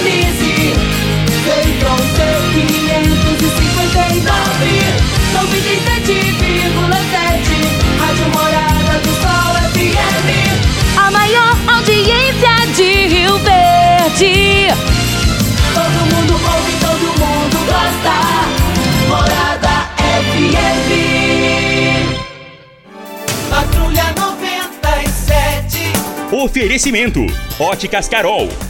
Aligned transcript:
sintonize. 0.00 0.72
Central 1.44 1.98
C559, 2.16 4.64
97,7. 5.32 7.60
Rádio 7.98 8.26
Morada 8.30 8.94
do 9.00 9.12
Sol 9.20 9.52
FM. 9.72 10.28
A 10.96 11.10
maior 11.10 11.56
audiência 11.66 12.54
de 12.76 12.90
Rio 13.08 13.36
Verde. 13.38 14.68
Todo 15.74 16.00
mundo 16.14 16.32
ouve, 16.32 16.72
todo 16.80 17.06
mundo 17.18 17.58
gosta. 17.66 18.16
Morada 19.08 19.74
FM. 20.30 20.90
Patrulha 23.48 24.06
97. 24.16 25.92
Oferecimento: 26.32 27.26
Óticas 27.58 28.08
Carol. 28.08 28.48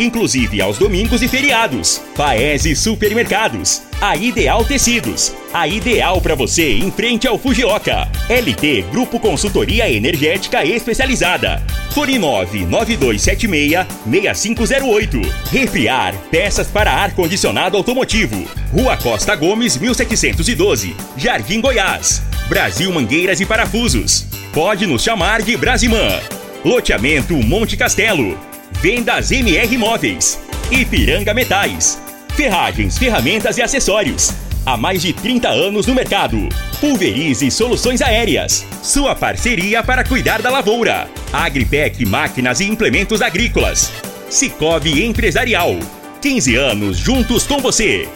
Inclusive 0.00 0.62
aos 0.62 0.78
domingos 0.78 1.20
e 1.20 1.28
feriados. 1.28 2.00
Paese 2.16 2.74
Supermercados. 2.74 3.82
A 4.00 4.16
Ideal 4.16 4.64
Tecidos. 4.64 5.34
A 5.52 5.68
ideal 5.68 6.22
para 6.22 6.34
você 6.34 6.72
em 6.72 6.90
frente 6.90 7.28
ao 7.28 7.38
Fujioka. 7.38 8.08
LT 8.30 8.86
Grupo 8.90 9.20
Consultoria 9.20 9.90
Energética 9.90 10.64
Especializada. 10.64 11.62
Fone 11.90 12.18
99276 12.18 13.86
6508. 14.10 15.20
Refriar. 15.52 16.14
Peças 16.30 16.68
para 16.68 16.90
ar-condicionado 16.90 17.76
automotivo. 17.76 18.48
Rua 18.72 18.96
Costa 18.96 19.36
Gomes, 19.36 19.76
1712. 19.76 20.96
Jardim 21.18 21.60
Goiás. 21.60 22.22
Brasil 22.48 22.90
Mangueiras 22.90 23.38
e 23.38 23.44
Parafusos. 23.44 24.26
Pode 24.54 24.86
nos 24.86 25.02
chamar 25.02 25.42
de 25.42 25.54
Brasimã. 25.58 26.20
Loteamento 26.64 27.34
Monte 27.34 27.76
Castelo. 27.76 28.49
Vendas 28.82 29.30
MR 29.30 29.76
Móveis. 29.76 30.40
Ipiranga 30.70 31.34
Metais. 31.34 32.00
Ferragens, 32.34 32.96
ferramentas 32.96 33.58
e 33.58 33.62
acessórios. 33.62 34.32
Há 34.64 34.74
mais 34.74 35.02
de 35.02 35.12
30 35.12 35.50
anos 35.50 35.86
no 35.86 35.94
mercado. 35.94 36.48
Pulverize 36.80 37.50
Soluções 37.50 38.00
Aéreas. 38.00 38.64
Sua 38.82 39.14
parceria 39.14 39.82
para 39.82 40.02
cuidar 40.02 40.40
da 40.40 40.48
lavoura. 40.48 41.10
Agripec 41.30 42.06
Máquinas 42.06 42.60
e 42.60 42.64
Implementos 42.64 43.20
Agrícolas. 43.20 43.92
Cicobi 44.30 45.04
Empresarial. 45.04 45.76
15 46.22 46.56
anos 46.56 46.96
juntos 46.96 47.46
com 47.46 47.58
você. 47.58 48.08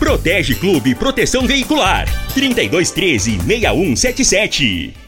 Protege 0.00 0.56
Clube 0.56 0.96
Proteção 0.96 1.46
Veicular. 1.46 2.08
3213 2.34 3.38
6177. 3.46 5.07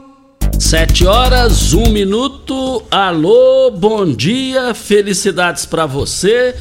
Sete 0.71 1.05
horas, 1.05 1.73
um 1.73 1.89
minuto. 1.89 2.81
Alô, 2.89 3.69
bom 3.71 4.09
dia, 4.09 4.73
felicidades 4.73 5.65
para 5.65 5.85
você. 5.85 6.55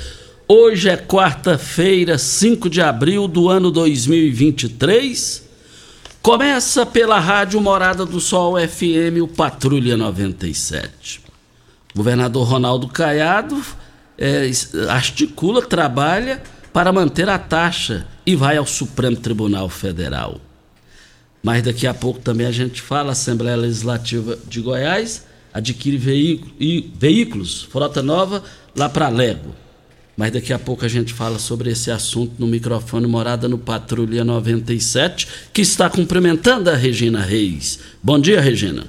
Hoje 0.48 0.88
é 0.88 0.96
quarta-feira, 0.96 2.18
5 2.18 2.68
de 2.68 2.82
abril 2.82 3.28
do 3.28 3.48
ano 3.48 3.70
2023. 3.70 5.48
Começa 6.20 6.84
pela 6.84 7.20
Rádio 7.20 7.60
Morada 7.60 8.04
do 8.04 8.20
Sol 8.20 8.56
FM, 8.58 9.22
o 9.22 9.28
Patrulha 9.28 9.96
97. 9.96 11.20
O 11.94 11.98
governador 11.98 12.48
Ronaldo 12.48 12.88
Caiado 12.88 13.62
é, 14.18 14.50
articula, 14.88 15.62
trabalha 15.62 16.42
para 16.72 16.92
manter 16.92 17.28
a 17.28 17.38
taxa 17.38 18.08
e 18.26 18.34
vai 18.34 18.56
ao 18.56 18.66
Supremo 18.66 19.18
Tribunal 19.18 19.68
Federal. 19.68 20.49
Mas 21.42 21.62
daqui 21.62 21.86
a 21.86 21.94
pouco 21.94 22.20
também 22.20 22.46
a 22.46 22.52
gente 22.52 22.82
fala, 22.82 23.10
a 23.10 23.12
Assembleia 23.12 23.56
Legislativa 23.56 24.38
de 24.46 24.60
Goiás 24.60 25.24
adquire 25.52 25.96
veículo, 25.96 26.52
e, 26.60 26.90
veículos, 26.98 27.62
frota 27.70 28.02
nova, 28.02 28.42
lá 28.76 28.88
para 28.88 29.08
Lego. 29.08 29.54
Mas 30.16 30.32
daqui 30.32 30.52
a 30.52 30.58
pouco 30.58 30.84
a 30.84 30.88
gente 30.88 31.14
fala 31.14 31.38
sobre 31.38 31.70
esse 31.70 31.90
assunto 31.90 32.34
no 32.38 32.46
microfone 32.46 33.06
Morada 33.06 33.48
no 33.48 33.58
Patrulha 33.58 34.22
97, 34.22 35.26
que 35.52 35.62
está 35.62 35.88
cumprimentando 35.88 36.68
a 36.68 36.76
Regina 36.76 37.22
Reis. 37.22 37.78
Bom 38.02 38.18
dia, 38.18 38.40
Regina. 38.40 38.86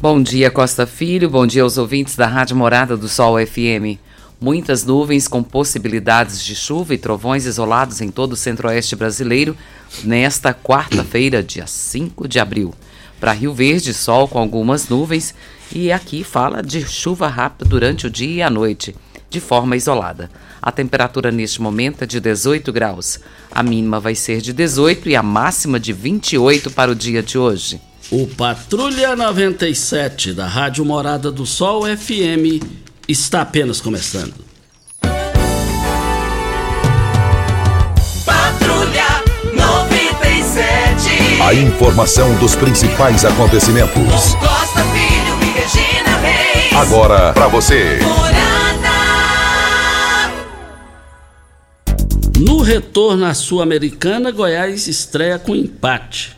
Bom 0.00 0.22
dia, 0.22 0.50
Costa 0.50 0.86
Filho. 0.86 1.28
Bom 1.28 1.46
dia 1.46 1.62
aos 1.62 1.76
ouvintes 1.76 2.16
da 2.16 2.26
Rádio 2.26 2.56
Morada 2.56 2.96
do 2.96 3.08
Sol 3.08 3.34
FM. 3.44 3.98
Muitas 4.40 4.84
nuvens 4.84 5.28
com 5.28 5.42
possibilidades 5.42 6.42
de 6.42 6.54
chuva 6.54 6.94
e 6.94 6.98
trovões 6.98 7.44
isolados 7.44 8.00
em 8.00 8.08
todo 8.08 8.32
o 8.32 8.36
centro-oeste 8.36 8.94
brasileiro 8.94 9.56
nesta 10.04 10.54
quarta-feira, 10.54 11.42
dia 11.42 11.66
5 11.66 12.28
de 12.28 12.38
abril. 12.38 12.74
Para 13.20 13.32
Rio 13.32 13.52
Verde, 13.52 13.92
sol 13.92 14.28
com 14.28 14.38
algumas 14.38 14.88
nuvens 14.88 15.34
e 15.72 15.90
aqui 15.90 16.22
fala 16.22 16.62
de 16.62 16.86
chuva 16.86 17.28
rápida 17.28 17.68
durante 17.68 18.06
o 18.06 18.10
dia 18.10 18.34
e 18.34 18.42
a 18.42 18.50
noite, 18.50 18.94
de 19.28 19.40
forma 19.40 19.76
isolada. 19.76 20.30
A 20.62 20.70
temperatura 20.70 21.30
neste 21.30 21.60
momento 21.60 22.02
é 22.02 22.06
de 22.06 22.20
18 22.20 22.72
graus. 22.72 23.18
A 23.50 23.62
mínima 23.62 23.98
vai 23.98 24.14
ser 24.14 24.40
de 24.40 24.52
18 24.52 25.08
e 25.08 25.16
a 25.16 25.22
máxima 25.22 25.78
de 25.80 25.92
28 25.92 26.70
para 26.70 26.90
o 26.90 26.94
dia 26.94 27.22
de 27.22 27.36
hoje. 27.36 27.80
O 28.10 28.26
Patrulha 28.26 29.14
97 29.14 30.32
da 30.32 30.46
Rádio 30.46 30.84
Morada 30.84 31.30
do 31.30 31.44
Sol 31.44 31.84
FM 31.84 32.64
está 33.06 33.42
apenas 33.42 33.80
começando. 33.80 34.47
A 41.48 41.54
informação 41.54 42.38
dos 42.38 42.54
principais 42.54 43.24
acontecimentos. 43.24 44.34
Costa 44.34 44.84
Filho 44.92 45.34
e 45.40 45.58
Regina 45.58 46.18
Reis. 46.18 46.72
Agora 46.74 47.32
para 47.32 47.48
você. 47.48 48.00
No 52.38 52.60
retorno 52.60 53.24
à 53.24 53.32
Sul-Americana, 53.32 54.30
Goiás 54.30 54.86
estreia 54.88 55.38
com 55.38 55.56
empate. 55.56 56.36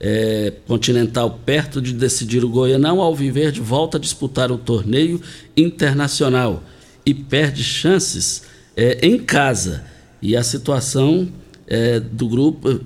É, 0.00 0.52
Continental 0.66 1.38
perto 1.46 1.80
de 1.80 1.92
decidir 1.92 2.44
o 2.44 2.48
Goianão, 2.48 3.00
Alviverde 3.00 3.60
volta 3.60 3.98
a 3.98 4.00
disputar 4.00 4.50
o 4.50 4.58
torneio 4.58 5.22
internacional 5.56 6.64
e 7.06 7.14
perde 7.14 7.62
chances 7.62 8.42
é, 8.76 8.98
em 9.00 9.16
casa. 9.16 9.84
E 10.20 10.36
a 10.36 10.42
situação 10.42 11.28
é, 11.68 12.00
do 12.00 12.28
grupo 12.28 12.80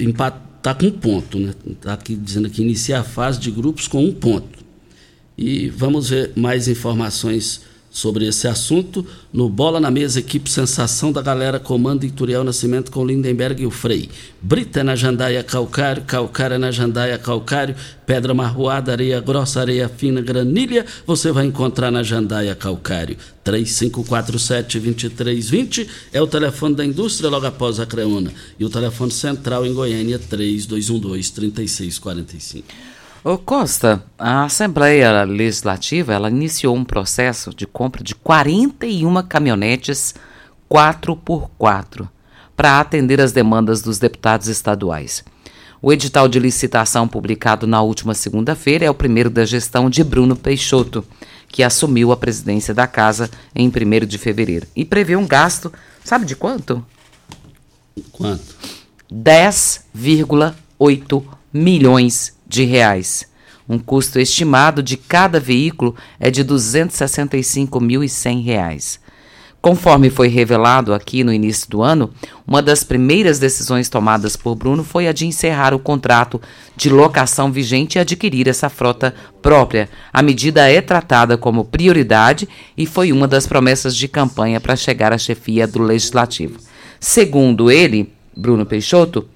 está 0.64 0.74
com 0.74 0.86
um 0.86 0.90
ponto. 0.90 1.38
Está 1.38 1.68
né? 1.68 1.76
Tá 1.78 1.92
aqui 1.92 2.16
dizendo 2.16 2.48
que 2.48 2.62
inicia 2.62 3.00
a 3.00 3.04
fase 3.04 3.38
de 3.38 3.50
grupos 3.50 3.86
com 3.86 4.02
um 4.02 4.14
ponto. 4.14 4.64
E 5.36 5.68
vamos 5.68 6.08
ver 6.08 6.32
mais 6.34 6.68
informações 6.68 7.60
sobre 7.94 8.26
esse 8.26 8.46
assunto 8.48 9.06
no 9.32 9.48
Bola 9.48 9.78
na 9.78 9.88
Mesa, 9.88 10.18
equipe 10.18 10.50
Sensação 10.50 11.12
da 11.12 11.22
Galera, 11.22 11.60
comando 11.60 12.04
Ituriel 12.04 12.42
Nascimento 12.42 12.90
com 12.90 13.06
Lindenberg 13.06 13.62
e 13.62 13.66
o 13.66 13.70
Frei. 13.70 14.10
Brita 14.42 14.82
na 14.82 14.96
Jandaia 14.96 15.44
Calcário, 15.44 16.02
Calcária 16.02 16.58
na 16.58 16.72
Jandaia 16.72 17.16
Calcário, 17.16 17.76
Pedra 18.04 18.34
Marroada, 18.34 18.90
Areia 18.90 19.20
Grossa, 19.20 19.60
Areia 19.60 19.88
Fina, 19.88 20.20
Granilha, 20.20 20.84
você 21.06 21.30
vai 21.30 21.46
encontrar 21.46 21.92
na 21.92 22.02
Jandaia 22.02 22.56
Calcário. 22.56 23.16
3547-2320 23.44 25.86
é 26.12 26.20
o 26.20 26.26
telefone 26.26 26.74
da 26.74 26.84
indústria 26.84 27.30
logo 27.30 27.46
após 27.46 27.78
a 27.78 27.86
Creuna. 27.86 28.32
E 28.58 28.64
o 28.64 28.68
telefone 28.68 29.12
central 29.12 29.64
em 29.64 29.72
Goiânia, 29.72 30.18
3212-3645. 30.18 32.64
Ô 33.26 33.38
Costa, 33.38 34.04
a 34.18 34.44
Assembleia 34.44 35.24
Legislativa 35.24 36.12
ela 36.12 36.28
iniciou 36.28 36.76
um 36.76 36.84
processo 36.84 37.54
de 37.54 37.66
compra 37.66 38.04
de 38.04 38.14
41 38.14 39.22
caminhonetes 39.22 40.14
4x4 40.70 42.06
para 42.54 42.78
atender 42.78 43.22
as 43.22 43.32
demandas 43.32 43.80
dos 43.80 43.98
deputados 43.98 44.48
estaduais. 44.48 45.24
O 45.80 45.90
edital 45.90 46.28
de 46.28 46.38
licitação 46.38 47.08
publicado 47.08 47.66
na 47.66 47.80
última 47.80 48.12
segunda-feira 48.12 48.84
é 48.84 48.90
o 48.90 48.94
primeiro 48.94 49.30
da 49.30 49.46
gestão 49.46 49.88
de 49.88 50.04
Bruno 50.04 50.36
Peixoto, 50.36 51.02
que 51.48 51.62
assumiu 51.62 52.12
a 52.12 52.18
presidência 52.18 52.74
da 52.74 52.86
casa 52.86 53.30
em 53.54 53.68
1 53.68 53.72
de 54.04 54.18
fevereiro. 54.18 54.66
E 54.76 54.84
prevê 54.84 55.16
um 55.16 55.26
gasto, 55.26 55.72
sabe 56.04 56.26
de 56.26 56.36
quanto? 56.36 56.84
Quanto? 58.12 58.54
10,8 59.10 61.22
milhões 61.50 62.34
de 62.54 62.64
reais. 62.64 63.26
Um 63.68 63.80
custo 63.80 64.20
estimado 64.20 64.82
de 64.82 64.96
cada 64.96 65.40
veículo 65.40 65.96
é 66.20 66.30
de 66.30 66.44
265.100 66.44 68.44
reais. 68.44 69.00
Conforme 69.60 70.08
foi 70.10 70.28
revelado 70.28 70.92
aqui 70.92 71.24
no 71.24 71.32
início 71.32 71.68
do 71.70 71.82
ano, 71.82 72.10
uma 72.46 72.60
das 72.60 72.84
primeiras 72.84 73.38
decisões 73.38 73.88
tomadas 73.88 74.36
por 74.36 74.54
Bruno 74.54 74.84
foi 74.84 75.08
a 75.08 75.12
de 75.12 75.26
encerrar 75.26 75.74
o 75.74 75.78
contrato 75.78 76.38
de 76.76 76.90
locação 76.90 77.50
vigente 77.50 77.96
e 77.96 77.98
adquirir 77.98 78.46
essa 78.46 78.68
frota 78.68 79.14
própria. 79.40 79.88
A 80.12 80.22
medida 80.22 80.70
é 80.70 80.82
tratada 80.82 81.38
como 81.38 81.64
prioridade 81.64 82.46
e 82.76 82.84
foi 82.84 83.10
uma 83.10 83.26
das 83.26 83.46
promessas 83.46 83.96
de 83.96 84.06
campanha 84.06 84.60
para 84.60 84.76
chegar 84.76 85.14
à 85.14 85.18
chefia 85.18 85.66
do 85.66 85.82
Legislativo. 85.82 86.60
Segundo 87.00 87.70
ele, 87.70 88.12
Bruno 88.36 88.66
Peixoto, 88.66 89.26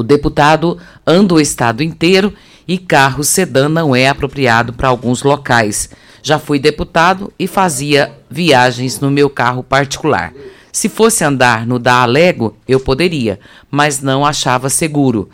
o 0.00 0.02
deputado 0.02 0.78
anda 1.06 1.34
o 1.34 1.40
estado 1.40 1.82
inteiro 1.82 2.32
e 2.66 2.78
carro 2.78 3.24
sedã 3.24 3.68
não 3.68 3.96
é 3.96 4.08
apropriado 4.08 4.72
para 4.72 4.88
alguns 4.88 5.22
locais. 5.22 5.90
Já 6.22 6.38
fui 6.38 6.58
deputado 6.58 7.32
e 7.38 7.46
fazia 7.46 8.12
viagens 8.30 9.00
no 9.00 9.10
meu 9.10 9.30
carro 9.30 9.62
particular. 9.62 10.32
Se 10.70 10.88
fosse 10.88 11.24
andar 11.24 11.66
no 11.66 11.78
da 11.78 12.02
Alego, 12.02 12.56
eu 12.68 12.78
poderia, 12.78 13.40
mas 13.70 14.02
não 14.02 14.24
achava 14.24 14.68
seguro. 14.68 15.28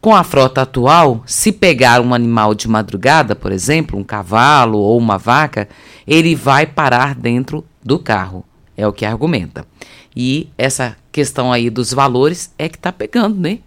Com 0.00 0.14
a 0.14 0.24
frota 0.24 0.62
atual, 0.62 1.22
se 1.26 1.52
pegar 1.52 2.00
um 2.00 2.12
animal 2.14 2.54
de 2.54 2.66
madrugada, 2.66 3.36
por 3.36 3.52
exemplo, 3.52 3.98
um 3.98 4.04
cavalo 4.04 4.78
ou 4.78 4.98
uma 4.98 5.18
vaca, 5.18 5.68
ele 6.06 6.34
vai 6.34 6.66
parar 6.66 7.14
dentro 7.14 7.64
do 7.82 7.98
carro. 7.98 8.44
É 8.76 8.86
o 8.86 8.92
que 8.92 9.04
argumenta. 9.04 9.66
E 10.16 10.48
essa 10.58 10.96
questão 11.12 11.52
aí 11.52 11.70
dos 11.70 11.92
valores 11.92 12.52
é 12.58 12.68
que 12.68 12.76
está 12.76 12.90
pegando, 12.90 13.38
né? 13.38 13.58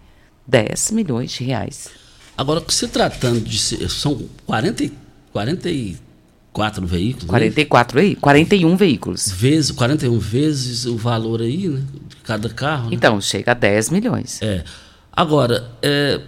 10 0.46 0.90
milhões 0.90 1.32
de 1.32 1.44
reais. 1.44 1.88
Agora, 2.36 2.62
se 2.68 2.88
tratando 2.88 3.40
de. 3.40 3.58
São 3.88 4.28
40, 4.46 4.84
e- 4.84 4.92
44 5.32 6.86
veículos. 6.86 7.24
né? 7.24 7.30
44 7.30 7.98
aí? 8.00 8.16
41 8.16 8.76
veículos. 8.76 9.30
Vezes, 9.30 9.70
41 9.70 10.18
vezes 10.18 10.86
o 10.86 10.96
valor 10.96 11.40
aí, 11.40 11.68
né? 11.68 11.82
De 12.08 12.16
cada 12.16 12.48
carro. 12.48 12.90
né? 12.90 12.96
Então, 12.96 13.20
chega 13.20 13.52
a 13.52 13.54
10 13.54 13.90
milhões. 13.90 14.40
É. 14.42 14.64
Agora, 15.12 15.70
é, 15.82 16.20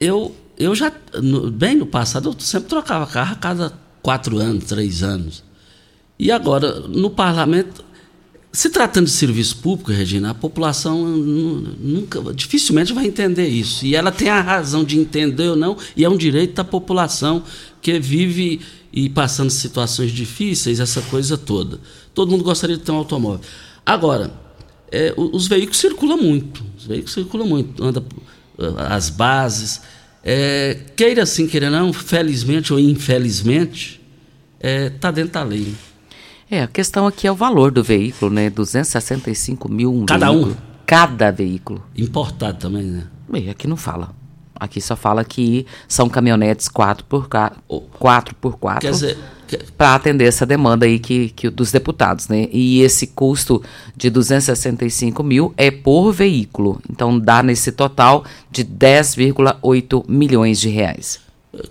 eu, 0.00 0.34
eu 0.58 0.74
já, 0.74 0.92
no- 1.22 1.50
bem 1.50 1.76
no 1.76 1.86
passado, 1.86 2.28
eu 2.30 2.36
sempre 2.40 2.68
trocava 2.68 3.06
carro 3.06 3.32
a 3.32 3.36
cada 3.36 3.72
quatro 4.02 4.38
anos, 4.38 4.64
três 4.64 5.02
anos. 5.02 5.42
E 6.18 6.30
agora, 6.32 6.80
no 6.80 7.10
parlamento, 7.10 7.84
se 8.56 8.70
tratando 8.70 9.04
de 9.04 9.10
serviço 9.10 9.58
público, 9.58 9.92
Regina, 9.92 10.30
a 10.30 10.34
população 10.34 11.06
nu- 11.06 11.76
nunca, 11.78 12.22
dificilmente 12.32 12.90
vai 12.90 13.06
entender 13.06 13.46
isso. 13.46 13.84
E 13.84 13.94
ela 13.94 14.10
tem 14.10 14.30
a 14.30 14.40
razão 14.40 14.82
de 14.82 14.98
entender 14.98 15.50
ou 15.50 15.56
não, 15.56 15.76
e 15.94 16.06
é 16.06 16.08
um 16.08 16.16
direito 16.16 16.54
da 16.54 16.64
população 16.64 17.42
que 17.82 18.00
vive 18.00 18.62
e 18.90 19.10
passando 19.10 19.50
situações 19.50 20.10
difíceis, 20.10 20.80
essa 20.80 21.02
coisa 21.02 21.36
toda. 21.36 21.78
Todo 22.14 22.30
mundo 22.30 22.42
gostaria 22.42 22.78
de 22.78 22.82
ter 22.82 22.92
um 22.92 22.96
automóvel. 22.96 23.42
Agora, 23.84 24.32
é, 24.90 25.12
os 25.18 25.46
veículos 25.46 25.76
circulam 25.76 26.16
muito. 26.16 26.64
Os 26.78 26.86
veículos 26.86 27.12
circulam 27.12 27.46
muito. 27.46 27.84
Anda 27.84 28.02
ah, 28.58 28.96
as 28.96 29.10
bases. 29.10 29.82
É, 30.24 30.78
queira 30.96 31.24
assim, 31.24 31.46
queira 31.46 31.68
não, 31.68 31.92
felizmente 31.92 32.72
ou 32.72 32.80
infelizmente, 32.80 34.00
está 34.62 35.10
dentro 35.10 35.32
da 35.32 35.42
lei. 35.42 35.74
É, 36.50 36.62
a 36.62 36.66
questão 36.66 37.06
aqui 37.06 37.26
é 37.26 37.32
o 37.32 37.34
valor 37.34 37.70
do 37.72 37.82
veículo, 37.82 38.30
né? 38.30 38.48
265 38.50 39.68
mil 39.70 39.92
um 39.92 40.06
Cada 40.06 40.30
um? 40.30 40.34
veículo. 40.44 40.56
Cada 40.86 41.30
veículo. 41.32 41.82
Importado 41.96 42.58
também, 42.58 42.84
né? 42.84 43.04
Bem, 43.28 43.50
aqui 43.50 43.66
não 43.66 43.76
fala. 43.76 44.14
Aqui 44.58 44.80
só 44.80 44.94
fala 44.96 45.22
que 45.24 45.66
são 45.88 46.08
caminhonetes 46.08 46.68
4x4, 46.68 47.52
4x4 47.68 48.78
Quer 48.80 48.90
dizer, 48.90 49.18
para 49.76 49.94
atender 49.96 50.24
essa 50.24 50.46
demanda 50.46 50.86
aí 50.86 50.98
que, 50.98 51.28
que 51.30 51.50
dos 51.50 51.70
deputados, 51.72 52.28
né? 52.28 52.48
E 52.52 52.80
esse 52.80 53.08
custo 53.08 53.62
de 53.96 54.08
265 54.08 55.22
mil 55.22 55.52
é 55.58 55.70
por 55.70 56.10
veículo. 56.12 56.80
Então 56.88 57.18
dá 57.18 57.42
nesse 57.42 57.70
total 57.72 58.24
de 58.50 58.64
10,8 58.64 60.04
milhões 60.08 60.58
de 60.60 60.68
reais. 60.70 61.20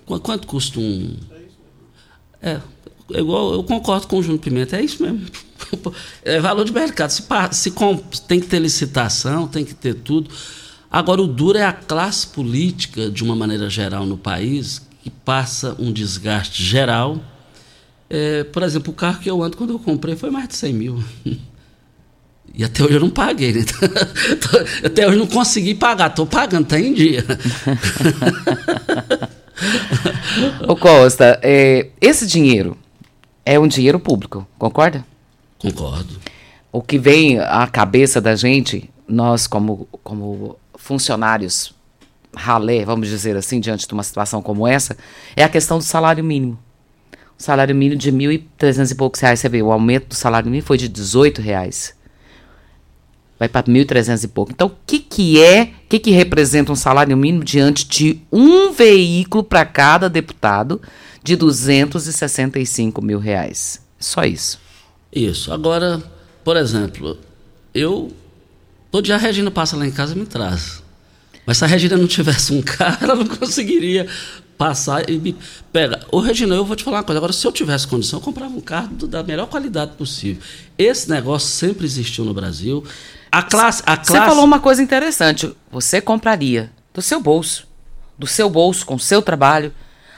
Qu- 0.06 0.19
Quanto 0.19 0.45
custa 0.45 0.80
um. 0.80 1.16
É, 2.42 2.60
é 3.13 3.19
igual, 3.19 3.54
eu 3.54 3.63
concordo 3.63 4.07
com 4.07 4.18
o 4.18 4.24
Júnior 4.24 4.40
Pimenta, 4.40 4.78
é 4.78 4.84
isso 4.84 5.02
mesmo. 5.02 5.22
É 6.24 6.40
valor 6.40 6.63
de 6.63 6.72
mercado. 6.72 7.10
Se, 7.10 7.24
se 7.52 7.72
tem 8.28 8.40
que 8.40 8.48
ter 8.48 8.60
licitação, 8.60 9.48
tem 9.48 9.66
que 9.66 9.74
ter 9.74 9.96
tudo. 9.96 10.30
Agora, 10.92 11.22
o 11.22 11.28
duro 11.28 11.57
é 11.57 11.66
a 11.66 11.74
classe 11.74 12.28
política, 12.28 13.10
de 13.10 13.24
uma 13.24 13.36
maneira 13.36 13.69
geral, 13.69 14.06
no 14.06 14.18
país, 14.18 14.81
que 15.04 15.10
passa 15.10 15.75
um 15.80 15.92
desgaste 15.92 16.63
geral. 16.63 17.19
É, 18.10 18.44
por 18.44 18.63
exemplo, 18.63 18.94
o 18.94 18.96
carro 18.96 19.19
que 19.19 19.30
eu 19.30 19.42
ando, 19.42 19.57
quando 19.57 19.74
eu 19.74 19.80
comprei, 19.80 20.16
foi 20.16 20.30
mais 20.30 20.48
de 20.48 20.56
100 20.56 20.74
mil. 20.74 21.04
E 22.57 22.63
até 22.63 22.86
hoje 22.86 22.94
eu 22.94 23.02
não 23.02 23.10
paguei, 23.10 23.52
né? 23.52 23.66
Até 24.81 25.06
hoje 25.06 25.18
não 25.18 25.28
consegui 25.28 25.75
pagar. 25.75 26.10
Estou 26.10 26.25
pagando, 26.25 26.63
está 26.63 26.80
em 26.80 26.94
dia. 26.94 27.25
Ô 30.66 30.74
Costa, 30.78 31.38
é, 31.44 31.90
esse 32.00 32.25
dinheiro 32.25 32.78
é 33.45 33.59
um 33.59 33.68
dinheiro 33.68 34.00
público, 34.00 34.45
concorda? 34.57 35.06
Concordo. 35.59 36.19
O 36.71 36.81
que 36.81 36.97
vem 36.97 37.39
à 37.39 37.68
cabeça 37.68 38.19
da 38.19 38.36
gente, 38.36 38.89
nós 39.07 39.45
como, 39.47 39.88
como 40.03 40.57
funcionários 40.75 41.74
ralé, 42.36 42.83
vamos 42.83 43.07
dizer 43.07 43.38
assim, 43.38 43.59
diante 43.59 43.88
de 43.88 43.94
uma 43.94 44.03
situação 44.03 44.42
como 44.42 44.68
essa, 44.68 44.97
é 45.36 45.44
a 45.44 45.50
questão 45.50 45.77
do 45.77 45.83
salário 45.83 46.24
mínimo. 46.24 46.59
O 47.38 47.44
salário 47.44 47.75
mínimo 47.75 48.00
de 48.00 48.12
1.300 48.12 48.92
e 48.92 48.95
poucos 48.95 49.19
reais, 49.19 49.39
você 49.39 49.47
vê, 49.47 49.62
o 49.62 49.71
aumento 49.71 50.09
do 50.09 50.15
salário 50.15 50.50
mínimo 50.50 50.65
foi 50.65 50.77
de 50.77 50.89
18 50.89 51.42
reais. 51.42 51.95
Vai 53.38 53.50
para 53.50 53.63
1.300 53.63 54.24
e 54.24 54.27
pouco. 54.27 54.51
Então, 54.51 54.68
o 54.68 54.75
que, 54.86 55.00
que 55.00 55.42
é, 55.44 55.63
o 55.63 55.89
que, 55.89 56.00
que 56.00 56.12
representa 56.12 56.71
um 56.71 56.75
salário 56.75 57.15
mínimo 57.15 57.44
diante 57.44 57.88
de 57.88 58.21
um 58.31 58.71
veículo 58.71 59.44
para 59.44 59.66
cada 59.66 60.09
deputado 60.09 60.81
de 61.26 61.36
265 61.36 63.02
mil 63.02 63.20
reais? 63.20 63.82
Só 64.00 64.24
isso. 64.24 64.60
Isso. 65.12 65.52
Agora, 65.52 66.02
por 66.44 66.56
exemplo, 66.56 67.18
eu. 67.74 68.12
Todo 68.92 69.04
dia 69.06 69.16
a 69.16 69.18
Regina 69.18 69.50
passa 69.52 69.76
lá 69.76 69.86
em 69.86 69.92
casa 69.92 70.14
e 70.14 70.18
me 70.18 70.26
traz. 70.26 70.84
Mas 71.46 71.58
se 71.58 71.64
a 71.66 71.68
Regina 71.68 71.98
não 71.98 72.08
tivesse 72.08 72.54
um 72.54 72.62
carro, 72.62 72.98
ela 73.04 73.16
não 73.16 73.26
conseguiria 73.28 74.08
passar 74.58 75.10
e 75.10 75.18
me 75.18 75.36
pega. 75.74 76.06
Ô, 76.12 76.20
Regina, 76.20 76.56
eu 76.56 76.64
vou 76.64 76.76
te 76.76 76.84
falar 76.84 76.98
uma 76.98 77.04
coisa. 77.04 77.18
Agora, 77.20 77.34
se 77.34 77.46
eu 77.46 77.52
tivesse 77.52 77.88
condição, 77.88 78.20
eu 78.20 78.24
comprava 78.24 78.54
um 78.56 78.62
carro 78.62 78.96
do- 78.96 79.08
da 79.08 79.22
melhor 79.24 79.48
qualidade 79.48 79.92
possível. 79.98 80.42
Esse 80.78 81.10
negócio 81.10 81.50
sempre 81.50 81.86
existiu 81.86 82.24
no 82.24 82.34
Brasil. 82.34 82.84
A 83.32 83.42
classe. 83.44 83.84
A 83.86 83.96
Você 83.96 84.14
classe 84.14 84.26
falou 84.30 84.46
uma 84.46 84.60
coisa 84.60 84.82
interessante. 84.82 85.52
Você 85.72 86.00
compraria 86.00 86.72
do 86.94 87.02
seu 87.02 87.20
bolso. 87.20 87.68
Do 88.18 88.28
seu 88.28 88.50
bolso, 88.50 88.86
com 88.86 88.96
o 88.96 89.00
seu 89.00 89.22
trabalho. 89.22 89.74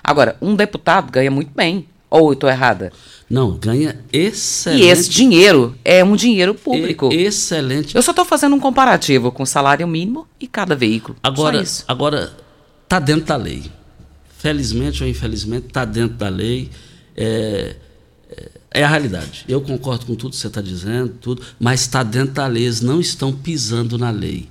Agora, 0.07 0.37
um 0.41 0.55
deputado 0.55 1.11
ganha 1.11 1.29
muito 1.29 1.51
bem. 1.53 1.85
Ou 2.09 2.29
eu 2.29 2.33
estou 2.33 2.49
errada? 2.49 2.93
Não, 3.29 3.51
ganha 3.57 3.99
excelente. 4.13 4.81
E 4.81 4.87
esse 4.87 5.09
dinheiro 5.09 5.75
é 5.83 6.01
um 6.01 6.15
dinheiro 6.15 6.55
público. 6.55 7.11
e- 7.11 7.23
Excelente. 7.25 7.93
Eu 7.93 8.01
só 8.01 8.11
estou 8.11 8.23
fazendo 8.23 8.55
um 8.55 8.59
comparativo 8.61 9.29
com 9.33 9.43
o 9.43 9.45
salário 9.45 9.85
mínimo 9.85 10.25
e 10.39 10.47
cada 10.47 10.73
veículo. 10.73 11.17
Agora, 11.21 11.61
isso. 11.61 11.83
agora 11.85 12.31
tá 12.87 12.97
dentro 12.99 13.25
da 13.25 13.35
lei. 13.35 13.63
Felizmente 14.37 15.03
ou 15.03 15.09
infelizmente, 15.09 15.67
está 15.67 15.83
dentro 15.83 16.15
da 16.15 16.29
lei. 16.29 16.69
É, 17.17 17.75
é- 18.29 18.49
é 18.75 18.83
a 18.85 18.87
realidade. 18.87 19.43
Eu 19.45 19.59
concordo 19.59 20.05
com 20.05 20.15
tudo 20.15 20.31
que 20.31 20.37
você 20.37 20.47
está 20.47 20.61
dizendo, 20.61 21.09
tudo, 21.19 21.41
mas 21.59 21.81
está 21.81 22.03
dentro 22.03 22.33
da 22.35 22.47
lei. 22.47 22.63
Eles 22.63 22.79
não 22.79 23.01
estão 23.01 23.33
pisando 23.33 23.97
na 23.97 24.11
lei. 24.11 24.47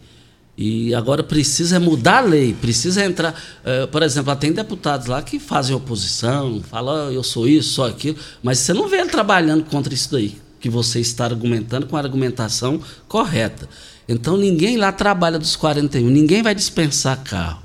E 0.59 0.95
agora 0.95 1.23
precisa 1.23 1.79
mudar 1.79 2.19
a 2.19 2.21
lei, 2.23 2.55
precisa 2.55 3.05
entrar. 3.05 3.35
eh, 3.65 3.87
por 3.87 4.03
exemplo, 4.03 4.35
tem 4.37 4.53
deputados 4.53 5.07
lá 5.07 5.21
que 5.21 5.39
fazem 5.39 5.77
oposição, 5.77 6.63
falam, 6.63 7.09
"Ah, 7.09 7.13
eu 7.13 7.23
sou 7.23 7.47
isso, 7.47 7.75
sou 7.75 7.85
aquilo, 7.85 8.17
mas 8.43 8.59
você 8.61 8.73
não 8.73 8.89
vê 8.89 8.97
ele 9.01 9.11
trabalhando 9.11 9.65
contra 9.65 9.93
isso 9.93 10.11
daí, 10.13 10.35
que 10.59 10.71
você 10.71 10.99
está 11.01 11.27
argumentando 11.27 11.87
com 11.87 11.95
a 11.97 12.01
argumentação 12.01 12.81
correta. 13.07 13.69
Então 14.09 14.37
ninguém 14.39 14.79
lá 14.79 14.91
trabalha 14.93 15.39
dos 15.39 15.57
41, 15.57 16.09
ninguém 16.09 16.43
vai 16.43 16.55
dispensar 16.55 17.23
carro. 17.23 17.61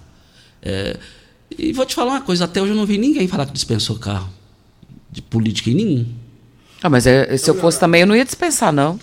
É, 0.62 0.98
e 1.58 1.72
vou 1.72 1.86
te 1.86 1.96
falar 1.96 2.12
uma 2.12 2.22
coisa, 2.22 2.44
até 2.44 2.62
hoje 2.62 2.72
eu 2.72 2.76
não 2.76 2.86
vi 2.86 2.98
ninguém 2.98 3.26
falar 3.28 3.46
que 3.46 3.54
dispensou 3.54 3.98
carro. 3.98 4.30
De 5.10 5.22
política 5.22 5.70
em 5.70 5.76
nenhum. 5.76 6.06
Ah, 6.82 6.90
mas 6.90 7.06
é- 7.06 7.38
se 7.38 7.50
eu 7.50 7.56
fosse 7.56 7.80
também, 7.80 8.02
eu 8.02 8.08
não 8.08 8.16
ia 8.16 8.26
dispensar, 8.26 8.72
não. 8.74 9.00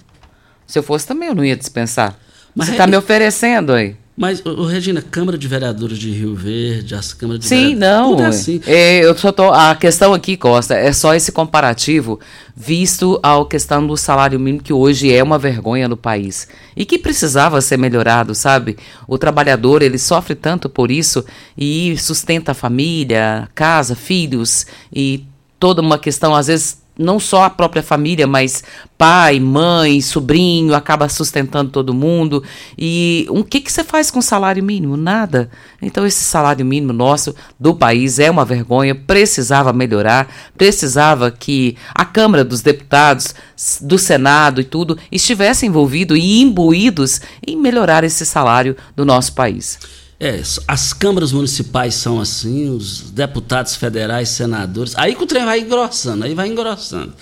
Se 0.66 0.78
eu 0.78 0.82
fosse 0.82 1.06
também, 1.06 1.28
eu 1.28 1.34
não 1.34 1.44
ia 1.44 1.56
dispensar. 1.56 2.18
Mas 2.58 2.66
Você 2.66 2.72
está 2.72 2.88
me 2.88 2.96
oferecendo 2.96 3.72
aí. 3.72 3.94
Mas, 4.16 4.44
ô, 4.44 4.48
ô, 4.62 4.66
Regina, 4.66 5.00
Câmara 5.00 5.38
de 5.38 5.46
Vereadores 5.46 5.96
de 5.96 6.10
Rio 6.10 6.34
Verde, 6.34 6.92
as 6.92 7.14
câmaras 7.14 7.38
de 7.38 7.46
Sim, 7.46 7.76
vereadores, 7.76 7.78
não. 7.78 8.10
tudo 8.16 8.22
é 8.24 8.26
assim. 8.26 8.60
é, 8.66 8.98
eu 9.04 9.16
só 9.16 9.30
tô, 9.30 9.52
a 9.52 9.76
questão 9.76 10.12
aqui, 10.12 10.36
Costa, 10.36 10.74
é 10.74 10.92
só 10.92 11.14
esse 11.14 11.30
comparativo 11.30 12.18
visto 12.56 13.20
a 13.22 13.44
questão 13.44 13.86
do 13.86 13.96
salário 13.96 14.40
mínimo 14.40 14.60
que 14.60 14.72
hoje 14.72 15.14
é 15.14 15.22
uma 15.22 15.38
vergonha 15.38 15.86
no 15.86 15.96
país 15.96 16.48
e 16.76 16.84
que 16.84 16.98
precisava 16.98 17.60
ser 17.60 17.76
melhorado, 17.76 18.34
sabe? 18.34 18.76
O 19.06 19.16
trabalhador, 19.16 19.82
ele 19.82 19.98
sofre 19.98 20.34
tanto 20.34 20.68
por 20.68 20.90
isso 20.90 21.24
e 21.56 21.96
sustenta 21.96 22.50
a 22.50 22.54
família, 22.56 23.48
casa, 23.54 23.94
filhos 23.94 24.66
e 24.92 25.24
toda 25.60 25.80
uma 25.80 25.96
questão, 25.96 26.34
às 26.34 26.48
vezes, 26.48 26.82
não 26.98 27.20
só 27.20 27.44
a 27.44 27.50
própria 27.50 27.82
família, 27.82 28.26
mas 28.26 28.64
pai, 28.98 29.38
mãe, 29.38 30.00
sobrinho, 30.00 30.74
acaba 30.74 31.08
sustentando 31.08 31.70
todo 31.70 31.94
mundo. 31.94 32.42
E 32.76 33.24
o 33.30 33.44
que, 33.44 33.60
que 33.60 33.70
você 33.70 33.84
faz 33.84 34.10
com 34.10 34.18
o 34.18 34.22
salário 34.22 34.62
mínimo? 34.62 34.96
Nada. 34.96 35.48
Então, 35.80 36.04
esse 36.04 36.24
salário 36.24 36.66
mínimo 36.66 36.92
nosso 36.92 37.34
do 37.58 37.74
país 37.74 38.18
é 38.18 38.28
uma 38.28 38.44
vergonha, 38.44 38.94
precisava 38.94 39.72
melhorar, 39.72 40.28
precisava 40.56 41.30
que 41.30 41.76
a 41.94 42.04
Câmara 42.04 42.44
dos 42.44 42.60
Deputados, 42.60 43.34
do 43.80 43.96
Senado 43.96 44.60
e 44.60 44.64
tudo 44.64 44.98
estivessem 45.12 45.68
envolvidos 45.68 46.18
e 46.18 46.40
imbuídos 46.40 47.20
em 47.46 47.56
melhorar 47.56 48.02
esse 48.02 48.26
salário 48.26 48.76
do 48.96 49.04
nosso 49.04 49.32
país. 49.34 49.78
É, 50.20 50.40
as 50.66 50.92
câmaras 50.92 51.32
municipais 51.32 51.94
são 51.94 52.20
assim, 52.20 52.68
os 52.68 53.08
deputados 53.12 53.76
federais, 53.76 54.28
senadores. 54.30 54.98
Aí 54.98 55.14
que 55.14 55.22
o 55.22 55.26
trem 55.26 55.44
vai 55.44 55.60
engrossando, 55.60 56.24
aí 56.24 56.34
vai 56.34 56.48
engrossando. 56.48 57.14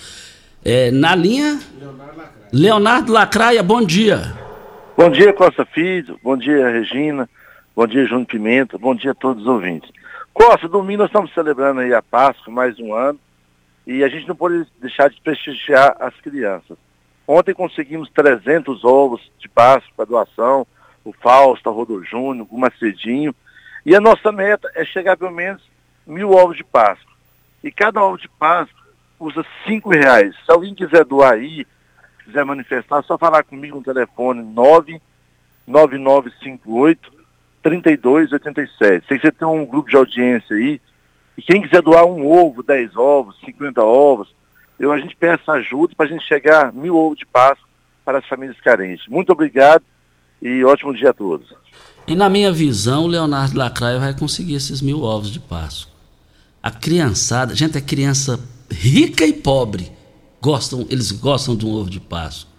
É, 0.65 0.89
na 0.89 1.13
linha. 1.13 1.59
Leonardo 2.51 3.11
Lacraia, 3.11 3.61
bom 3.61 3.83
dia. 3.83 4.33
Bom 4.97 5.11
dia, 5.11 5.31
Costa 5.31 5.63
Filho. 5.63 6.19
Bom 6.23 6.35
dia, 6.35 6.69
Regina. 6.69 7.29
Bom 7.75 7.85
dia, 7.85 8.03
Júnior 8.07 8.25
Pimenta. 8.25 8.79
Bom 8.79 8.95
dia 8.95 9.11
a 9.11 9.15
todos 9.15 9.43
os 9.43 9.47
ouvintes. 9.47 9.91
Costa, 10.33 10.67
domingo 10.67 11.03
nós 11.03 11.09
estamos 11.09 11.31
celebrando 11.35 11.81
aí 11.81 11.93
a 11.93 12.01
Páscoa, 12.01 12.51
mais 12.51 12.79
um 12.79 12.95
ano, 12.95 13.19
e 13.85 14.03
a 14.03 14.07
gente 14.07 14.27
não 14.27 14.35
pode 14.35 14.65
deixar 14.81 15.09
de 15.09 15.21
prestigiar 15.21 15.95
as 15.99 16.15
crianças. 16.15 16.75
Ontem 17.27 17.53
conseguimos 17.53 18.09
300 18.09 18.83
ovos 18.83 19.21
de 19.37 19.47
Páscoa 19.47 19.91
para 19.95 20.05
doação, 20.05 20.65
o 21.07 21.13
Fausto, 21.13 21.69
a 21.69 21.71
Rodolfo 21.71 22.03
Júnior, 22.03 22.45
o 22.49 22.57
Macedinho, 22.57 23.33
e 23.85 23.95
a 23.95 24.01
nossa 24.01 24.29
meta 24.31 24.67
é 24.75 24.83
chegar 24.83 25.13
a 25.13 25.17
pelo 25.17 25.31
menos 25.31 25.61
mil 26.05 26.31
ovos 26.31 26.57
de 26.57 26.65
Páscoa. 26.65 27.13
E 27.63 27.71
cada 27.71 28.03
ovo 28.03 28.17
de 28.17 28.27
Páscoa 28.27 28.83
custa 29.17 29.45
cinco 29.65 29.89
reais. 29.89 30.35
Se 30.45 30.51
alguém 30.51 30.75
quiser 30.75 31.05
doar 31.05 31.31
aí, 31.33 31.65
quiser 32.25 32.43
manifestar, 32.43 32.99
é 32.99 33.03
só 33.03 33.17
falar 33.17 33.43
comigo 33.43 33.77
no 33.77 33.83
telefone 33.83 34.43
99958 34.43 37.15
3287. 37.63 39.07
Sei 39.07 39.17
que 39.17 39.27
você 39.27 39.31
tem 39.31 39.47
um 39.47 39.65
grupo 39.65 39.89
de 39.89 39.95
audiência 39.95 40.57
aí. 40.57 40.81
E 41.37 41.41
quem 41.41 41.61
quiser 41.61 41.81
doar 41.81 42.05
um 42.05 42.27
ovo, 42.27 42.61
10 42.63 42.97
ovos, 42.97 43.39
50 43.45 43.81
ovos, 43.81 44.35
eu, 44.79 44.91
a 44.91 44.97
gente 44.97 45.15
peça 45.15 45.53
ajuda 45.53 45.95
para 45.95 46.05
a 46.05 46.09
gente 46.09 46.25
chegar 46.25 46.67
a 46.67 46.71
mil 46.71 46.97
ovos 46.97 47.17
de 47.17 47.25
Páscoa 47.25 47.65
para 48.03 48.17
as 48.17 48.27
famílias 48.27 48.59
carentes. 48.59 49.07
Muito 49.07 49.31
obrigado 49.31 49.85
e 50.41 50.63
ótimo 50.63 50.93
dia 50.93 51.09
a 51.09 51.13
todos. 51.13 51.47
E 52.07 52.15
na 52.15 52.29
minha 52.29 52.51
visão, 52.51 53.03
o 53.03 53.07
Leonardo 53.07 53.57
Lacraia 53.57 53.99
vai 53.99 54.17
conseguir 54.17 54.55
esses 54.55 54.81
mil 54.81 55.01
ovos 55.01 55.29
de 55.29 55.39
Páscoa. 55.39 55.93
A 56.63 56.71
criançada, 56.71 57.55
gente, 57.55 57.77
é 57.77 57.81
criança 57.81 58.39
rica 58.71 59.25
e 59.25 59.33
pobre. 59.33 59.91
Gostam, 60.41 60.85
eles 60.89 61.11
gostam 61.11 61.55
de 61.55 61.65
um 61.65 61.71
ovo 61.71 61.89
de 61.89 61.99
Páscoa. 61.99 62.49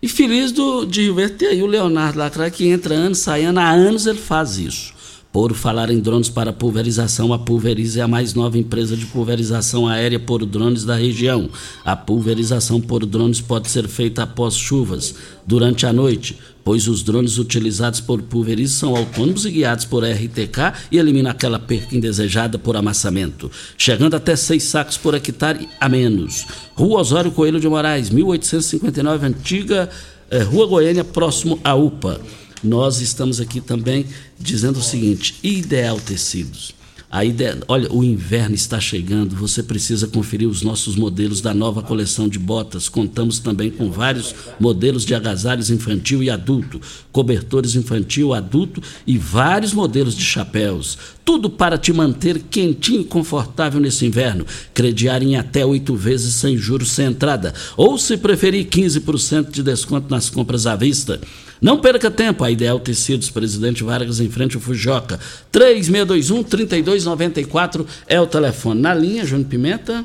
E 0.00 0.08
feliz 0.08 0.50
do, 0.52 0.84
de 0.84 1.12
ver 1.12 1.36
ter 1.36 1.48
aí 1.48 1.62
o 1.62 1.66
Leonardo 1.66 2.18
Lacraia 2.18 2.50
que 2.50 2.66
entra 2.66 2.94
ano, 2.94 3.14
sai 3.14 3.44
ano, 3.44 3.60
há 3.60 3.70
anos 3.70 4.06
ele 4.06 4.18
faz 4.18 4.56
isso. 4.58 4.94
Por 5.32 5.54
falar 5.54 5.88
em 5.88 5.98
drones 5.98 6.28
para 6.28 6.52
pulverização, 6.52 7.32
a 7.32 7.38
Pulverize 7.38 7.98
é 7.98 8.02
a 8.02 8.08
mais 8.08 8.34
nova 8.34 8.58
empresa 8.58 8.94
de 8.94 9.06
pulverização 9.06 9.88
aérea 9.88 10.20
por 10.20 10.44
drones 10.44 10.84
da 10.84 10.94
região. 10.94 11.48
A 11.82 11.96
pulverização 11.96 12.78
por 12.78 13.06
drones 13.06 13.40
pode 13.40 13.70
ser 13.70 13.88
feita 13.88 14.24
após 14.24 14.54
chuvas, 14.54 15.14
durante 15.46 15.86
a 15.86 15.92
noite, 15.92 16.38
pois 16.62 16.86
os 16.86 17.02
drones 17.02 17.38
utilizados 17.38 17.98
por 17.98 18.20
Pulverize 18.20 18.74
são 18.74 18.94
autônomos 18.94 19.46
e 19.46 19.50
guiados 19.52 19.86
por 19.86 20.04
RTK 20.04 20.74
e 20.90 20.98
eliminam 20.98 21.30
aquela 21.30 21.58
perca 21.58 21.96
indesejada 21.96 22.58
por 22.58 22.76
amassamento, 22.76 23.50
chegando 23.78 24.14
até 24.14 24.36
seis 24.36 24.64
sacos 24.64 24.98
por 24.98 25.14
hectare 25.14 25.66
a 25.80 25.88
menos. 25.88 26.46
Rua 26.74 27.00
Osório 27.00 27.32
Coelho 27.32 27.58
de 27.58 27.68
Moraes, 27.70 28.10
1859, 28.10 29.28
antiga 29.28 29.88
eh, 30.30 30.42
Rua 30.42 30.66
Goiânia, 30.66 31.04
próximo 31.04 31.58
à 31.64 31.74
UPA 31.74 32.20
nós 32.62 33.00
estamos 33.00 33.40
aqui 33.40 33.60
também 33.60 34.06
dizendo 34.38 34.78
o 34.78 34.82
seguinte: 34.82 35.34
Ideal 35.42 35.98
Tecidos. 36.00 36.74
A 37.12 37.26
ideia, 37.26 37.60
olha, 37.68 37.92
o 37.92 38.02
inverno 38.02 38.54
está 38.54 38.80
chegando, 38.80 39.36
você 39.36 39.62
precisa 39.62 40.06
conferir 40.06 40.48
os 40.48 40.62
nossos 40.62 40.96
modelos 40.96 41.42
da 41.42 41.52
nova 41.52 41.82
coleção 41.82 42.26
de 42.26 42.38
botas. 42.38 42.88
Contamos 42.88 43.38
também 43.38 43.70
com 43.70 43.90
vários 43.90 44.34
modelos 44.58 45.04
de 45.04 45.14
agasalhos 45.14 45.68
infantil 45.68 46.22
e 46.22 46.30
adulto, 46.30 46.80
cobertores 47.12 47.74
infantil, 47.74 48.32
adulto 48.32 48.82
e 49.06 49.18
vários 49.18 49.74
modelos 49.74 50.16
de 50.16 50.24
chapéus. 50.24 50.96
Tudo 51.24 51.48
para 51.48 51.78
te 51.78 51.92
manter 51.92 52.40
quentinho 52.50 53.02
e 53.02 53.04
confortável 53.04 53.80
nesse 53.80 54.04
inverno. 54.04 54.44
Crediar 54.74 55.22
em 55.22 55.36
até 55.36 55.64
oito 55.64 55.94
vezes 55.94 56.34
sem 56.34 56.56
juros 56.56 56.90
sem 56.90 57.06
entrada. 57.06 57.54
Ou, 57.76 57.96
se 57.96 58.16
preferir, 58.16 58.66
15% 58.66 59.50
de 59.50 59.62
desconto 59.62 60.10
nas 60.10 60.28
compras 60.28 60.66
à 60.66 60.74
vista. 60.74 61.20
Não 61.60 61.78
perca 61.78 62.10
tempo, 62.10 62.42
a 62.42 62.50
Ideal 62.50 62.80
Tecidos, 62.80 63.30
Presidente 63.30 63.84
Vargas, 63.84 64.18
em 64.18 64.28
frente 64.28 64.56
ao 64.56 64.60
Fujoca. 64.60 65.20
3621-3294 65.52 67.86
é 68.08 68.20
o 68.20 68.26
telefone. 68.26 68.80
Na 68.80 68.92
linha, 68.92 69.24
Júnior 69.24 69.48
Pimenta. 69.48 70.04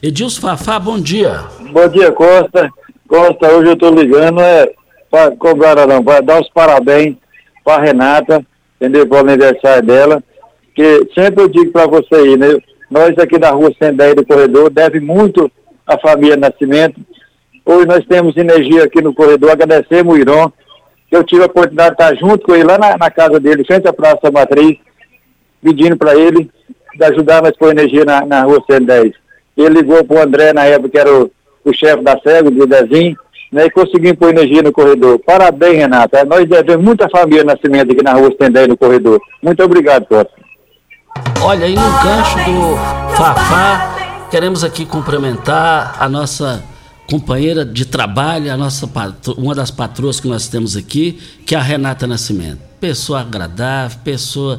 Edilson 0.00 0.40
Fafá, 0.40 0.78
bom 0.78 1.00
dia. 1.00 1.42
Bom 1.72 1.88
dia, 1.88 2.12
Costa. 2.12 2.70
Costa, 3.08 3.52
hoje 3.52 3.70
eu 3.70 3.74
estou 3.74 3.92
ligando 3.92 4.40
é 4.40 4.72
para 5.10 5.32
cobrar, 5.36 5.86
não, 5.86 6.02
para 6.02 6.20
dar 6.20 6.40
os 6.40 6.48
parabéns 6.50 7.16
para 7.64 7.82
Renata, 7.82 8.46
entendeu? 8.76 9.06
Para 9.06 9.18
o 9.18 9.28
aniversário 9.28 9.86
dela. 9.86 10.22
Que 10.74 11.08
sempre 11.14 11.44
eu 11.44 11.48
digo 11.48 11.70
para 11.70 11.86
você 11.86 12.14
aí, 12.14 12.36
né? 12.36 12.58
Nós 12.90 13.16
aqui 13.18 13.38
da 13.38 13.50
rua 13.50 13.72
110 13.78 14.14
do 14.14 14.26
corredor 14.26 14.70
deve 14.70 15.00
muito 15.00 15.50
à 15.86 15.98
família 15.98 16.36
Nascimento. 16.36 17.00
Hoje 17.64 17.86
nós 17.86 18.04
temos 18.06 18.36
energia 18.36 18.84
aqui 18.84 19.00
no 19.00 19.14
corredor, 19.14 19.50
agradecemos 19.50 20.14
o 20.14 20.18
Irão. 20.18 20.52
Eu 21.10 21.24
tive 21.24 21.42
a 21.42 21.46
oportunidade 21.46 21.96
de 21.96 22.02
estar 22.02 22.14
junto 22.16 22.44
com 22.44 22.54
ele 22.54 22.64
lá 22.64 22.76
na, 22.76 22.98
na 22.98 23.10
casa 23.10 23.40
dele, 23.40 23.64
frente 23.64 23.86
à 23.88 23.92
Praça 23.92 24.30
Matriz, 24.30 24.76
pedindo 25.62 25.96
para 25.96 26.14
ele 26.16 26.50
de 26.96 27.04
ajudar 27.04 27.42
nós 27.42 27.56
com 27.56 27.68
energia 27.68 28.04
na, 28.04 28.26
na 28.26 28.42
rua 28.42 28.62
110. 28.68 29.12
Ele 29.56 29.68
ligou 29.68 30.04
para 30.04 30.16
o 30.16 30.22
André, 30.22 30.52
na 30.52 30.64
época, 30.64 30.90
que 30.90 30.98
era 30.98 31.12
o, 31.12 31.30
o 31.64 31.72
chefe 31.72 32.02
da 32.02 32.18
SEGO, 32.20 32.50
do 32.50 32.66
Dezinho, 32.66 33.16
né, 33.54 33.66
e 33.66 33.70
conseguimos 33.70 34.18
pôr 34.18 34.30
energia 34.30 34.62
no 34.62 34.72
corredor. 34.72 35.20
Parabéns, 35.20 35.76
Renata. 35.76 36.24
Nós 36.24 36.48
devemos 36.48 36.84
muita 36.84 37.08
família 37.08 37.44
Nascimento 37.44 37.92
aqui 37.92 38.02
na 38.02 38.12
rua 38.12 38.34
110 38.36 38.68
no 38.68 38.76
corredor. 38.76 39.20
Muito 39.40 39.62
obrigado, 39.62 40.06
Costa. 40.06 40.32
Olha, 41.40 41.64
aí 41.64 41.76
no 41.76 41.80
gancho 41.80 42.38
do 42.38 43.16
Fafá, 43.16 44.26
queremos 44.28 44.64
aqui 44.64 44.84
cumprimentar 44.84 45.96
a 46.00 46.08
nossa 46.08 46.64
companheira 47.08 47.64
de 47.64 47.84
trabalho, 47.84 48.52
a 48.52 48.56
nossa 48.56 48.88
patro, 48.88 49.34
uma 49.34 49.54
das 49.54 49.70
patroas 49.70 50.18
que 50.18 50.26
nós 50.26 50.48
temos 50.48 50.76
aqui, 50.76 51.20
que 51.46 51.54
é 51.54 51.58
a 51.58 51.62
Renata 51.62 52.08
Nascimento. 52.08 52.58
Pessoa 52.80 53.20
agradável, 53.20 53.98
pessoa 54.02 54.58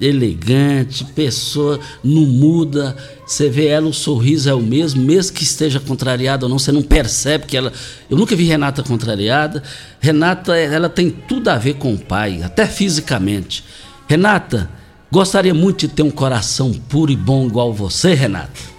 elegante, 0.00 1.04
pessoa 1.04 1.78
não 2.02 2.22
muda. 2.22 2.96
Você 3.26 3.48
vê 3.48 3.66
ela, 3.66 3.86
o 3.86 3.92
sorriso 3.92 4.48
é 4.48 4.54
o 4.54 4.60
mesmo, 4.60 5.02
mesmo 5.02 5.34
que 5.34 5.42
esteja 5.42 5.80
contrariada 5.80 6.46
ou 6.46 6.50
não, 6.50 6.58
você 6.58 6.72
não 6.72 6.82
percebe 6.82 7.46
que 7.46 7.56
ela. 7.56 7.72
Eu 8.10 8.16
nunca 8.16 8.36
vi 8.36 8.44
Renata 8.44 8.82
contrariada. 8.82 9.62
Renata, 10.00 10.56
ela 10.56 10.88
tem 10.88 11.10
tudo 11.10 11.48
a 11.48 11.56
ver 11.56 11.74
com 11.74 11.94
o 11.94 11.98
pai, 11.98 12.42
até 12.42 12.66
fisicamente. 12.66 13.64
Renata, 14.08 14.68
gostaria 15.10 15.54
muito 15.54 15.86
de 15.86 15.88
ter 15.88 16.02
um 16.02 16.10
coração 16.10 16.72
puro 16.72 17.10
e 17.10 17.16
bom 17.16 17.46
igual 17.46 17.72
você, 17.72 18.14
Renata. 18.14 18.72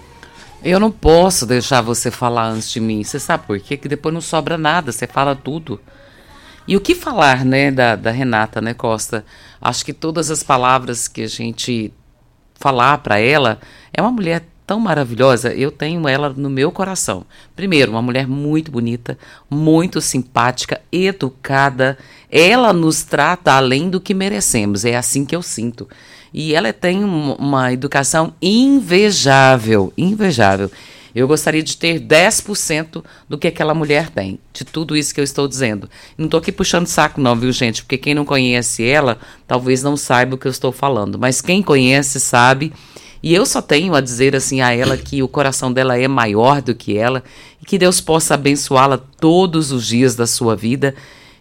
Eu 0.64 0.80
não 0.80 0.90
posso 0.90 1.44
deixar 1.44 1.82
você 1.82 2.10
falar 2.10 2.48
antes 2.48 2.70
de 2.70 2.80
mim. 2.80 3.04
Você 3.04 3.20
sabe 3.20 3.46
por 3.46 3.60
quê? 3.60 3.76
Que 3.76 3.86
depois 3.86 4.14
não 4.14 4.22
sobra 4.22 4.56
nada, 4.56 4.92
você 4.92 5.06
fala 5.06 5.36
tudo. 5.36 5.78
E 6.66 6.76
o 6.76 6.80
que 6.80 6.94
falar, 6.94 7.44
né, 7.44 7.70
da, 7.70 7.94
da 7.94 8.10
Renata, 8.10 8.60
né, 8.60 8.72
Costa? 8.72 9.24
Acho 9.60 9.84
que 9.84 9.92
todas 9.92 10.30
as 10.30 10.42
palavras 10.42 11.06
que 11.08 11.22
a 11.22 11.26
gente 11.26 11.92
falar 12.54 12.98
para 12.98 13.18
ela, 13.18 13.58
é 13.92 14.00
uma 14.00 14.10
mulher 14.10 14.44
tão 14.66 14.80
maravilhosa. 14.80 15.52
Eu 15.52 15.70
tenho 15.70 16.08
ela 16.08 16.30
no 16.30 16.48
meu 16.48 16.72
coração. 16.72 17.26
Primeiro, 17.54 17.92
uma 17.92 18.02
mulher 18.02 18.26
muito 18.26 18.70
bonita, 18.70 19.18
muito 19.50 20.00
simpática, 20.00 20.80
educada. 20.90 21.98
Ela 22.30 22.72
nos 22.72 23.02
trata 23.02 23.52
além 23.52 23.90
do 23.90 24.00
que 24.00 24.14
merecemos. 24.14 24.84
É 24.84 24.96
assim 24.96 25.24
que 25.24 25.36
eu 25.36 25.42
sinto. 25.42 25.88
E 26.32 26.54
ela 26.54 26.72
tem 26.72 27.04
um, 27.04 27.34
uma 27.34 27.72
educação 27.72 28.32
invejável, 28.40 29.92
invejável. 29.96 30.70
Eu 31.14 31.28
gostaria 31.28 31.62
de 31.62 31.76
ter 31.76 32.00
10% 32.00 33.04
do 33.28 33.38
que 33.38 33.46
aquela 33.46 33.72
mulher 33.72 34.10
tem, 34.10 34.38
de 34.52 34.64
tudo 34.64 34.96
isso 34.96 35.14
que 35.14 35.20
eu 35.20 35.24
estou 35.24 35.46
dizendo. 35.46 35.88
Não 36.18 36.24
estou 36.24 36.40
aqui 36.40 36.50
puxando 36.50 36.86
saco, 36.86 37.20
não, 37.20 37.36
viu, 37.36 37.52
gente? 37.52 37.82
Porque 37.82 37.96
quem 37.96 38.14
não 38.14 38.24
conhece 38.24 38.84
ela, 38.84 39.18
talvez 39.46 39.82
não 39.82 39.96
saiba 39.96 40.34
o 40.34 40.38
que 40.38 40.46
eu 40.46 40.50
estou 40.50 40.72
falando. 40.72 41.18
Mas 41.18 41.40
quem 41.40 41.62
conhece 41.62 42.18
sabe. 42.18 42.72
E 43.22 43.32
eu 43.32 43.46
só 43.46 43.62
tenho 43.62 43.94
a 43.94 44.00
dizer 44.00 44.34
assim 44.34 44.60
a 44.60 44.72
ela 44.72 44.96
que 44.96 45.22
o 45.22 45.28
coração 45.28 45.72
dela 45.72 45.96
é 45.96 46.08
maior 46.08 46.60
do 46.60 46.74
que 46.74 46.98
ela 46.98 47.22
e 47.62 47.64
que 47.64 47.78
Deus 47.78 48.00
possa 48.00 48.34
abençoá-la 48.34 48.98
todos 48.98 49.72
os 49.72 49.86
dias 49.86 50.14
da 50.14 50.26
sua 50.26 50.56
vida. 50.56 50.94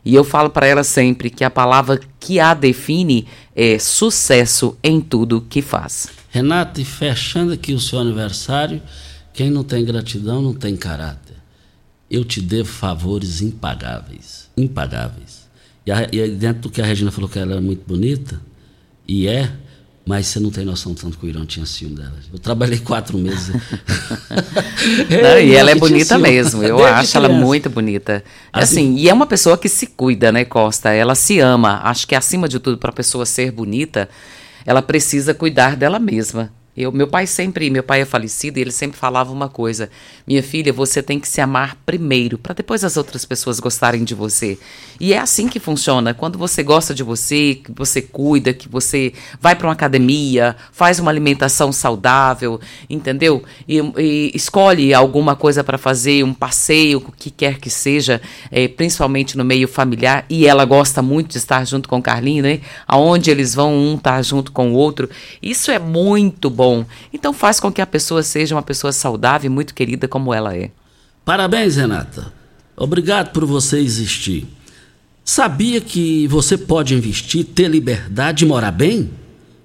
E 0.06 0.14
eu 0.14 0.24
falo 0.24 0.50
para 0.50 0.68
ela 0.68 0.84
sempre 0.84 1.30
que 1.30 1.44
a 1.44 1.50
palavra 1.50 2.00
que 2.20 2.40
a 2.40 2.54
define 2.54 3.28
é 3.56 3.80
sucesso 3.80 4.78
em 4.84 5.02
tudo 5.02 5.46
que 5.50 5.62
faz. 5.62 6.08
Renata, 6.30 6.82
e 6.82 6.86
fechando 6.86 7.54
aqui 7.54 7.74
o 7.74 7.80
seu 7.80 8.00
aniversário, 8.00 8.82
quem 9.34 9.50
não 9.50 9.64
tem 9.64 9.84
gratidão 9.84 10.42
não 10.42 10.54
tem 10.54 10.76
caráter. 10.76 11.36
Eu 12.10 12.24
te 12.24 12.40
devo 12.40 12.70
favores 12.70 13.42
impagáveis. 13.42 14.50
Impagáveis. 14.56 15.50
E, 15.86 15.92
a, 15.92 16.08
e 16.12 16.30
dentro 16.30 16.64
do 16.64 16.70
que 16.70 16.82
a 16.82 16.86
Regina 16.86 17.12
falou 17.12 17.30
que 17.30 17.40
ela 17.40 17.54
era 17.54 17.62
muito 17.62 17.84
bonita, 17.86 18.40
e 19.08 19.28
é, 19.28 19.52
mas 20.06 20.28
você 20.28 20.40
não 20.40 20.52
tem 20.52 20.66
noção 20.66 20.94
tanto 20.94 21.18
que 21.18 21.26
o 21.26 21.30
Irã 21.30 21.46
tinha 21.46 21.66
ciúme 21.66 21.96
dela. 21.96 22.14
Eu 22.32 22.38
trabalhei 22.38 22.78
quatro 22.78 23.18
meses. 23.18 23.54
Não, 25.10 25.40
e 25.42 25.56
ela 25.56 25.72
é 25.72 25.76
bonita 25.76 26.18
mesmo. 26.20 26.62
Eu 26.62 26.84
acho 26.84 27.16
ela 27.16 27.30
muito 27.30 27.70
bonita. 27.70 28.24
Assim, 28.52 28.94
assim, 28.94 28.96
e 28.98 29.10
é 29.10 29.14
uma 29.14 29.26
pessoa 29.26 29.58
que 29.58 29.70
se 29.70 29.88
cuida, 29.88 30.32
né, 30.32 30.44
Costa? 30.44 30.90
Ela 30.92 31.16
se 31.16 31.40
ama. 31.40 31.80
Acho 31.84 32.06
que 32.06 32.16
acima 32.16 32.50
de 32.50 32.60
tudo, 32.60 32.78
para 32.78 32.90
a 32.90 32.94
pessoa 32.94 33.26
ser 33.26 33.52
bonita, 33.52 34.10
ela 34.66 34.82
precisa 34.82 35.34
cuidar 35.34 35.78
dela 35.78 36.00
mesma. 36.00 36.52
Eu, 36.76 36.92
meu 36.92 37.08
pai 37.08 37.28
sempre, 37.28 37.70
meu 37.70 37.84
pai 37.84 38.02
é 38.02 38.06
falecido 38.06 38.58
e 38.58 38.62
ele 38.62 38.72
sempre 38.72 38.98
falava 38.98 39.32
uma 39.32 39.48
coisa: 39.48 39.92
minha 40.26 40.42
filha, 40.42 40.74
você 40.74 41.04
tem 41.04 41.20
que 41.20 41.28
se 41.28 41.40
amar 41.40 41.78
primeiro, 41.86 42.36
para 42.36 42.56
depois 42.56 42.84
as 42.84 42.98
outras 42.98 43.24
pessoas 43.26 43.60
gostarem 43.60 44.04
de 44.04 44.16
você. 44.16 44.58
E 45.00 45.14
é 45.14 45.20
assim 45.20 45.48
que 45.48 45.60
funciona. 45.60 46.16
Quando 46.16 46.36
você 46.38 46.64
gosta 46.64 46.94
de 46.94 47.04
você, 47.04 47.56
que 47.64 47.72
você 47.72 48.02
cuida, 48.02 48.54
que 48.54 48.68
você 48.68 49.14
vai 49.40 49.56
para 49.56 49.68
uma 49.68 49.74
academia, 49.74 50.56
faz 50.72 50.98
uma 51.00 51.12
alimentação 51.12 51.72
saudável, 51.72 52.60
entendeu? 52.90 53.44
E, 53.68 53.78
e 53.98 54.32
escolhe 54.34 54.96
alguma 54.96 55.36
coisa 55.36 55.64
para 55.64 55.78
fazer, 55.78 56.24
um 56.24 56.34
passeio, 56.34 56.98
o 56.98 57.12
que 57.12 57.30
quer 57.30 57.60
que 57.60 57.70
seja, 57.70 58.20
é, 58.52 58.68
principalmente 58.68 59.38
no 59.38 59.46
meio 59.46 59.68
familiar. 59.68 60.26
E 60.28 60.48
ela 60.48 60.66
gosta 60.66 61.04
muito 61.04 61.34
de 61.34 61.38
estar 61.38 61.66
junto 61.68 61.88
com 61.88 62.00
o 62.00 62.02
Carlinho, 62.02 62.42
né? 62.42 62.62
Aonde 62.88 63.30
eles 63.30 63.54
vão, 63.54 63.76
um 63.76 63.96
tá 63.96 64.20
junto 64.24 64.52
com 64.52 64.72
o 64.72 64.76
outro. 64.76 65.08
Isso 65.42 65.70
é 65.70 65.78
muito 65.78 66.50
bom 66.50 66.63
bom. 66.64 66.86
Então 67.12 67.34
faz 67.34 67.60
com 67.60 67.70
que 67.70 67.82
a 67.82 67.86
pessoa 67.86 68.24
seja 68.24 68.56
uma 68.56 68.62
pessoa 68.62 68.94
saudável 68.94 69.52
e 69.52 69.54
muito 69.54 69.74
querida 69.74 70.08
como 70.08 70.34
ela 70.34 70.56
é. 70.56 70.72
Parabéns, 71.26 71.76
Renata. 71.76 72.32
Obrigado 72.78 73.34
por 73.34 73.46
você 73.46 73.80
existir. 73.80 74.48
Sabia 75.26 75.82
que 75.82 76.26
você 76.28 76.58
pode 76.58 76.96
investir, 76.96 77.44
ter 77.44 77.68
liberdade 77.68 78.46
e 78.46 78.48
morar 78.48 78.72
bem? 78.72 79.10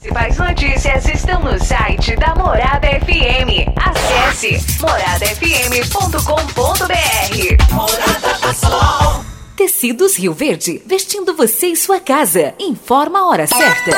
Principais 0.00 0.38
notícias 0.38 1.06
estão 1.06 1.42
no 1.42 1.62
site 1.62 2.16
da 2.16 2.34
Morada 2.34 2.88
FM. 2.88 3.68
Acesse 3.76 4.58
moradafm.com.br. 4.80 7.74
Morada 7.74 8.38
do 8.40 8.54
Sol. 8.54 9.29
Tecidos 9.60 10.16
Rio 10.16 10.32
Verde, 10.32 10.80
vestindo 10.86 11.34
você 11.34 11.66
e 11.66 11.76
sua 11.76 12.00
casa. 12.00 12.54
Informa 12.58 13.18
a 13.18 13.28
hora 13.28 13.46
certa. 13.46 13.90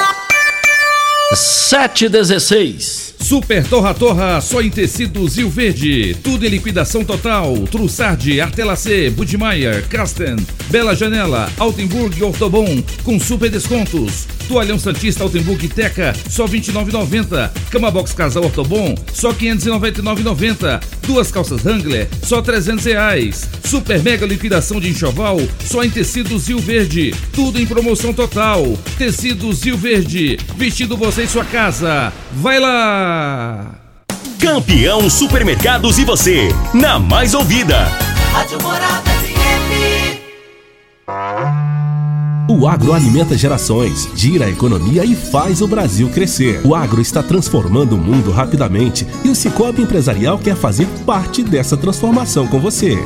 716. 1.36 3.14
Super 3.20 3.64
Torra 3.68 3.94
Torra, 3.94 4.40
só 4.40 4.60
em 4.60 4.68
tecidos 4.68 5.36
Rio 5.36 5.48
Verde. 5.48 6.16
Tudo 6.20 6.44
em 6.44 6.48
liquidação 6.48 7.04
total. 7.04 7.54
Trussardi, 7.70 8.40
Artelacê, 8.40 9.08
Budmeier, 9.08 9.88
Casten, 9.88 10.34
Bela 10.66 10.96
Janela, 10.96 11.48
Altenburg 11.56 12.18
e 12.18 12.24
Ortobon, 12.24 12.82
com 13.04 13.20
super 13.20 13.48
descontos. 13.48 14.26
Toalhão 14.52 14.78
Santista 14.78 15.22
Altenburg 15.24 15.64
e 15.64 15.68
Teca, 15.68 16.14
só 16.28 16.44
R$ 16.44 16.60
29,90. 16.60 17.50
Cama 17.70 17.90
Box 17.90 18.12
Casal 18.12 18.44
Ortobon, 18.44 18.94
só 19.10 19.30
R$ 19.30 19.36
599,90. 19.54 20.82
Duas 21.06 21.32
calças 21.32 21.64
Wrangler, 21.64 22.06
só 22.22 22.42
300 22.42 22.84
reais. 22.84 23.48
Super 23.64 24.02
mega 24.02 24.26
liquidação 24.26 24.78
de 24.78 24.90
enxoval, 24.90 25.40
só 25.64 25.82
em 25.82 25.88
tecidos 25.88 26.48
Rio 26.48 26.58
Verde. 26.58 27.14
Tudo 27.32 27.58
em 27.58 27.64
promoção 27.64 28.12
total. 28.12 28.76
Tecidos 28.98 29.62
Rio 29.62 29.78
Verde, 29.78 30.38
vestindo 30.58 30.98
você 30.98 31.22
em 31.22 31.28
sua 31.28 31.46
casa. 31.46 32.12
Vai 32.34 32.60
lá! 32.60 33.74
Campeão 34.38 35.08
Supermercados 35.08 35.98
e 35.98 36.04
você, 36.04 36.50
na 36.74 36.98
mais 36.98 37.32
ouvida. 37.32 37.84
Rádio 38.34 38.60
Morada 38.60 39.11
O 42.54 42.68
agro 42.68 42.92
alimenta 42.92 43.34
gerações, 43.34 44.06
gira 44.14 44.44
a 44.44 44.50
economia 44.50 45.06
e 45.06 45.16
faz 45.16 45.62
o 45.62 45.66
Brasil 45.66 46.10
crescer. 46.10 46.60
O 46.62 46.74
agro 46.74 47.00
está 47.00 47.22
transformando 47.22 47.94
o 47.94 47.98
mundo 47.98 48.30
rapidamente 48.30 49.06
e 49.24 49.30
o 49.30 49.34
Cicobi 49.34 49.80
Empresarial 49.80 50.38
quer 50.38 50.54
fazer 50.54 50.86
parte 51.06 51.42
dessa 51.42 51.78
transformação 51.78 52.46
com 52.46 52.60
você. 52.60 52.98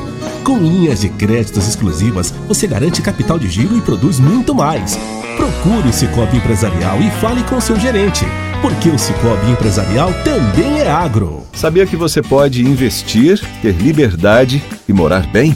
Com 0.43 0.57
linhas 0.57 0.99
de 0.99 1.07
créditos 1.07 1.65
exclusivas, 1.65 2.33
você 2.45 2.67
garante 2.67 3.01
capital 3.01 3.39
de 3.39 3.47
giro 3.47 3.77
e 3.77 3.81
produz 3.81 4.19
muito 4.19 4.53
mais. 4.53 4.99
Procure 5.37 5.87
o 5.87 5.93
Cicobi 5.93 6.37
Empresarial 6.37 7.01
e 7.01 7.09
fale 7.21 7.41
com 7.43 7.61
seu 7.61 7.79
gerente, 7.79 8.25
porque 8.61 8.89
o 8.89 8.99
Cicobi 8.99 9.49
Empresarial 9.49 10.11
também 10.25 10.81
é 10.81 10.91
agro. 10.91 11.43
Sabia 11.53 11.87
que 11.87 11.95
você 11.95 12.21
pode 12.21 12.63
investir, 12.63 13.41
ter 13.61 13.71
liberdade 13.71 14.61
e 14.89 14.91
morar 14.91 15.25
bem? 15.25 15.55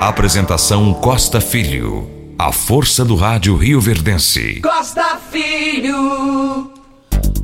Apresentação 0.00 0.92
Costa 0.92 1.40
Filho. 1.40 2.10
A 2.38 2.52
força 2.52 3.04
do 3.04 3.14
rádio 3.14 3.56
Rio 3.56 3.80
Verdense. 3.80 4.60
Costa 4.60 5.16
Filho. 5.30 6.70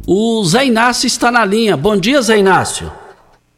O 0.06 0.44
Zé 0.44 0.66
Inácio 0.66 1.06
está 1.06 1.30
na 1.30 1.44
linha. 1.44 1.76
Bom 1.76 1.96
dia, 1.96 2.20
Zé 2.20 2.38
Inácio. 2.38 2.92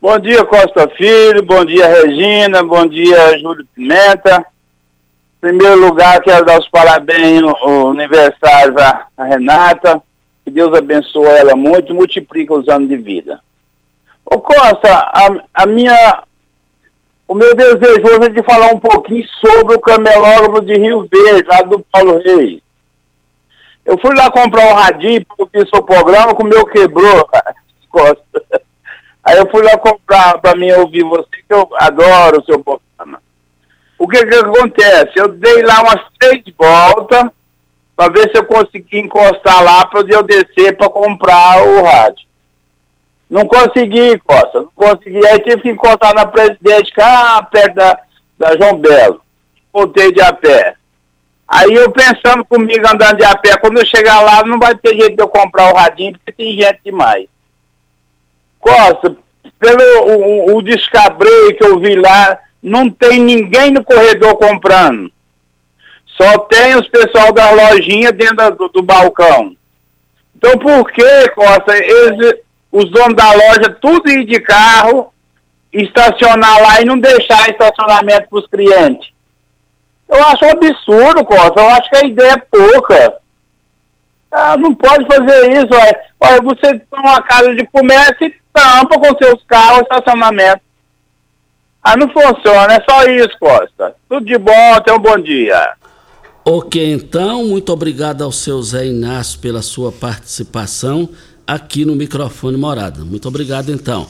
Bom 0.00 0.18
dia, 0.18 0.44
Costa 0.44 0.88
Filho. 0.96 1.42
Bom 1.42 1.64
dia, 1.64 1.88
Regina. 1.88 2.62
Bom 2.62 2.87
dia, 2.87 3.38
Júlio 3.38 3.66
Pimenta. 3.74 4.44
Em 5.42 5.48
primeiro 5.48 5.81
lugar, 5.81 6.20
quero 6.20 6.44
dar 6.44 6.61
os 6.61 6.68
parabéns 6.68 7.40
no 7.40 7.90
aniversário 7.90 8.74
à 8.78 9.24
Renata. 9.24 10.00
Que 10.44 10.50
Deus 10.50 10.76
abençoe 10.76 11.26
ela 11.26 11.57
muito 11.57 11.92
e 11.92 11.94
multiplique 11.94 12.52
os 12.52 12.68
anos 12.68 12.88
de 12.88 12.96
vida. 12.98 13.40
Ô 14.24 14.38
Costa, 14.38 14.92
a, 14.92 15.28
a 15.55 15.66
minha 15.66 16.22
o 17.33 17.35
meu 17.35 17.55
desejo 17.55 18.03
hoje 18.05 18.27
é 18.27 18.29
de 18.29 18.42
falar 18.42 18.75
um 18.75 18.79
pouquinho 18.79 19.25
sobre 19.40 19.77
o 19.77 19.81
camelógrafo 19.81 20.61
de 20.61 20.75
Rio 20.75 21.09
Verde, 21.11 21.49
lá 21.49 21.62
do 21.62 21.81
Paulo 21.90 22.18
Reis. 22.18 22.61
Eu 23.87 23.99
fui 23.99 24.14
lá 24.14 24.31
comprar 24.31 24.66
um 24.66 24.75
radinho 24.75 25.25
ouvir 25.38 25.66
seu 25.66 25.83
programa, 25.83 26.37
que 26.37 26.42
o 26.42 26.47
meu 26.47 26.66
quebrou 26.66 27.27
Aí 29.25 29.38
eu 29.38 29.49
fui 29.51 29.62
lá 29.62 29.79
comprar 29.79 30.38
para 30.42 30.59
mim 30.59 30.71
ouvir 30.73 31.05
você, 31.05 31.27
que 31.49 31.55
eu 31.55 31.66
adoro 31.77 32.38
o 32.38 32.45
seu 32.45 32.62
programa. 32.62 33.23
O 33.99 34.07
que 34.07 34.27
que 34.27 34.35
acontece? 34.35 35.12
Eu 35.16 35.29
dei 35.29 35.62
lá 35.62 35.81
umas 35.81 36.03
três 36.18 36.42
voltas 36.59 37.31
para 37.97 38.12
ver 38.12 38.31
se 38.31 38.37
eu 38.37 38.45
consegui 38.45 38.99
encostar 38.99 39.64
lá 39.64 39.87
para 39.87 40.01
eu 40.01 40.23
descer 40.23 40.77
para 40.77 40.90
comprar 40.90 41.62
o 41.62 41.83
rádio. 41.83 42.27
Não 43.33 43.47
consegui, 43.47 44.18
Costa, 44.18 44.61
não 44.61 44.71
consegui. 44.75 45.27
Aí 45.27 45.40
tive 45.40 45.62
que 45.62 45.71
encostar 45.71 46.14
na 46.14 46.27
presidente, 46.27 46.92
cá 46.92 47.42
perto 47.51 47.75
da, 47.75 47.99
da 48.38 48.57
João 48.59 48.77
Belo. 48.77 49.23
Voltei 49.73 50.12
de 50.12 50.21
a 50.21 50.35
pé. 50.35 50.75
Aí 51.49 51.73
eu 51.73 51.90
pensando 51.90 52.45
comigo 52.45 52.87
andando 52.87 53.16
de 53.16 53.25
a 53.25 53.35
pé, 53.35 53.57
quando 53.57 53.79
eu 53.79 53.87
chegar 53.87 54.21
lá 54.21 54.45
não 54.45 54.59
vai 54.59 54.75
ter 54.75 54.90
jeito 54.90 55.16
de 55.16 55.23
eu 55.23 55.29
comprar 55.29 55.73
o 55.73 55.77
radinho, 55.77 56.12
porque 56.12 56.31
tem 56.31 56.61
gente 56.61 56.81
demais. 56.85 57.27
Costa, 58.61 59.16
pelo 59.59 60.09
o, 60.11 60.57
o 60.57 60.62
descabreio 60.62 61.57
que 61.57 61.64
eu 61.64 61.81
vi 61.81 61.95
lá, 61.95 62.38
não 62.62 62.90
tem 62.90 63.18
ninguém 63.18 63.71
no 63.71 63.83
corredor 63.83 64.37
comprando. 64.37 65.11
Só 66.05 66.37
tem 66.40 66.77
os 66.77 66.87
pessoal 66.87 67.33
da 67.33 67.51
lojinha 67.51 68.12
dentro 68.12 68.55
do, 68.57 68.68
do 68.68 68.83
balcão. 68.83 69.57
Então 70.37 70.59
por 70.59 70.92
que, 70.92 71.31
Costa, 71.31 71.75
eles 71.75 72.41
os 72.72 72.90
donos 72.90 73.14
da 73.14 73.30
loja 73.32 73.76
tudo 73.80 74.11
ir 74.11 74.24
de 74.24 74.40
carro, 74.40 75.12
estacionar 75.70 76.61
lá 76.62 76.80
e 76.80 76.85
não 76.87 76.98
deixar 76.98 77.50
estacionamento 77.50 78.28
para 78.30 78.38
os 78.38 78.46
clientes. 78.46 79.12
Eu 80.08 80.22
acho 80.24 80.44
um 80.44 80.50
absurdo, 80.50 81.24
Costa. 81.24 81.61
Eu 81.61 81.68
acho 81.68 81.90
que 81.90 81.96
a 81.96 82.04
ideia 82.04 82.32
é 82.32 82.37
pouca. 82.37 83.14
Ah, 84.30 84.56
não 84.56 84.74
pode 84.74 85.06
fazer 85.06 85.52
isso, 85.52 85.68
olha. 85.70 86.00
olha 86.20 86.42
você 86.42 86.78
tem 86.78 87.00
uma 87.00 87.22
casa 87.22 87.54
de 87.54 87.66
comércio 87.66 88.26
e 88.26 88.35
tampa 88.52 88.98
com 88.98 89.16
seus 89.22 89.42
carros 89.44 89.82
estacionamento. 89.82 90.62
Ah, 91.82 91.96
não 91.96 92.08
funciona, 92.08 92.74
é 92.74 92.85
só 92.88 93.04
isso, 93.04 93.37
Costa. 93.38 93.94
Tudo 94.08 94.24
de 94.24 94.38
bom, 94.38 94.80
tenha 94.85 94.96
um 94.96 95.00
bom 95.00 95.18
dia. 95.18 95.72
Ok, 96.44 96.92
então, 96.92 97.44
muito 97.44 97.72
obrigado 97.72 98.22
ao 98.22 98.32
seu 98.32 98.61
Zé 98.62 98.87
Inácio 98.87 99.38
pela 99.40 99.62
sua 99.62 99.92
participação 99.92 101.08
aqui 101.46 101.85
no 101.85 101.94
microfone 101.94 102.57
Morada. 102.57 103.05
Muito 103.05 103.28
obrigado 103.28 103.70
então. 103.70 104.07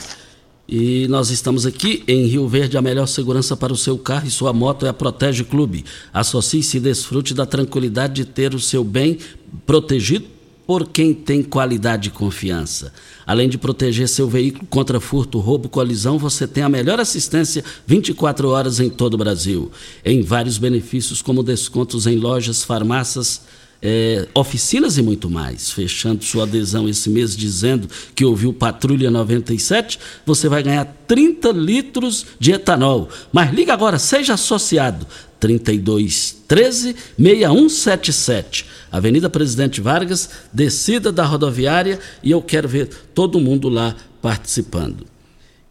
E 0.68 1.07
nós 1.09 1.31
estamos 1.31 1.66
aqui 1.66 2.03
em 2.07 2.27
Rio 2.27 2.49
Verde, 2.49 2.79
a 2.79 2.83
melhor 2.83 3.07
segurança 3.07 3.57
para 3.57 3.73
o 3.73 3.77
seu 3.77 3.99
carro 3.99 4.27
e 4.27 4.31
sua 4.31 4.53
moto 4.53 4.87
é 4.87 4.88
a 4.88 4.92
Protege 4.92 5.45
Clube. 5.45 5.85
Associe-se 6.14 6.77
e 6.77 6.81
desfrute 6.81 7.35
da 7.35 7.45
tranquilidade 7.45 8.14
de 8.14 8.25
ter 8.25 8.55
o 8.55 8.61
seu 8.61 8.83
bem 8.83 9.18
protegido 9.66 10.27
por 10.66 10.88
quem 10.88 11.12
tem 11.12 11.42
qualidade 11.42 12.09
e 12.09 12.12
confiança. 12.12 12.92
Além 13.27 13.49
de 13.49 13.59
proteger 13.59 14.09
seu 14.09 14.29
veículo 14.29 14.66
contra 14.71 15.01
furto, 15.01 15.38
roubo, 15.38 15.68
colisão, 15.68 16.16
você 16.18 16.47
tem 16.47 16.62
a 16.62 16.68
melhor 16.68 17.01
assistência 17.01 17.64
24 17.87 18.49
horas 18.49 18.81
em 18.81 18.88
todo 18.88 19.14
o 19.14 19.18
Brasil. 19.18 19.71
Em 20.05 20.23
vários 20.23 20.59
benefícios, 20.59 21.21
como 21.21 21.42
descontos 21.42 22.07
em 22.07 22.16
lojas, 22.16 22.62
farmácias, 22.62 23.42
é, 23.83 24.29
oficinas 24.33 24.97
e 24.97 25.03
muito 25.03 25.29
mais. 25.29 25.71
Fechando 25.71 26.25
sua 26.25 26.45
adesão 26.45 26.88
esse 26.88 27.11
mês 27.11 27.37
dizendo 27.37 27.88
que 28.14 28.25
ouviu 28.25 28.53
Patrulha 28.53 29.11
97, 29.11 29.99
você 30.25 30.49
vai 30.49 30.62
ganhar 30.62 30.85
30 31.09 31.51
litros 31.51 32.25
de 32.38 32.53
etanol. 32.53 33.09
Mas 33.33 33.53
liga 33.53 33.73
agora, 33.73 33.99
seja 33.99 34.35
associado. 34.35 35.07
32 35.40 36.45
13 36.47 36.95
6177. 37.18 38.66
Avenida 38.92 39.29
Presidente 39.29 39.81
Vargas, 39.81 40.31
descida 40.53 41.11
da 41.11 41.25
rodoviária 41.25 41.99
e 42.23 42.31
eu 42.31 42.40
quero 42.40 42.68
ver 42.68 42.88
todo 43.12 43.40
mundo 43.40 43.68
lá 43.68 43.97
participando. 44.21 45.05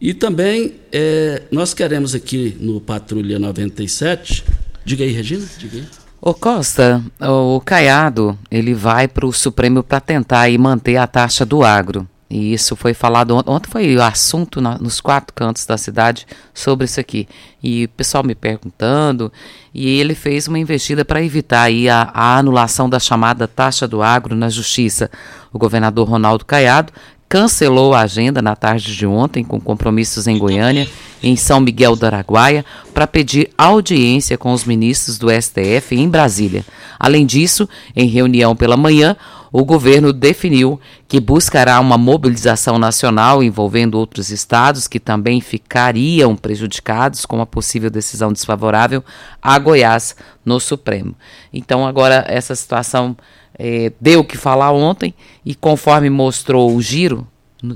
E 0.02 0.14
também 0.14 0.74
é, 0.92 1.44
nós 1.52 1.74
queremos 1.74 2.14
aqui 2.14 2.58
no 2.60 2.82
Patrulha 2.82 3.40
97. 3.40 4.44
Diga 4.84 5.06
aí, 5.06 5.12
Regina. 5.12 5.46
Diga 5.58 5.78
aí. 5.78 6.01
Ô 6.24 6.36
Costa, 6.36 7.04
o 7.20 7.60
Caiado, 7.62 8.38
ele 8.52 8.76
vai 8.76 9.08
para 9.08 9.26
o 9.26 9.34
Supremo 9.34 9.82
para 9.82 10.00
tentar 10.00 10.42
aí 10.42 10.56
manter 10.56 10.98
a 10.98 11.08
taxa 11.08 11.44
do 11.44 11.64
agro. 11.64 12.08
E 12.30 12.54
isso 12.54 12.76
foi 12.76 12.94
falado 12.94 13.36
ontem, 13.36 13.50
ontem 13.50 13.72
foi 13.72 13.96
o 13.96 14.04
assunto 14.04 14.62
na, 14.62 14.78
nos 14.78 15.02
quatro 15.02 15.34
cantos 15.34 15.66
da 15.66 15.80
cidade 15.80 16.28
sobre 16.54 16.86
isso 16.86 17.00
aqui. 17.00 17.28
E 17.62 17.86
o 17.86 17.90
pessoal 17.90 18.24
me 18.24 18.36
perguntando, 18.36 19.34
e 19.74 20.00
ele 20.00 20.14
fez 20.14 20.48
uma 20.48 20.60
investida 20.60 21.04
para 21.04 21.24
evitar 21.24 21.64
aí 21.64 21.90
a, 21.90 22.12
a 22.14 22.38
anulação 22.38 22.88
da 22.88 23.00
chamada 23.00 23.48
taxa 23.48 23.88
do 23.88 24.04
agro 24.04 24.36
na 24.36 24.48
justiça. 24.48 25.10
O 25.52 25.58
governador 25.58 26.08
Ronaldo 26.08 26.46
Caiado 26.46 26.94
cancelou 27.32 27.94
a 27.94 28.02
agenda 28.02 28.42
na 28.42 28.58
tarde 28.58 28.94
de 28.94 29.08
ontem 29.08 29.42
com 29.42 29.58
compromissos 29.58 30.28
em 30.28 30.38
Goiânia, 30.38 30.86
em 31.24 31.38
São 31.38 31.62
Miguel 31.62 31.96
do 31.96 32.06
Araguaia, 32.06 32.66
para 32.94 33.08
pedir 33.08 33.50
audiência 33.58 34.38
com 34.38 34.52
os 34.52 34.66
ministros 34.66 35.18
do 35.18 35.30
STF 35.32 35.96
em 35.96 36.10
Brasília. 36.10 36.66
Além 37.00 37.26
disso, 37.26 37.70
em 37.96 38.06
reunião 38.06 38.54
pela 38.54 38.76
manhã, 38.76 39.16
o 39.50 39.64
governo 39.64 40.12
definiu 40.12 40.78
que 41.08 41.22
buscará 41.22 41.80
uma 41.80 41.98
mobilização 41.98 42.78
nacional 42.78 43.42
envolvendo 43.42 43.96
outros 43.96 44.30
estados 44.30 44.86
que 44.86 45.00
também 45.00 45.40
ficariam 45.40 46.36
prejudicados 46.36 47.26
com 47.26 47.40
a 47.40 47.46
possível 47.46 47.90
decisão 47.90 48.34
desfavorável 48.34 49.02
a 49.42 49.58
Goiás 49.58 50.18
no 50.44 50.60
Supremo. 50.60 51.16
Então, 51.54 51.88
agora, 51.88 52.26
essa 52.28 52.54
situação 52.56 53.16
é, 53.64 53.94
deu 54.02 54.22
o 54.22 54.24
que 54.24 54.36
falar 54.36 54.72
ontem 54.72 55.14
e 55.46 55.54
conforme 55.54 56.10
mostrou 56.10 56.76
o 56.76 56.82
giro 56.82 57.28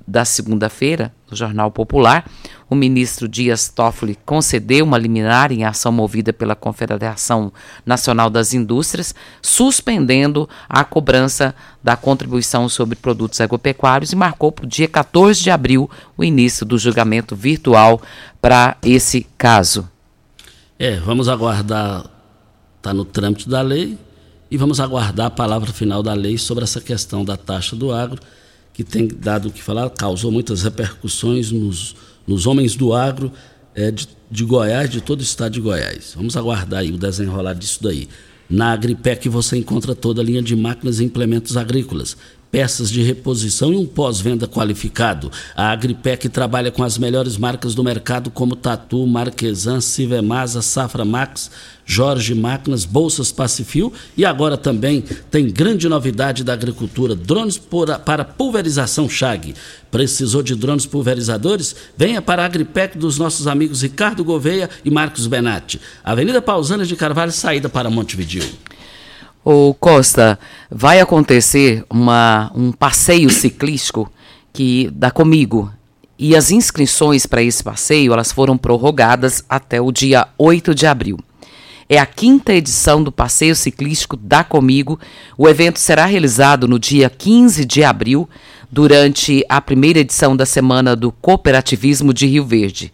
da 0.08 0.26
segunda-feira, 0.26 1.14
no 1.30 1.38
Jornal 1.38 1.70
Popular, 1.70 2.26
o 2.68 2.74
ministro 2.74 3.28
Dias 3.28 3.70
Toffoli 3.70 4.18
concedeu 4.26 4.84
uma 4.84 4.98
liminar 4.98 5.52
em 5.52 5.64
ação 5.64 5.92
movida 5.92 6.34
pela 6.34 6.56
Confederação 6.56 7.54
Nacional 7.86 8.32
das 8.32 8.52
Indústrias, 8.52 9.14
suspendendo 9.44 10.50
a 10.68 10.84
cobrança 10.84 11.54
da 11.84 11.96
contribuição 11.96 12.68
sobre 12.68 12.96
produtos 12.96 13.40
agropecuários 13.40 14.12
e 14.12 14.16
marcou 14.16 14.52
para 14.52 14.66
o 14.66 14.68
dia 14.68 14.88
14 14.88 15.40
de 15.44 15.52
abril 15.52 15.88
o 16.18 16.24
início 16.24 16.66
do 16.66 16.80
julgamento 16.80 17.36
virtual 17.36 18.02
para 18.42 18.76
esse 18.82 19.28
caso. 19.38 19.88
É, 20.80 20.96
vamos 20.96 21.30
aguardar, 21.30 22.10
está 22.78 22.92
no 22.92 23.06
trâmite 23.06 23.48
da 23.48 23.62
lei, 23.62 24.00
e 24.50 24.58
vamos 24.58 24.80
aguardar 24.80 25.28
a 25.28 25.32
palavra 25.32 25.72
final 25.72 26.04
da 26.04 26.14
lei 26.14 26.38
sobre 26.38 26.64
essa 26.64 26.80
questão 26.80 27.26
da 27.26 27.36
taxa 27.36 27.76
do 27.76 27.92
agro 27.92 28.22
que 28.74 28.84
tem 28.84 29.08
dado 29.08 29.48
o 29.48 29.52
que 29.52 29.64
falar, 29.64 29.90
causou 29.90 30.30
muitas 30.30 30.62
repercussões 30.62 31.50
nos, 31.50 31.96
nos 32.28 32.46
homens 32.46 32.76
do 32.76 32.94
agro 32.94 33.32
é, 33.74 33.90
de, 33.90 34.08
de 34.30 34.44
Goiás, 34.44 34.90
de 34.90 35.00
todo 35.00 35.22
o 35.22 35.24
estado 35.24 35.54
de 35.54 35.62
Goiás. 35.62 36.14
Vamos 36.14 36.36
aguardar 36.36 36.82
aí 36.82 36.92
o 36.92 36.98
desenrolar 36.98 37.54
disso 37.54 37.82
daí. 37.82 38.10
Na 38.50 38.74
Agripec 38.74 39.28
você 39.30 39.58
encontra 39.58 39.96
toda 39.96 40.22
a 40.22 40.24
linha 40.24 40.42
de 40.42 40.56
máquinas 40.56 41.00
e 41.00 41.06
implementos 41.06 41.56
agrícolas, 41.56 42.18
peças 42.56 42.90
de 42.90 43.04
reposição 43.04 43.74
e 43.74 43.76
um 43.76 43.86
pós-venda 43.86 44.48
qualificado. 44.48 45.30
A 45.58 45.72
Agripec 45.72 46.30
trabalha 46.30 46.72
com 46.72 46.84
as 46.86 46.98
melhores 46.98 47.36
marcas 47.36 47.76
do 47.76 47.84
mercado 47.84 48.32
como 48.32 48.56
Tatu, 48.56 49.06
Marquesan, 49.06 49.82
Civemasa, 49.82 50.62
Safra 50.62 51.04
Max, 51.04 51.52
Jorge 51.86 52.34
Máquinas, 52.34 52.86
Bolsas 52.86 53.30
Pacifil 53.30 53.92
e 54.16 54.24
agora 54.24 54.56
também 54.56 55.04
tem 55.30 55.52
grande 55.52 55.90
novidade 55.90 56.46
da 56.46 56.54
agricultura, 56.54 57.14
drones 57.14 57.58
para 58.06 58.24
pulverização 58.24 59.10
Chag. 59.10 59.54
Precisou 59.92 60.42
de 60.42 60.56
drones 60.56 60.86
pulverizadores? 60.86 61.76
Venha 61.98 62.22
para 62.22 62.44
a 62.44 62.46
Agripec 62.46 62.98
dos 62.98 63.18
nossos 63.18 63.48
amigos 63.48 63.82
Ricardo 63.82 64.24
Gouveia 64.24 64.70
e 64.86 64.90
Marcos 64.90 65.28
Benatti. 65.28 65.78
Avenida 66.02 66.42
Pausana 66.42 66.86
de 66.86 66.96
Carvalho, 66.96 67.34
saída 67.34 67.68
para 67.68 67.90
Montevideo. 67.90 68.48
O 69.48 69.76
Costa, 69.76 70.40
vai 70.72 71.00
acontecer 71.00 71.86
uma, 71.88 72.52
um 72.56 72.72
passeio 72.72 73.30
ciclístico 73.30 74.12
que 74.52 74.90
dá 74.92 75.12
comigo. 75.12 75.72
E 76.18 76.36
as 76.36 76.50
inscrições 76.50 77.28
para 77.28 77.44
esse 77.44 77.64
passeio 77.64 78.12
elas 78.12 78.32
foram 78.32 78.58
prorrogadas 78.58 79.46
até 79.48 79.80
o 79.80 79.92
dia 79.92 80.28
8 80.36 80.74
de 80.74 80.88
abril. 80.88 81.20
É 81.88 82.00
a 82.00 82.08
quinta 82.08 82.52
edição 82.56 83.04
do 83.04 83.12
Passeio 83.12 83.56
Ciclístico 83.56 84.18
Dá 84.18 84.44
Comigo. 84.44 85.00
O 85.38 85.48
evento 85.48 85.78
será 85.78 86.08
realizado 86.08 86.68
no 86.68 86.80
dia 86.80 87.08
15 87.08 87.64
de 87.66 87.84
abril, 87.84 88.28
durante 88.72 89.46
a 89.48 89.62
primeira 89.62 90.00
edição 90.00 90.36
da 90.36 90.48
Semana 90.48 90.96
do 90.96 91.12
Cooperativismo 91.12 92.12
de 92.12 92.26
Rio 92.26 92.44
Verde. 92.44 92.92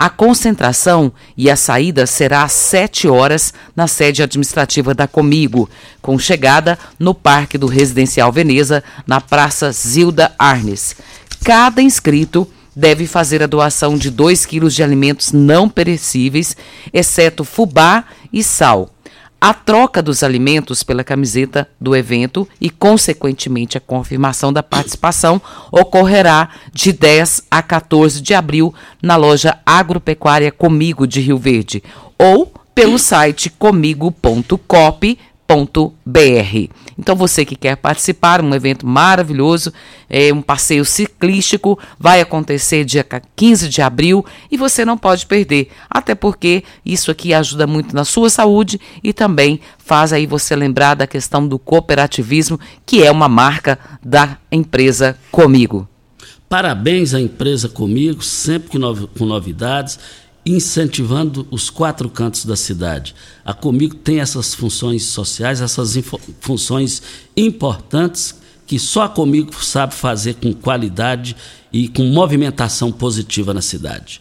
A 0.00 0.08
concentração 0.08 1.12
e 1.36 1.50
a 1.50 1.56
saída 1.56 2.06
será 2.06 2.44
às 2.44 2.52
7 2.52 3.08
horas 3.08 3.52
na 3.74 3.88
sede 3.88 4.22
administrativa 4.22 4.94
da 4.94 5.08
Comigo, 5.08 5.68
com 6.00 6.16
chegada 6.16 6.78
no 7.00 7.12
Parque 7.12 7.58
do 7.58 7.66
Residencial 7.66 8.30
Veneza, 8.30 8.84
na 9.04 9.20
Praça 9.20 9.72
Zilda 9.72 10.32
Arnes. 10.38 10.94
Cada 11.44 11.82
inscrito 11.82 12.48
deve 12.76 13.08
fazer 13.08 13.42
a 13.42 13.48
doação 13.48 13.98
de 13.98 14.08
2 14.08 14.46
quilos 14.46 14.72
de 14.72 14.84
alimentos 14.84 15.32
não 15.32 15.68
perecíveis, 15.68 16.56
exceto 16.92 17.42
fubá 17.42 18.04
e 18.32 18.44
sal. 18.44 18.90
A 19.40 19.54
troca 19.54 20.02
dos 20.02 20.22
alimentos 20.22 20.82
pela 20.82 21.04
camiseta 21.04 21.68
do 21.80 21.94
evento 21.94 22.48
e, 22.60 22.68
consequentemente, 22.68 23.78
a 23.78 23.80
confirmação 23.80 24.52
da 24.52 24.62
participação 24.62 25.40
ocorrerá 25.70 26.48
de 26.72 26.92
10 26.92 27.44
a 27.50 27.62
14 27.62 28.20
de 28.20 28.34
abril 28.34 28.74
na 29.00 29.14
loja 29.14 29.58
Agropecuária 29.64 30.50
Comigo 30.50 31.06
de 31.06 31.20
Rio 31.20 31.38
Verde 31.38 31.82
ou 32.18 32.52
pelo 32.74 32.98
site 32.98 33.48
comigo.cop.com 33.48 35.28
br. 36.04 36.68
Então 36.98 37.14
você 37.14 37.44
que 37.44 37.54
quer 37.54 37.76
participar, 37.76 38.42
um 38.42 38.52
evento 38.52 38.84
maravilhoso, 38.84 39.72
é 40.10 40.32
um 40.32 40.42
passeio 40.42 40.84
ciclístico, 40.84 41.78
vai 41.98 42.20
acontecer 42.20 42.84
dia 42.84 43.06
15 43.36 43.68
de 43.68 43.80
abril 43.80 44.26
e 44.50 44.56
você 44.56 44.84
não 44.84 44.98
pode 44.98 45.24
perder, 45.24 45.68
até 45.88 46.14
porque 46.14 46.64
isso 46.84 47.10
aqui 47.10 47.32
ajuda 47.32 47.66
muito 47.66 47.94
na 47.94 48.04
sua 48.04 48.28
saúde 48.28 48.80
e 49.02 49.12
também 49.12 49.60
faz 49.78 50.12
aí 50.12 50.26
você 50.26 50.56
lembrar 50.56 50.94
da 50.94 51.06
questão 51.06 51.46
do 51.46 51.58
cooperativismo, 51.58 52.58
que 52.84 53.04
é 53.04 53.10
uma 53.10 53.28
marca 53.28 53.78
da 54.04 54.36
empresa 54.50 55.16
Comigo. 55.30 55.88
Parabéns 56.48 57.14
à 57.14 57.20
empresa 57.20 57.68
Comigo, 57.68 58.22
sempre 58.22 58.70
com 58.70 59.24
novidades 59.24 59.98
incentivando 60.44 61.46
os 61.50 61.68
quatro 61.68 62.08
cantos 62.08 62.44
da 62.44 62.56
cidade. 62.56 63.14
A 63.44 63.52
Comigo 63.52 63.94
tem 63.94 64.20
essas 64.20 64.54
funções 64.54 65.04
sociais, 65.04 65.60
essas 65.60 65.96
funções 66.40 67.02
importantes 67.36 68.34
que 68.66 68.78
só 68.78 69.04
a 69.04 69.08
Comigo 69.08 69.52
sabe 69.64 69.94
fazer 69.94 70.34
com 70.34 70.52
qualidade 70.52 71.34
e 71.72 71.88
com 71.88 72.04
movimentação 72.04 72.92
positiva 72.92 73.52
na 73.54 73.62
cidade. 73.62 74.20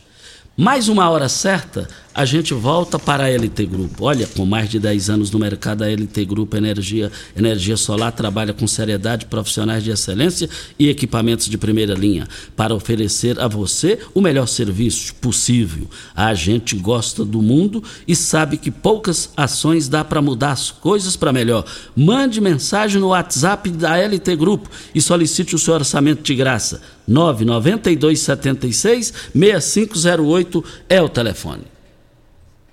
Mais 0.56 0.88
uma 0.88 1.10
hora 1.10 1.30
certa, 1.30 1.88
a 2.18 2.26
gente 2.26 2.52
volta 2.52 2.98
para 2.98 3.26
a 3.26 3.30
LT 3.30 3.68
Grupo. 3.68 4.06
Olha, 4.06 4.26
com 4.26 4.44
mais 4.44 4.72
de 4.72 4.80
10 4.80 5.12
anos 5.12 5.30
no 5.30 5.38
mercado, 5.38 5.84
a 5.84 5.88
LT 5.88 6.26
Grupo 6.26 6.58
Energia, 6.58 7.12
Energia 7.36 7.78
Solar 7.78 8.12
trabalha 8.12 8.54
com 8.54 8.66
seriedade, 8.66 9.28
profissionais 9.28 9.84
de 9.84 9.92
excelência 9.92 10.50
e 10.80 10.90
equipamentos 10.90 11.46
de 11.46 11.60
primeira 11.60 11.94
linha 11.94 12.28
para 12.56 12.74
oferecer 12.74 13.40
a 13.40 13.48
você 13.48 14.00
o 14.16 14.22
melhor 14.22 14.48
serviço 14.48 15.14
possível. 15.22 15.88
A 16.16 16.34
gente 16.34 16.76
gosta 16.76 17.24
do 17.24 17.40
mundo 17.40 17.84
e 18.08 18.16
sabe 18.16 18.58
que 18.58 18.72
poucas 18.72 19.30
ações 19.38 19.88
dá 19.88 20.04
para 20.04 20.20
mudar 20.20 20.54
as 20.54 20.72
coisas 20.72 21.16
para 21.16 21.32
melhor. 21.32 21.66
Mande 21.96 22.42
mensagem 22.42 23.00
no 23.00 23.10
WhatsApp 23.10 23.70
da 23.70 23.96
LT 23.96 24.36
Grupo 24.36 24.68
e 24.96 25.00
solicite 25.00 25.54
o 25.54 25.60
seu 25.60 25.76
orçamento 25.76 26.24
de 26.24 26.34
graça. 26.34 26.82
99276 27.08 29.14
6508 29.36 30.64
é 30.90 31.00
o 31.00 31.08
telefone. 31.08 31.77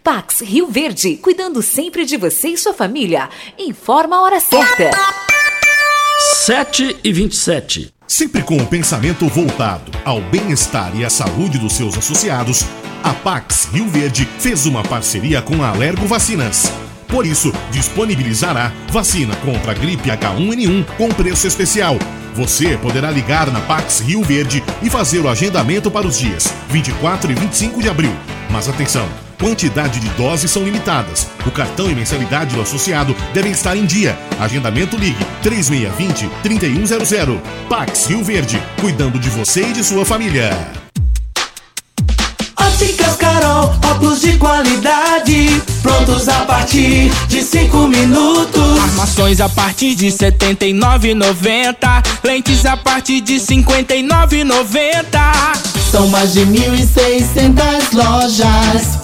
Pax 0.04 0.42
Rio 0.42 0.66
Verde, 0.66 1.16
cuidando 1.16 1.62
sempre 1.62 2.04
de 2.04 2.18
você 2.18 2.48
e 2.48 2.58
sua 2.58 2.74
família. 2.74 3.30
Informa 3.58 4.16
a 4.16 4.20
hora 4.20 4.38
certa. 4.38 4.90
7 6.44 6.98
e 7.02 7.10
27. 7.10 7.90
Sempre 8.06 8.42
com 8.42 8.58
o 8.58 8.66
pensamento 8.66 9.26
voltado 9.28 9.90
ao 10.04 10.20
bem-estar 10.20 10.94
e 10.94 11.06
à 11.06 11.08
saúde 11.08 11.56
dos 11.56 11.72
seus 11.72 11.96
associados, 11.96 12.66
a 13.02 13.14
Pax 13.14 13.70
Rio 13.72 13.88
Verde 13.88 14.28
fez 14.38 14.66
uma 14.66 14.82
parceria 14.82 15.40
com 15.40 15.62
a 15.62 15.70
Alergo 15.70 16.06
Vacinas. 16.06 16.70
Por 17.08 17.24
isso, 17.24 17.50
disponibilizará 17.70 18.74
vacina 18.90 19.34
contra 19.36 19.72
a 19.72 19.74
gripe 19.74 20.10
H1N1 20.10 20.84
com 20.98 21.08
preço 21.08 21.46
especial. 21.46 21.96
Você 22.34 22.76
poderá 22.76 23.10
ligar 23.10 23.50
na 23.50 23.62
Pax 23.62 24.00
Rio 24.00 24.22
Verde 24.22 24.62
e 24.82 24.90
fazer 24.90 25.20
o 25.20 25.30
agendamento 25.30 25.90
para 25.90 26.06
os 26.06 26.18
dias 26.18 26.52
24 26.68 27.32
e 27.32 27.34
25 27.34 27.80
de 27.80 27.88
abril. 27.88 28.12
Mas 28.50 28.68
atenção! 28.68 29.23
Quantidade 29.38 30.00
de 30.00 30.08
doses 30.10 30.50
são 30.50 30.64
limitadas. 30.64 31.26
O 31.46 31.50
cartão 31.50 31.90
e 31.90 31.94
mensalidade 31.94 32.54
do 32.54 32.62
associado 32.62 33.14
devem 33.32 33.52
estar 33.52 33.76
em 33.76 33.84
dia. 33.84 34.18
Agendamento 34.38 34.96
ligue 34.96 35.24
3620 35.42 36.30
3100. 36.42 37.40
Pax 37.68 38.06
Rio 38.06 38.22
Verde, 38.24 38.62
cuidando 38.80 39.18
de 39.18 39.28
você 39.30 39.68
e 39.68 39.72
de 39.72 39.82
sua 39.84 40.04
família. 40.04 40.50
Óticas 42.58 43.16
Carol, 43.16 43.74
óculos 43.84 44.20
de 44.20 44.36
qualidade, 44.36 45.62
prontos 45.82 46.28
a 46.28 46.44
partir 46.44 47.10
de 47.28 47.42
5 47.42 47.88
minutos. 47.88 48.78
Armações 48.80 49.40
a 49.40 49.48
partir 49.48 49.94
de 49.94 50.06
79,90, 50.06 52.02
lentes 52.24 52.64
a 52.64 52.76
partir 52.76 53.20
de 53.20 53.34
59,90. 53.34 55.04
São 55.90 56.08
mais 56.08 56.32
de 56.32 56.40
1.600 56.40 57.92
lojas 57.92 59.03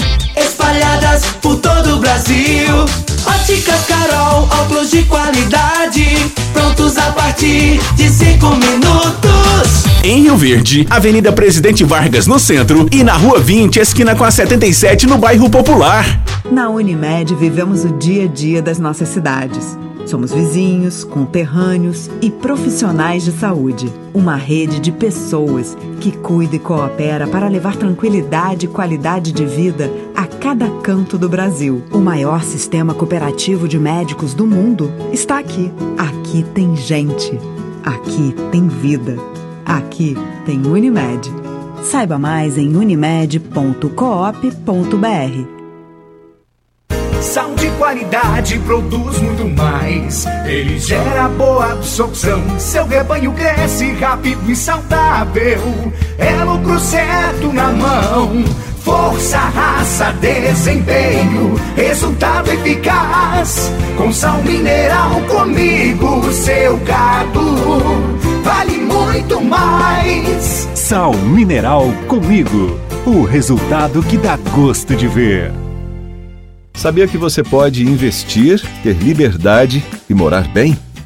espalhadas 0.70 1.24
por 1.42 1.56
todo 1.56 1.96
o 1.96 1.98
Brasil. 1.98 2.84
Óticas 3.26 3.86
Carol, 3.86 4.48
óculos 4.62 4.90
de 4.90 5.02
qualidade, 5.04 6.06
prontos 6.52 6.96
a 6.96 7.10
partir 7.12 7.80
de 7.96 8.08
cinco 8.08 8.50
minutos. 8.50 9.84
Em 10.02 10.22
Rio 10.22 10.36
Verde, 10.36 10.86
Avenida 10.88 11.32
Presidente 11.32 11.84
Vargas 11.84 12.26
no 12.26 12.38
centro 12.38 12.86
e 12.90 13.02
na 13.02 13.14
Rua 13.14 13.40
20, 13.40 13.78
esquina 13.78 14.14
com 14.14 14.24
a 14.24 14.30
77 14.30 15.06
no 15.06 15.18
bairro 15.18 15.50
Popular. 15.50 16.04
Na 16.50 16.68
Unimed 16.70 17.34
vivemos 17.34 17.84
o 17.84 17.88
dia 17.90 18.24
a 18.24 18.28
dia 18.28 18.62
das 18.62 18.78
nossas 18.78 19.08
cidades 19.08 19.76
Somos 20.10 20.32
vizinhos, 20.32 21.04
conterrâneos 21.04 22.10
e 22.20 22.30
profissionais 22.30 23.24
de 23.24 23.30
saúde. 23.30 23.92
Uma 24.12 24.34
rede 24.34 24.80
de 24.80 24.90
pessoas 24.90 25.76
que 26.00 26.10
cuida 26.10 26.56
e 26.56 26.58
coopera 26.58 27.28
para 27.28 27.46
levar 27.46 27.76
tranquilidade 27.76 28.66
e 28.66 28.68
qualidade 28.68 29.30
de 29.30 29.46
vida 29.46 29.88
a 30.20 30.26
cada 30.26 30.68
canto 30.82 31.16
do 31.16 31.30
Brasil. 31.30 31.82
O 31.90 31.98
maior 31.98 32.44
sistema 32.44 32.92
cooperativo 32.92 33.66
de 33.66 33.78
médicos 33.78 34.34
do 34.34 34.46
mundo 34.46 34.92
está 35.10 35.38
aqui. 35.38 35.72
Aqui 35.96 36.44
tem 36.54 36.76
gente. 36.76 37.32
Aqui 37.82 38.34
tem 38.52 38.68
vida. 38.68 39.16
Aqui 39.64 40.14
tem 40.44 40.66
Unimed. 40.66 41.32
Saiba 41.82 42.18
mais 42.18 42.58
em 42.58 42.76
unimed.coop.br. 42.76 45.60
Sal 47.22 47.54
de 47.54 47.70
qualidade 47.72 48.58
produz 48.58 49.18
muito 49.20 49.48
mais. 49.56 50.26
Ele 50.46 50.78
gera 50.78 51.28
boa 51.28 51.72
absorção. 51.72 52.42
Seu 52.58 52.86
rebanho 52.86 53.32
cresce 53.32 53.92
rápido 53.92 54.50
e 54.50 54.56
saudável. 54.56 55.92
É 56.18 56.44
lucro 56.44 56.78
certo 56.78 57.52
na 57.52 57.72
mão. 57.72 58.44
Força, 58.80 59.38
raça, 59.38 60.12
desempenho, 60.20 61.54
resultado 61.76 62.50
eficaz. 62.50 63.70
Com 63.96 64.12
sal 64.12 64.42
mineral 64.42 65.20
comigo, 65.22 66.32
seu 66.32 66.78
gado 66.78 67.40
vale 68.42 68.78
muito 68.78 69.40
mais. 69.40 70.68
Sal 70.74 71.14
mineral 71.14 71.84
comigo. 72.08 72.80
O 73.06 73.22
resultado 73.24 74.02
que 74.02 74.16
dá 74.16 74.36
gosto 74.54 74.94
de 74.94 75.06
ver. 75.08 75.52
Sabia 76.74 77.06
que 77.06 77.18
você 77.18 77.42
pode 77.42 77.84
investir, 77.84 78.62
ter 78.82 78.94
liberdade 78.94 79.84
e 80.08 80.14
morar 80.14 80.48
bem? 80.48 80.78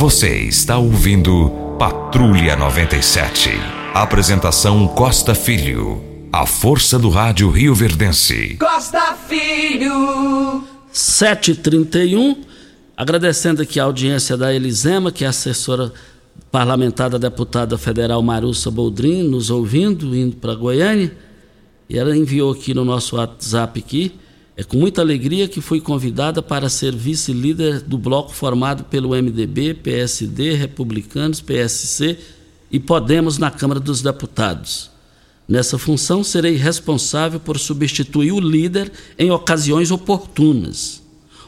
Você 0.00 0.34
está 0.44 0.78
ouvindo 0.78 1.50
Patrulha 1.78 2.56
97. 2.56 3.50
Apresentação 3.92 4.88
Costa 4.88 5.34
Filho. 5.34 6.02
A 6.32 6.46
força 6.46 6.98
do 6.98 7.10
rádio 7.10 7.50
Rio 7.50 7.74
Verdense. 7.74 8.56
Costa 8.58 9.14
Filho. 9.28 10.64
731. 10.90 12.34
Agradecendo 12.96 13.60
aqui 13.60 13.78
a 13.78 13.84
audiência 13.84 14.38
da 14.38 14.54
Elisema, 14.54 15.12
que 15.12 15.22
é 15.22 15.28
assessora 15.28 15.92
parlamentar 16.50 17.10
da 17.10 17.18
deputada 17.18 17.76
federal 17.76 18.22
Marussa 18.22 18.70
Boldrin, 18.70 19.24
nos 19.24 19.50
ouvindo, 19.50 20.16
indo 20.16 20.36
para 20.36 20.54
Goiânia. 20.54 21.14
E 21.90 21.98
ela 21.98 22.16
enviou 22.16 22.52
aqui 22.52 22.72
no 22.72 22.86
nosso 22.86 23.16
WhatsApp 23.16 23.78
aqui 23.78 24.18
é 24.56 24.64
com 24.64 24.76
muita 24.76 25.00
alegria 25.00 25.48
que 25.48 25.60
fui 25.60 25.80
convidada 25.80 26.42
para 26.42 26.68
ser 26.68 26.94
vice-líder 26.94 27.80
do 27.80 27.96
bloco 27.96 28.32
formado 28.32 28.84
pelo 28.84 29.10
MDB, 29.10 29.74
PSD, 29.74 30.54
Republicanos, 30.54 31.40
PSC 31.40 32.18
e 32.70 32.78
Podemos 32.78 33.38
na 33.38 33.50
Câmara 33.50 33.80
dos 33.80 34.02
Deputados. 34.02 34.90
Nessa 35.48 35.78
função, 35.78 36.22
serei 36.22 36.56
responsável 36.56 37.40
por 37.40 37.58
substituir 37.58 38.32
o 38.32 38.40
líder 38.40 38.92
em 39.18 39.30
ocasiões 39.30 39.90
oportunas, 39.90 41.02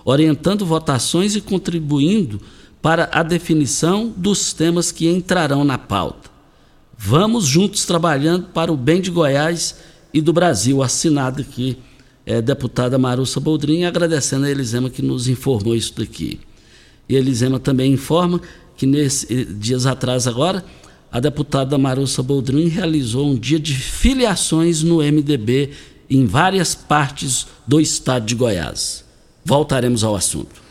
orientando 0.04 0.66
votações 0.66 1.36
e 1.36 1.40
contribuindo 1.40 2.40
para 2.80 3.08
a 3.12 3.22
definição 3.22 4.12
dos 4.16 4.52
temas 4.52 4.90
que 4.90 5.08
entrarão 5.08 5.64
na 5.64 5.78
pauta. 5.78 6.30
Vamos 6.98 7.46
juntos 7.46 7.84
trabalhando 7.84 8.46
para 8.48 8.72
o 8.72 8.76
bem 8.76 9.00
de 9.00 9.10
Goiás 9.10 9.76
e 10.14 10.20
do 10.20 10.32
Brasil, 10.32 10.82
assinado 10.82 11.42
aqui 11.42 11.78
é, 12.24 12.40
deputada 12.40 12.98
Marussa 12.98 13.40
Boldrin, 13.40 13.84
agradecendo 13.84 14.46
a 14.46 14.50
Elisema 14.50 14.88
que 14.88 15.02
nos 15.02 15.28
informou 15.28 15.74
isso 15.74 15.94
daqui. 15.96 16.40
E 17.08 17.16
a 17.16 17.18
Elisema 17.18 17.58
também 17.58 17.92
informa 17.92 18.40
que 18.76 18.86
nesse, 18.86 19.32
eh, 19.32 19.44
dias 19.44 19.86
atrás 19.86 20.26
agora, 20.26 20.64
a 21.10 21.20
deputada 21.20 21.76
Marussa 21.76 22.22
Boldrin 22.22 22.68
realizou 22.68 23.30
um 23.30 23.36
dia 23.36 23.58
de 23.58 23.74
filiações 23.74 24.82
no 24.82 25.02
MDB 25.02 25.70
em 26.08 26.24
várias 26.26 26.74
partes 26.74 27.46
do 27.66 27.80
estado 27.80 28.24
de 28.24 28.34
Goiás. 28.34 29.04
Voltaremos 29.44 30.04
ao 30.04 30.14
assunto. 30.14 30.61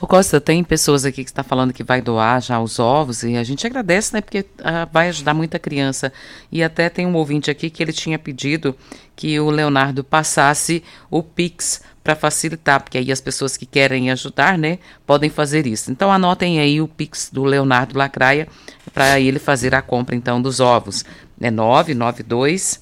O 0.00 0.06
Costa, 0.06 0.40
tem 0.40 0.64
pessoas 0.64 1.04
aqui 1.04 1.22
que 1.22 1.30
está 1.30 1.42
falando 1.42 1.74
que 1.74 1.84
vai 1.84 2.00
doar 2.00 2.40
já 2.40 2.58
os 2.58 2.78
ovos 2.78 3.22
e 3.22 3.36
a 3.36 3.44
gente 3.44 3.66
agradece, 3.66 4.14
né? 4.14 4.22
Porque 4.22 4.46
ah, 4.64 4.88
vai 4.90 5.10
ajudar 5.10 5.34
muita 5.34 5.58
criança. 5.58 6.10
E 6.50 6.62
até 6.62 6.88
tem 6.88 7.06
um 7.06 7.14
ouvinte 7.14 7.50
aqui 7.50 7.68
que 7.68 7.82
ele 7.82 7.92
tinha 7.92 8.18
pedido 8.18 8.74
que 9.14 9.38
o 9.38 9.50
Leonardo 9.50 10.02
passasse 10.02 10.82
o 11.10 11.22
Pix 11.22 11.82
para 12.02 12.16
facilitar, 12.16 12.80
porque 12.82 12.96
aí 12.96 13.12
as 13.12 13.20
pessoas 13.20 13.58
que 13.58 13.66
querem 13.66 14.10
ajudar, 14.10 14.56
né, 14.56 14.78
podem 15.06 15.28
fazer 15.28 15.66
isso. 15.66 15.92
Então 15.92 16.10
anotem 16.10 16.58
aí 16.58 16.80
o 16.80 16.88
Pix 16.88 17.28
do 17.30 17.44
Leonardo 17.44 17.98
Lacraia 17.98 18.48
para 18.94 19.20
ele 19.20 19.38
fazer 19.38 19.74
a 19.74 19.82
compra 19.82 20.16
então 20.16 20.40
dos 20.40 20.60
ovos. 20.60 21.04
É 21.38 21.50
992 21.50 22.80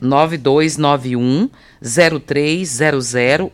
9291 0.00 1.48
0300 1.80 3.06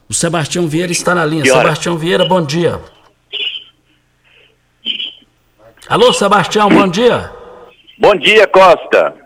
O 0.07 0.13
Sebastião 0.13 0.69
Vieira 0.69 0.93
está 0.93 1.15
na 1.15 1.25
linha. 1.25 1.47
Sebastião 1.47 1.97
Vieira, 1.97 2.27
bom 2.27 2.45
dia. 2.45 2.79
Alô, 5.89 6.13
Sebastião, 6.13 6.69
bom 6.69 6.87
dia. 6.87 7.33
Bom 7.99 8.15
dia, 8.15 8.47
Costa. 8.47 9.22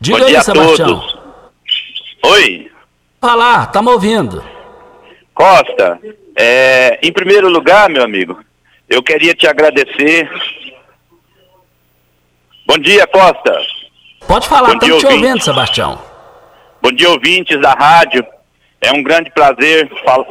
Diga 0.00 0.18
bom 0.18 0.24
aí, 0.24 0.30
dia 0.30 0.42
Sebastião. 0.42 0.88
a 0.88 1.00
todos. 1.00 1.18
Oi. 2.24 2.72
Fala, 3.20 3.66
tá 3.66 3.82
me 3.82 3.90
ouvindo? 3.90 4.42
Costa, 5.34 6.00
é, 6.36 6.98
em 7.02 7.12
primeiro 7.12 7.48
lugar, 7.48 7.88
meu 7.90 8.02
amigo, 8.02 8.42
eu 8.88 9.02
queria 9.02 9.34
te 9.34 9.46
agradecer. 9.46 10.30
Bom 12.66 12.78
dia, 12.78 13.06
Costa. 13.06 13.60
Pode 14.26 14.48
falar, 14.48 14.74
estamos 14.74 14.98
te 15.00 15.06
ouvindo, 15.06 15.42
Sebastião. 15.42 16.00
Bom 16.80 16.92
dia, 16.92 17.10
ouvintes 17.10 17.60
da 17.60 17.74
rádio. 17.74 18.24
É 18.80 18.92
um 18.92 19.02
grande 19.02 19.30
prazer 19.30 19.90
falar. 20.02 20.26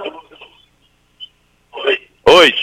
Oi. 2.26 2.53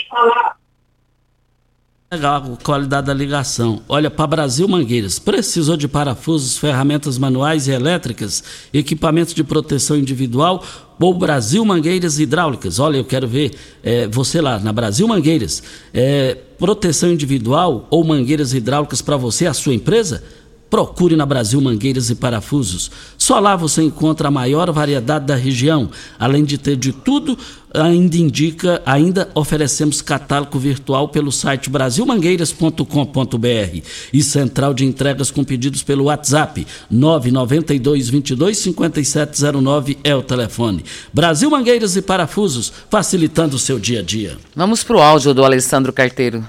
Legal 2.09 2.57
qualidade 2.63 3.07
da 3.07 3.13
ligação. 3.13 3.81
Olha, 3.89 4.09
para 4.09 4.27
Brasil 4.27 4.65
Mangueiras, 4.65 5.19
precisou 5.19 5.75
de 5.75 5.89
parafusos, 5.89 6.57
ferramentas 6.57 7.17
manuais 7.17 7.67
e 7.67 7.71
elétricas, 7.71 8.41
equipamentos 8.73 9.33
de 9.33 9.43
proteção 9.43 9.97
individual 9.97 10.63
ou 10.97 11.13
Brasil 11.13 11.65
Mangueiras 11.65 12.17
Hidráulicas. 12.17 12.79
Olha, 12.79 12.95
eu 12.95 13.03
quero 13.03 13.27
ver 13.27 13.57
é, 13.83 14.07
você 14.07 14.39
lá 14.39 14.57
na 14.57 14.71
Brasil 14.71 15.05
Mangueiras. 15.05 15.61
É, 15.93 16.37
proteção 16.57 17.11
individual 17.11 17.85
ou 17.89 18.05
mangueiras 18.05 18.53
hidráulicas 18.53 19.01
para 19.01 19.17
você, 19.17 19.45
a 19.45 19.53
sua 19.53 19.73
empresa? 19.73 20.23
Procure 20.69 21.15
na 21.15 21.25
Brasil 21.25 21.61
Mangueiras 21.61 22.09
e 22.09 22.15
Parafusos. 22.15 22.91
Só 23.17 23.39
lá 23.39 23.55
você 23.55 23.81
encontra 23.81 24.27
a 24.27 24.31
maior 24.31 24.69
variedade 24.71 25.25
da 25.25 25.35
região. 25.35 25.89
Além 26.19 26.43
de 26.43 26.57
ter 26.57 26.75
de 26.75 26.91
tudo, 26.91 27.37
ainda 27.73 28.17
indica, 28.17 28.81
ainda 28.85 29.29
oferecemos 29.33 30.01
catálogo 30.01 30.59
virtual 30.59 31.07
pelo 31.07 31.31
site 31.31 31.69
brasilmangueiras.com.br 31.69 33.81
e 34.11 34.23
central 34.23 34.73
de 34.73 34.85
entregas 34.85 35.31
com 35.31 35.43
pedidos 35.43 35.83
pelo 35.83 36.05
WhatsApp 36.05 36.65
992 36.89 38.09
22 38.09 38.57
5709 38.57 39.97
é 40.03 40.15
o 40.15 40.21
telefone. 40.21 40.83
Brasil 41.13 41.49
Mangueiras 41.49 41.95
e 41.95 42.01
Parafusos, 42.01 42.73
facilitando 42.89 43.55
o 43.55 43.59
seu 43.59 43.79
dia 43.79 43.99
a 43.99 44.03
dia. 44.03 44.37
Vamos 44.55 44.83
pro 44.83 44.99
áudio 44.99 45.33
do 45.33 45.45
Alessandro 45.45 45.93
Carteiro. 45.93 46.45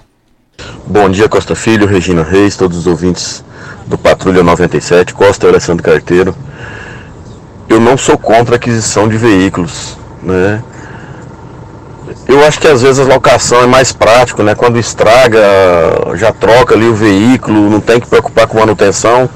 Bom 0.87 1.09
dia, 1.09 1.29
Costa 1.29 1.55
Filho, 1.55 1.87
Regina 1.87 2.25
Reis, 2.25 2.57
todos 2.57 2.79
os 2.79 2.87
ouvintes 2.87 3.45
do 3.89 3.97
Patrulha 3.97 4.43
97, 4.43 5.15
Costa 5.15 5.49
Alessandro 5.49 5.83
Carteiro. 5.83 6.35
Eu 7.69 7.81
não 7.81 7.97
sou 7.97 8.17
contra 8.17 8.55
a 8.55 8.57
aquisição 8.57 9.09
de 9.09 9.17
veículos, 9.17 9.97
né? 10.23 10.63
Eu 12.27 12.45
acho 12.47 12.61
que 12.61 12.69
às 12.69 12.83
vezes 12.83 13.01
a 13.01 13.05
locação 13.05 13.63
é 13.63 13.67
mais 13.67 13.91
prático, 13.91 14.43
né? 14.43 14.55
Quando 14.55 14.79
estraga, 14.79 15.41
já 16.15 16.33
troca 16.33 16.75
ali 16.75 16.87
o 16.87 16.95
veículo, 16.95 17.71
não 17.71 17.81
tem 17.81 17.99
que 17.99 18.07
preocupar 18.07 18.47
com 18.47 18.59
manutenção. 18.59 19.29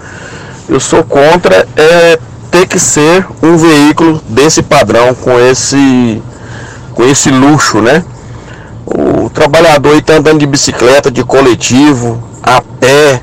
Eu 0.69 0.79
sou 0.79 1.03
contra 1.03 1.67
é 1.77 2.19
ter 2.51 2.67
que 2.67 2.79
ser 2.79 3.27
um 3.43 3.57
veículo 3.57 4.21
desse 4.29 4.63
padrão, 4.63 5.15
com 5.15 5.41
esse, 5.41 6.23
com 6.93 7.03
esse 7.05 7.31
luxo, 7.31 7.81
né? 7.81 8.05
O 8.85 9.31
trabalhador 9.31 9.97
está 9.97 10.15
andando 10.15 10.41
de 10.41 10.47
bicicleta, 10.47 11.11
de 11.11 11.25
coletivo, 11.25 12.23
a 12.43 12.61
pé. 12.61 13.23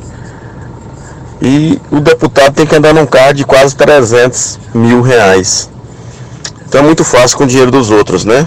E 1.41 1.79
o 1.89 1.99
deputado 1.99 2.53
tem 2.53 2.65
que 2.65 2.75
andar 2.75 2.93
num 2.93 3.05
carro 3.05 3.33
de 3.33 3.45
quase 3.45 3.75
300 3.75 4.59
mil 4.73 5.01
reais. 5.01 5.69
Então 6.67 6.81
é 6.81 6.83
muito 6.83 7.03
fácil 7.03 7.37
com 7.37 7.45
o 7.45 7.47
dinheiro 7.47 7.71
dos 7.71 7.89
outros, 7.89 8.25
né? 8.25 8.45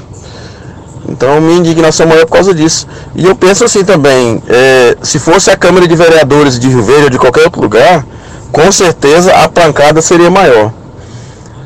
Então 1.09 1.41
minha 1.41 1.59
indignação 1.59 2.07
maior 2.07 2.23
é 2.23 2.25
por 2.25 2.33
causa 2.33 2.55
disso. 2.55 2.87
E 3.15 3.25
eu 3.25 3.35
penso 3.35 3.65
assim 3.65 3.85
também, 3.85 4.43
é, 4.49 4.97
se 5.03 5.19
fosse 5.19 5.51
a 5.51 5.57
Câmara 5.57 5.89
de 5.89 5.97
Vereadores 5.97 6.59
de 6.59 6.69
Rio 6.69 6.83
Verde 6.83 7.05
ou 7.05 7.11
de 7.11 7.19
qualquer 7.19 7.45
outro 7.45 7.61
lugar, 7.61 8.05
com 8.53 8.71
certeza 8.71 9.35
a 9.35 9.49
pancada 9.49 10.01
seria 10.03 10.31
maior. 10.31 10.73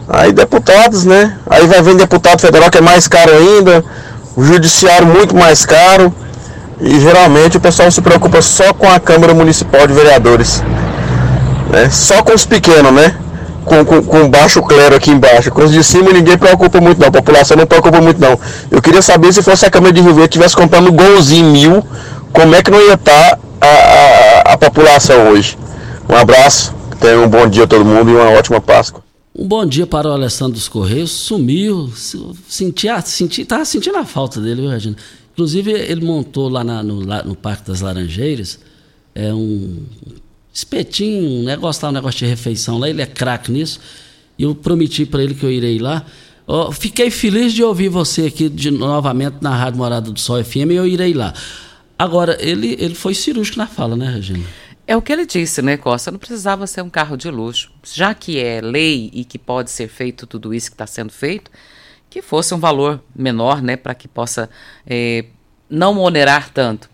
Aí 0.09 0.33
deputados, 0.33 1.05
né? 1.05 1.37
Aí 1.51 1.67
vai 1.67 1.83
vir 1.83 1.97
deputado 1.97 2.41
federal 2.41 2.71
que 2.71 2.79
é 2.79 2.81
mais 2.81 3.09
caro 3.09 3.33
ainda, 3.33 3.85
o 4.37 4.45
judiciário 4.45 5.07
muito 5.07 5.35
mais 5.37 5.67
caro. 5.67 6.15
E 6.81 7.01
geralmente 7.01 7.57
o 7.57 7.61
pessoal 7.61 7.91
se 7.91 8.01
preocupa 8.03 8.41
só 8.43 8.73
com 8.73 8.89
a 8.89 9.01
Câmara 9.01 9.35
Municipal 9.35 9.87
de 9.87 9.95
Vereadores. 9.95 10.63
Né? 11.71 11.91
Só 11.91 12.23
com 12.23 12.35
os 12.35 12.45
pequenos, 12.45 12.93
né? 12.93 13.17
Com, 13.65 13.85
com, 13.85 14.03
com 14.03 14.29
baixo 14.29 14.63
clero 14.63 14.95
aqui 14.95 15.11
embaixo. 15.11 15.51
Com 15.51 15.65
os 15.65 15.73
de 15.73 15.83
cima 15.83 16.13
ninguém 16.13 16.39
preocupa 16.39 16.81
muito 16.81 17.01
não. 17.01 17.09
A 17.09 17.13
população 17.13 17.57
não 17.57 17.67
preocupa 17.67 18.01
muito 18.01 18.21
não. 18.21 18.39
Eu 18.71 18.81
queria 18.81 19.03
saber 19.03 19.33
se 19.33 19.43
fosse 19.43 19.67
a 19.67 19.71
Câmara 19.71 19.93
de 19.93 20.01
Rio 20.01 20.15
Verde 20.15 20.31
tivesse 20.31 20.55
comprando 20.55 20.93
golzinho 20.93 21.51
mil, 21.51 21.85
como 22.33 22.55
é 22.55 22.63
que 22.63 22.71
não 22.71 22.81
ia 22.81 22.95
estar 22.95 23.39
a, 23.61 23.67
a, 23.67 24.53
a 24.53 24.57
população 24.57 25.31
hoje. 25.31 25.59
Um 26.09 26.15
abraço, 26.15 26.73
tenham 27.01 27.25
um 27.25 27.29
bom 27.29 27.47
dia 27.49 27.65
a 27.65 27.67
todo 27.67 27.85
mundo 27.85 28.11
e 28.11 28.15
uma 28.15 28.31
ótima 28.31 28.61
Páscoa. 28.61 29.03
Um 29.35 29.47
bom 29.47 29.67
dia 29.67 29.87
para 29.87 30.09
o 30.09 30.13
Alessandro 30.13 30.55
dos 30.55 30.69
Correios. 30.69 31.11
Sumiu, 31.11 31.93
senti, 32.49 32.89
senti, 33.05 33.45
tava 33.45 33.65
sentindo 33.65 33.99
a 33.99 34.05
falta 34.05 34.41
dele, 34.41 34.63
viu, 34.63 34.71
Regina? 34.71 34.97
Inclusive, 35.33 35.73
ele 35.73 36.03
montou 36.03 36.49
lá, 36.49 36.65
na, 36.65 36.83
no, 36.83 37.01
no 37.01 37.35
Parque 37.35 37.67
das 37.67 37.83
Laranjeiras 37.83 38.59
é 39.17 39.33
um 39.33 39.83
espetinho, 40.57 41.45
negócio 41.45 41.85
lá, 41.85 41.91
um 41.91 41.93
negócio 41.93 42.19
de 42.21 42.27
refeição 42.27 42.79
lá. 42.79 42.89
Ele 42.89 43.03
é 43.03 43.07
craque 43.07 43.53
nisso. 43.53 43.79
E 44.39 44.43
eu 44.45 44.55
prometi 44.55 45.05
para 45.05 45.23
ele 45.23 45.35
que 45.35 45.45
eu 45.45 45.53
irei 45.53 45.79
lá. 45.79 46.07
Oh, 46.47 46.73
fiquei 46.73 47.11
feliz 47.11 47.53
de 47.53 47.63
ouvir 47.63 47.91
você 47.91 48.27
aqui 48.27 48.49
de, 48.49 48.71
novamente 48.71 49.37
na 49.43 49.55
Rádio 49.55 49.79
Morada 49.79 50.11
do 50.11 50.19
Sol 50.19 50.43
FM 50.43 50.71
e 50.71 50.75
eu 50.77 50.87
irei 50.87 51.13
lá. 51.13 51.35
Agora, 51.99 52.39
ele, 52.41 52.75
ele 52.79 52.95
foi 52.95 53.15
cirúrgico 53.15 53.59
na 53.59 53.67
fala, 53.67 53.97
né, 53.97 54.09
Regina? 54.11 54.45
É 54.87 54.97
o 54.97 55.03
que 55.03 55.13
ele 55.13 55.27
disse, 55.27 55.61
né, 55.61 55.77
Costa? 55.77 56.11
Não 56.11 56.19
precisava 56.19 56.67
ser 56.67 56.81
um 56.83 56.89
carro 56.89 57.17
de 57.17 57.31
luxo. 57.31 57.71
Já 57.83 58.15
que 58.15 58.39
é 58.39 58.61
lei 58.63 59.11
e 59.13 59.25
que 59.25 59.39
pode 59.39 59.71
ser 59.71 59.89
feito 59.89 60.27
tudo 60.27 60.55
isso 60.55 60.71
que 60.71 60.75
está 60.75 60.87
sendo 60.87 61.13
feito, 61.13 61.51
que 62.09 62.23
fosse 62.23 62.55
um 62.55 62.59
valor 62.59 63.03
menor, 63.15 63.61
né, 63.61 63.77
para 63.77 63.95
que 63.95 64.09
possa 64.09 64.49
é, 64.87 65.27
não 65.69 65.99
onerar 65.99 66.51
tanto. 66.51 66.89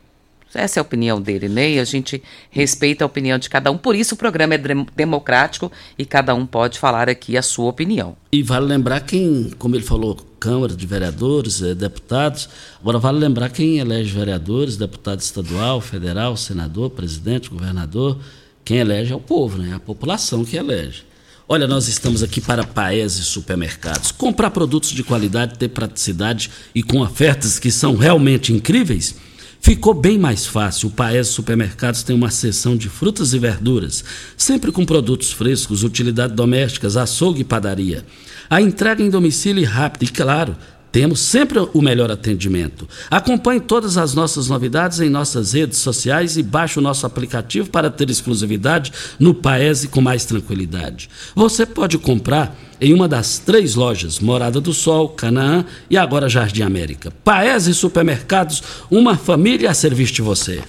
Essa 0.55 0.78
é 0.78 0.80
a 0.80 0.82
opinião 0.82 1.20
dele, 1.20 1.48
né? 1.48 1.72
E 1.72 1.78
a 1.78 1.84
gente 1.84 2.22
respeita 2.50 3.05
a 3.05 3.07
opinião 3.07 3.38
de 3.38 3.48
cada 3.48 3.70
um. 3.70 3.78
Por 3.78 3.96
isso 3.96 4.14
o 4.14 4.18
programa 4.18 4.55
é 4.55 4.59
democrático 4.94 5.72
e 5.98 6.05
cada 6.05 6.34
um 6.34 6.44
pode 6.44 6.78
falar 6.78 7.09
aqui 7.09 7.36
a 7.36 7.42
sua 7.42 7.70
opinião. 7.70 8.16
E 8.32 8.42
vale 8.42 8.66
lembrar 8.66 9.00
quem, 9.00 9.50
como 9.59 9.74
ele 9.74 9.84
falou, 9.84 10.16
Câmara 10.38 10.74
de 10.74 10.86
Vereadores, 10.86 11.62
é, 11.62 11.74
deputados. 11.74 12.48
Agora 12.80 12.98
vale 12.98 13.18
lembrar 13.18 13.48
quem 13.50 13.78
elege 13.78 14.12
vereadores, 14.12 14.76
deputado 14.76 15.20
estadual, 15.20 15.80
federal, 15.80 16.36
senador, 16.36 16.90
presidente, 16.90 17.48
governador. 17.48 18.18
Quem 18.64 18.78
elege 18.78 19.12
é 19.12 19.16
o 19.16 19.20
povo, 19.20 19.59
né? 19.59 19.70
É 19.70 19.74
a 19.74 19.80
população 19.80 20.44
que 20.44 20.57
elege. 20.57 21.05
Olha, 21.48 21.66
nós 21.66 21.88
estamos 21.88 22.22
aqui 22.22 22.40
para 22.40 22.64
Paese 22.64 23.22
Supermercados. 23.22 24.11
Comprar 24.11 24.50
produtos 24.50 24.90
de 24.90 25.03
qualidade, 25.03 25.59
ter 25.59 25.68
praticidade 25.68 26.50
e 26.74 26.82
com 26.82 27.00
ofertas 27.00 27.59
que 27.59 27.70
são 27.70 27.96
realmente 27.96 28.53
incríveis 28.53 29.16
ficou 29.62 29.94
bem 29.94 30.18
mais 30.18 30.44
fácil. 30.44 30.88
O 30.88 30.92
Paese 30.92 31.30
Supermercados 31.30 32.02
tem 32.02 32.14
uma 32.14 32.30
seção 32.30 32.76
de 32.76 32.88
frutas 32.88 33.32
e 33.32 33.38
verduras, 33.38 34.04
sempre 34.36 34.72
com 34.72 34.84
produtos 34.84 35.32
frescos, 35.32 35.84
utilidades 35.84 36.34
domésticas, 36.34 36.96
açougue 36.96 37.40
e 37.40 37.44
padaria. 37.44 38.04
A 38.50 38.60
entrega 38.60 39.02
em 39.02 39.08
domicílio 39.08 39.66
rápida 39.66 40.04
e, 40.04 40.08
claro, 40.08 40.56
temos 40.93 41.20
sempre 41.20 41.59
o 41.72 41.80
melhor 41.80 42.11
atendimento. 42.11 42.86
Acompanhe 43.11 43.61
todas 43.61 43.97
as 43.97 44.12
nossas 44.12 44.49
novidades 44.49 45.01
em 45.01 45.09
nossas 45.09 45.55
redes 45.55 45.78
sociais 45.78 46.36
e 46.36 46.43
baixe 46.43 46.78
o 46.78 46.82
nosso 46.82 47.07
aplicativo 47.07 47.70
para 47.70 47.90
ter 47.90 48.11
exclusividade 48.11 48.93
no 49.18 49.32
Paese 49.32 49.88
com 49.88 50.03
mais 50.03 50.26
tranquilidade. 50.26 51.09
Você 51.34 51.64
pode 51.64 51.97
comprar 51.97 52.55
em 52.78 52.93
uma 52.93 53.09
das 53.09 53.38
três 53.38 53.74
lojas, 53.74 54.20
Morada 54.20 54.61
do 54.61 54.74
Sol, 54.74 55.09
Canaã 55.09 55.64
e 55.88 55.97
agora 55.97 56.28
Jardim 56.28 56.62
América. 56.62 57.11
Paese 57.24 57.72
Supermercados, 57.72 58.62
uma 58.90 59.16
família 59.16 59.70
a 59.70 59.74
serviço 59.74 60.12
de 60.12 60.22
você. 60.22 60.62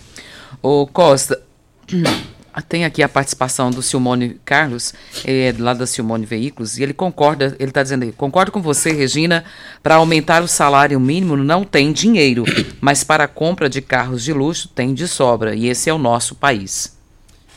Ô 0.62 0.88
Costa, 0.88 1.42
Tem 2.62 2.86
aqui 2.86 3.02
a 3.02 3.10
participação 3.10 3.72
do 3.72 3.82
Silmone 3.82 4.38
Carlos, 4.46 4.94
é, 5.26 5.54
lá 5.58 5.74
da 5.74 5.88
Silmone 5.88 6.26
Veículos, 6.26 6.78
e 6.78 6.84
ele 6.84 6.94
concorda, 6.94 7.56
ele 7.60 7.70
está 7.70 7.82
dizendo 7.82 8.04
aí, 8.04 8.12
concordo 8.12 8.52
com 8.52 8.62
você, 8.62 8.92
Regina, 8.92 9.44
para 9.82 9.96
aumentar 9.96 10.44
o 10.44 10.48
salário 10.48 11.00
mínimo 11.00 11.36
não 11.36 11.64
tem 11.64 11.92
dinheiro, 11.92 12.44
mas 12.80 13.04
para 13.04 13.24
a 13.24 13.28
compra 13.28 13.70
de 13.70 13.82
carros 13.82 14.24
de 14.24 14.34
luxo 14.34 14.68
tem 14.68 14.94
de 14.94 15.08
sobra, 15.08 15.56
e 15.56 15.68
esse 15.68 15.90
é 15.90 15.94
o 15.94 15.98
nosso 15.98 16.36
país. 16.36 16.96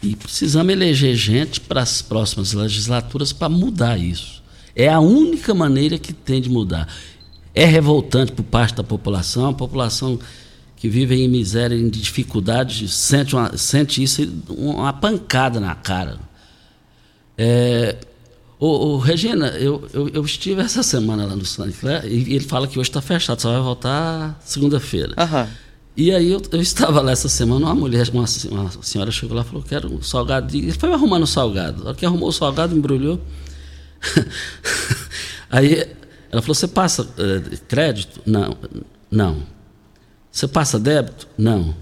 E 0.03 0.15
precisamos 0.15 0.73
eleger 0.73 1.15
gente 1.15 1.61
para 1.61 1.83
as 1.83 2.03
próximas 2.03 2.53
legislaturas 2.53 3.33
para 3.33 3.49
mudar 3.49 3.99
isso. 3.99 4.43
É 4.75 4.89
a 4.89 5.01
única 5.01 5.55
maneira 5.55 5.99
que 5.99 6.13
tem 6.13 6.41
de 6.41 6.51
mudar. 6.51 6.87
É 7.55 7.65
revoltante 7.65 8.33
por 8.33 8.43
parte 8.43 8.77
da 8.77 8.85
população, 8.85 9.49
a 9.49 9.55
população 9.55 10.19
que 10.87 10.89
vivem 10.89 11.24
em 11.24 11.28
miséria, 11.28 11.74
em 11.74 11.89
dificuldade, 11.89 12.89
sente, 12.89 13.34
uma, 13.34 13.57
sente 13.57 14.01
isso 14.01 14.22
uma 14.49 14.93
pancada 14.93 15.59
na 15.59 15.74
cara. 15.74 16.16
É, 17.37 17.97
ô, 18.57 18.99
Regina, 18.99 19.49
eu, 19.49 19.89
eu, 19.93 20.09
eu, 20.11 20.24
estive 20.24 20.62
essa 20.62 20.84
semana 20.84 21.26
lá 21.26 21.34
no 21.34 21.45
Sancler 21.45 22.05
e 22.07 22.34
ele 22.34 22.45
fala 22.45 22.68
que 22.68 22.78
hoje 22.78 22.89
está 22.89 23.03
fechado, 23.03 23.43
só 23.43 23.51
vai 23.51 23.61
voltar 23.61 24.41
segunda-feira. 24.45 25.12
Uhum. 25.18 25.49
E 25.97 26.12
aí 26.12 26.30
eu, 26.30 26.41
eu, 26.53 26.61
estava 26.61 27.01
lá 27.01 27.11
essa 27.11 27.28
semana, 27.28 27.66
uma 27.66 27.74
mulher, 27.74 28.09
uma, 28.11 28.24
uma 28.51 28.70
senhora 28.82 29.11
chegou 29.11 29.37
lá 29.37 29.43
e 29.43 29.47
falou, 29.47 29.62
quero 29.62 29.93
um 29.93 30.01
salgado. 30.01 30.57
Ele 30.57 30.72
foi 30.72 30.93
arrumando 30.93 31.24
o 31.24 31.26
salgado. 31.26 31.82
A 31.82 31.89
hora 31.89 31.97
que 31.97 32.07
arrumou 32.07 32.28
o 32.28 32.32
salgado, 32.32 32.76
embrulhou. 32.76 33.20
aí 35.51 35.80
ela 36.30 36.41
falou, 36.43 36.55
você 36.55 36.68
passa 36.68 37.03
uh, 37.03 37.59
crédito? 37.66 38.20
Não. 38.24 38.57
Não. 39.11 39.56
Você 40.37 40.47
passa 40.47 40.78
débito? 40.78 41.26
Não. 41.39 41.74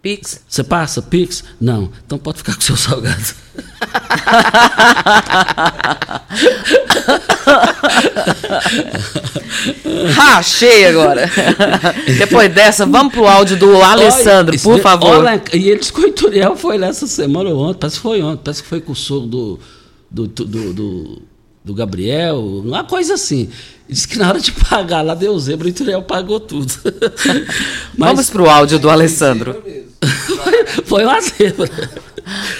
Pix? 0.00 0.42
Você 0.48 0.64
passa 0.64 1.02
Pix? 1.02 1.44
Não. 1.60 1.90
Então 2.06 2.18
pode 2.18 2.38
ficar 2.38 2.54
com 2.54 2.60
o 2.60 2.62
seu 2.62 2.74
salgado. 2.74 3.20
Rachei 10.14 10.86
agora. 10.86 11.30
Depois 12.16 12.50
dessa, 12.50 12.86
vamos 12.86 13.12
pro 13.12 13.28
áudio 13.28 13.58
do 13.58 13.82
Alessandro, 13.82 14.58
por 14.58 14.80
favor. 14.80 15.18
Olha, 15.18 15.42
e 15.52 15.70
o 15.70 16.06
Ituriel 16.06 16.56
foi 16.56 16.78
nessa 16.78 17.06
semana 17.06 17.50
ou 17.50 17.62
ontem, 17.62 17.80
parece 17.80 17.96
que 17.96 18.02
foi 18.02 18.22
ontem, 18.22 18.40
parece 18.42 18.62
que 18.62 18.68
foi 18.70 18.80
com 18.80 18.92
o 18.92 18.96
sogro 18.96 19.28
do, 19.28 19.60
do, 20.10 20.26
do, 20.26 20.72
do, 20.72 21.22
do 21.64 21.74
Gabriel, 21.74 22.38
uma 22.64 22.84
coisa 22.84 23.14
assim. 23.14 23.48
Diz 23.88 24.06
que 24.06 24.18
na 24.18 24.28
hora 24.28 24.40
de 24.40 24.52
pagar 24.52 25.02
lá 25.02 25.14
deu 25.14 25.38
zebra 25.38 25.66
e 25.66 25.70
o 25.70 25.72
Ituriel 25.72 26.02
pagou 26.02 26.38
tudo. 26.38 26.72
Mas... 27.96 28.10
Vamos 28.10 28.30
pro 28.30 28.48
áudio 28.48 28.78
do 28.78 28.88
Alessandro. 28.88 29.62
Foi 30.86 31.04
uma 31.04 31.20
zebra. 31.20 31.68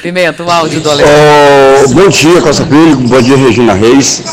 Pimenta, 0.03 0.43
o 0.43 0.51
áudio 0.51 0.81
do 0.81 0.91
Alessandro. 0.91 1.85
Oh, 1.85 1.89
bom 1.95 2.09
dia, 2.09 2.41
Costa 2.43 2.67
Filho. 2.67 2.97
Bom 2.97 3.23
dia, 3.23 3.37
Regina 3.37 3.75
Reis. 3.75 4.25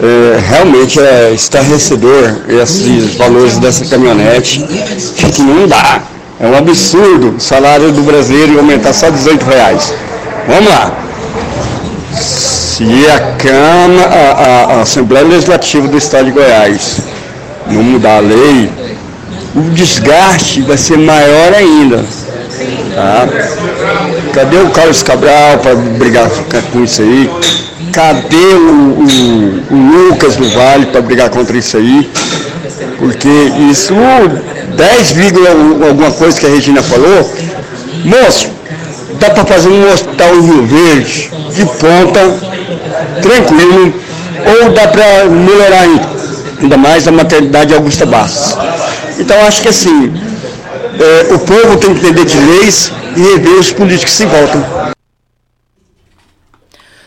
É, 0.00 0.38
realmente 0.38 1.00
é 1.00 1.32
estarrecedor 1.32 2.36
esses 2.48 3.14
valores 3.16 3.58
dessa 3.58 3.84
caminhonete, 3.84 4.64
que 5.34 5.42
não 5.42 5.66
dá. 5.66 6.02
É 6.40 6.46
um 6.46 6.56
absurdo 6.56 7.34
o 7.36 7.40
salário 7.40 7.90
do 7.92 8.02
brasileiro 8.02 8.58
aumentar 8.58 8.92
só 8.92 9.10
18 9.10 9.44
reais. 9.44 9.92
Vamos 10.46 10.70
lá. 10.70 11.04
Se 12.78 12.84
a 12.84 13.18
Câmara, 13.36 14.08
a, 14.08 14.74
a, 14.74 14.82
Assembleia 14.82 15.26
Legislativa 15.26 15.88
do 15.88 15.98
Estado 15.98 16.26
de 16.26 16.30
Goiás 16.30 17.00
não 17.66 17.82
mudar 17.82 18.18
a 18.18 18.20
lei, 18.20 18.70
o 19.56 19.62
desgaste 19.70 20.62
vai 20.62 20.78
ser 20.78 20.96
maior 20.96 21.54
ainda. 21.54 22.04
Tá? 22.94 23.26
Cadê 24.32 24.58
o 24.58 24.70
Carlos 24.70 25.02
Cabral 25.02 25.58
para 25.58 25.74
brigar 25.74 26.30
com 26.70 26.84
isso 26.84 27.02
aí? 27.02 27.28
Cadê 27.92 28.36
o, 28.36 29.02
o, 29.02 29.74
o 29.74 30.10
Lucas 30.10 30.36
do 30.36 30.48
Vale 30.50 30.86
para 30.86 31.00
brigar 31.00 31.30
contra 31.30 31.58
isso 31.58 31.78
aí? 31.78 32.08
Porque 32.96 33.28
isso, 33.72 33.92
10, 34.76 35.82
alguma 35.84 36.12
coisa 36.12 36.38
que 36.38 36.46
a 36.46 36.50
Regina 36.50 36.80
falou, 36.80 37.28
moço, 38.04 38.50
dá 39.18 39.30
para 39.30 39.44
fazer 39.44 39.68
um 39.68 39.92
hospital 39.92 40.34
em 40.36 40.42
Rio 40.42 40.66
Verde 40.66 41.30
de 41.54 41.64
ponta 41.64 42.20
tranquilo, 43.20 43.94
ou 44.62 44.70
dá 44.72 44.88
para 44.88 45.24
melhorar 45.26 45.86
ainda 46.60 46.76
mais 46.76 47.06
a 47.06 47.12
maternidade 47.12 47.74
Augusta 47.74 48.06
Bastos. 48.06 48.56
Então 49.18 49.36
acho 49.46 49.62
que 49.62 49.68
assim, 49.68 50.12
é, 50.98 51.34
o 51.34 51.38
povo 51.38 51.76
tem 51.76 51.94
que 51.94 52.06
entender 52.06 52.24
de 52.24 52.38
leis 52.38 52.92
e 53.16 53.20
rever 53.20 53.58
os 53.58 53.72
políticos 53.72 54.12
que 54.12 54.16
se 54.18 54.26
voltam. 54.26 54.64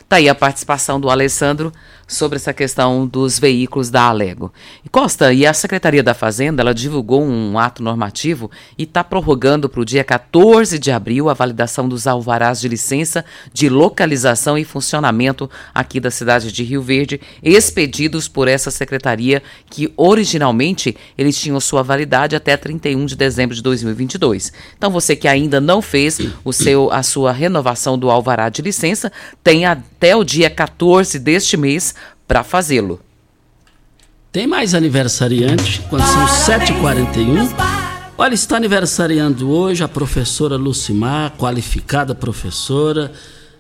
Tá 0.08 0.18
aí 0.18 0.28
a 0.28 0.36
participação 0.36 1.00
do 1.00 1.10
Alessandro 1.10 1.72
sobre 2.12 2.36
essa 2.36 2.54
questão 2.54 3.08
dos 3.08 3.40
veículos 3.40 3.90
da 3.90 4.04
Alego. 4.04 4.52
E 4.84 4.90
Costa, 4.90 5.34
e 5.34 5.46
a 5.46 5.54
Secretaria 5.54 6.04
da 6.04 6.14
Fazenda, 6.14 6.62
ela 6.62 6.74
divulgou 6.74 7.24
um 7.24 7.58
ato 7.58 7.82
normativo 7.82 8.52
e 8.78 8.84
está 8.84 9.04
prorrogando 9.04 9.70
para 9.70 9.82
o 9.82 9.86
dia 9.86 10.04
14 10.04 10.78
de 10.78 10.92
abril 10.92 11.30
a 11.30 11.34
validação 11.34 11.88
dos 11.88 12.08
alvarás 12.08 12.60
de 12.60 12.68
licença 12.68 13.24
de 13.54 13.70
localização 13.70 14.58
e 14.58 14.66
funcionamento 14.66 15.50
aqui 15.74 16.00
da 16.00 16.12
cidade 16.12 16.52
de 16.52 16.64
Rio 16.64 16.82
Verde, 16.82 17.22
expedidos 17.42 18.28
por 18.28 18.48
essa 18.48 18.70
secretaria 18.70 19.42
que 19.70 19.92
originalmente 19.96 20.96
eles 21.18 21.40
tinham 21.40 21.60
sua 21.60 21.82
validade 21.82 22.36
até 22.36 22.58
31 22.58 23.06
de 23.06 23.16
dezembro 23.16 23.56
de 23.56 23.62
2022. 23.62 24.52
Então 24.78 24.92
você 24.92 25.16
que 25.16 25.28
ainda 25.28 25.62
não 25.62 25.82
fez 25.82 26.20
o 26.44 26.52
seu 26.52 26.92
a 26.92 27.04
sua 27.04 27.32
renovação 27.32 27.98
do 27.98 28.10
alvará 28.10 28.50
de 28.50 28.62
licença, 28.62 29.12
tem 29.44 29.66
até 29.66 30.16
o 30.16 30.24
dia 30.24 30.50
14 30.50 31.18
deste 31.18 31.56
mês 31.56 31.96
para 32.32 32.46
fazê-lo. 32.46 32.98
Tem 34.32 34.48
mais 34.48 34.74
aniversariante, 34.74 35.82
quando 35.90 36.06
são 36.06 36.26
7h41. 36.26 37.50
Olha, 38.18 38.34
está 38.34 38.56
aniversariando 38.56 39.50
hoje 39.50 39.84
a 39.84 39.88
professora 39.90 40.56
Lucimar, 40.56 41.34
qualificada 41.38 42.16
professora 42.16 43.12